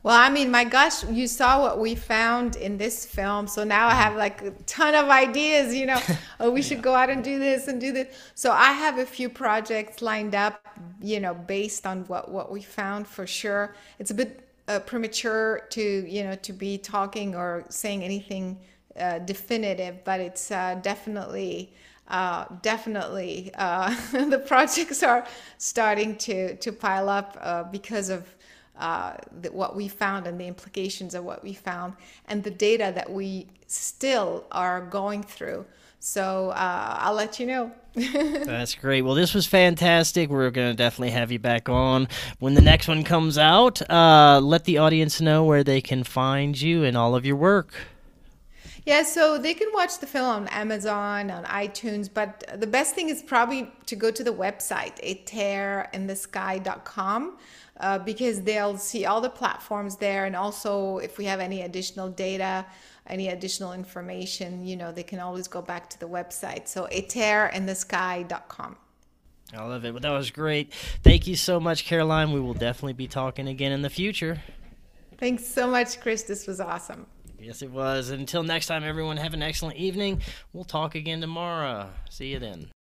Well, 0.04 0.14
I 0.14 0.28
mean, 0.28 0.50
my 0.50 0.64
gosh, 0.64 1.02
you 1.04 1.26
saw 1.26 1.62
what 1.62 1.78
we 1.78 1.94
found 1.94 2.56
in 2.56 2.76
this 2.76 3.06
film. 3.06 3.46
So 3.46 3.64
now 3.64 3.88
I 3.88 3.94
have 3.94 4.16
like 4.16 4.42
a 4.42 4.50
ton 4.66 4.94
of 4.94 5.08
ideas, 5.08 5.74
you 5.74 5.86
know, 5.86 5.98
oh, 6.40 6.50
we 6.50 6.60
should 6.60 6.82
go 6.82 6.94
out 6.94 7.08
and 7.08 7.24
do 7.24 7.38
this 7.38 7.68
and 7.68 7.80
do 7.80 7.90
this. 7.90 8.14
So 8.34 8.52
I 8.52 8.72
have 8.72 8.98
a 8.98 9.06
few 9.06 9.30
projects 9.30 10.02
lined 10.02 10.34
up, 10.34 10.60
you 11.00 11.20
know, 11.20 11.32
based 11.32 11.86
on 11.86 12.04
what, 12.04 12.30
what 12.30 12.52
we 12.52 12.60
found 12.60 13.08
for 13.08 13.26
sure. 13.26 13.76
It's 13.98 14.10
a 14.10 14.14
bit 14.14 14.46
uh, 14.68 14.80
premature 14.80 15.62
to, 15.70 15.80
you 15.80 16.24
know, 16.24 16.34
to 16.34 16.52
be 16.52 16.76
talking 16.76 17.34
or 17.34 17.64
saying 17.70 18.04
anything 18.04 18.58
uh, 19.00 19.20
definitive, 19.20 20.04
but 20.04 20.20
it's 20.20 20.50
uh, 20.50 20.78
definitely 20.82 21.72
uh, 22.08 22.44
definitely 22.60 23.50
uh, 23.54 23.88
the 24.12 24.38
projects 24.38 25.02
are 25.02 25.26
starting 25.56 26.14
to 26.16 26.56
to 26.56 26.70
pile 26.70 27.08
up 27.08 27.38
uh, 27.40 27.62
because 27.64 28.10
of 28.10 28.28
uh, 28.78 29.14
the, 29.40 29.52
what 29.52 29.76
we 29.76 29.88
found 29.88 30.26
and 30.26 30.40
the 30.40 30.46
implications 30.46 31.14
of 31.14 31.24
what 31.24 31.42
we 31.42 31.52
found 31.52 31.94
and 32.26 32.42
the 32.42 32.50
data 32.50 32.92
that 32.94 33.10
we 33.10 33.46
still 33.66 34.44
are 34.50 34.80
going 34.80 35.22
through. 35.22 35.64
So 36.00 36.52
I'll 36.54 37.14
let 37.14 37.40
you 37.40 37.46
know. 37.46 37.72
That's 37.94 38.74
great. 38.74 39.02
Well, 39.02 39.14
this 39.14 39.32
was 39.32 39.46
fantastic. 39.46 40.28
We're 40.28 40.50
going 40.50 40.70
to 40.70 40.76
definitely 40.76 41.12
have 41.12 41.32
you 41.32 41.38
back 41.38 41.70
on 41.70 42.08
when 42.40 42.52
the 42.52 42.60
next 42.60 42.88
one 42.88 43.04
comes 43.04 43.38
out. 43.38 43.80
let 43.88 44.64
the 44.64 44.78
audience 44.78 45.20
know 45.20 45.44
where 45.44 45.64
they 45.64 45.80
can 45.80 46.04
find 46.04 46.60
you 46.60 46.84
and 46.84 46.94
all 46.94 47.14
of 47.14 47.24
your 47.24 47.36
work. 47.36 47.72
Yeah, 48.86 49.02
so 49.02 49.38
they 49.38 49.54
can 49.54 49.68
watch 49.72 49.98
the 49.98 50.06
film 50.06 50.26
on 50.26 50.48
Amazon, 50.48 51.30
on 51.30 51.44
iTunes, 51.44 52.10
but 52.12 52.44
the 52.54 52.66
best 52.66 52.94
thing 52.94 53.08
is 53.08 53.22
probably 53.22 53.72
to 53.86 53.96
go 53.96 54.10
to 54.10 54.22
the 54.22 54.32
website, 54.32 54.92
a 55.02 55.14
tear 55.24 55.88
in 55.94 56.06
the 56.06 56.12
atearinthesky.com, 56.12 57.38
uh, 57.80 57.98
because 57.98 58.42
they'll 58.42 58.78
see 58.78 59.04
all 59.04 59.20
the 59.20 59.30
platforms 59.30 59.96
there. 59.96 60.24
And 60.26 60.36
also, 60.36 60.98
if 60.98 61.18
we 61.18 61.24
have 61.24 61.40
any 61.40 61.62
additional 61.62 62.08
data, 62.08 62.66
any 63.06 63.28
additional 63.28 63.72
information, 63.72 64.64
you 64.64 64.76
know, 64.76 64.92
they 64.92 65.02
can 65.02 65.20
always 65.20 65.48
go 65.48 65.60
back 65.60 65.90
to 65.90 66.00
the 66.00 66.08
website. 66.08 66.68
So, 66.68 66.88
atearinthesky.com. 66.92 68.76
I 69.52 69.62
love 69.64 69.84
it. 69.84 69.92
Well, 69.92 70.00
that 70.00 70.10
was 70.10 70.30
great. 70.30 70.72
Thank 71.02 71.26
you 71.26 71.36
so 71.36 71.60
much, 71.60 71.84
Caroline. 71.84 72.32
We 72.32 72.40
will 72.40 72.54
definitely 72.54 72.94
be 72.94 73.06
talking 73.06 73.46
again 73.46 73.72
in 73.72 73.82
the 73.82 73.90
future. 73.90 74.42
Thanks 75.18 75.46
so 75.46 75.68
much, 75.68 76.00
Chris. 76.00 76.22
This 76.22 76.46
was 76.46 76.60
awesome. 76.60 77.06
Yes, 77.38 77.62
it 77.62 77.70
was. 77.70 78.10
Until 78.10 78.42
next 78.42 78.66
time, 78.66 78.84
everyone, 78.84 79.16
have 79.18 79.34
an 79.34 79.42
excellent 79.42 79.76
evening. 79.76 80.22
We'll 80.52 80.64
talk 80.64 80.94
again 80.94 81.20
tomorrow. 81.20 81.90
See 82.08 82.28
you 82.28 82.38
then. 82.38 82.73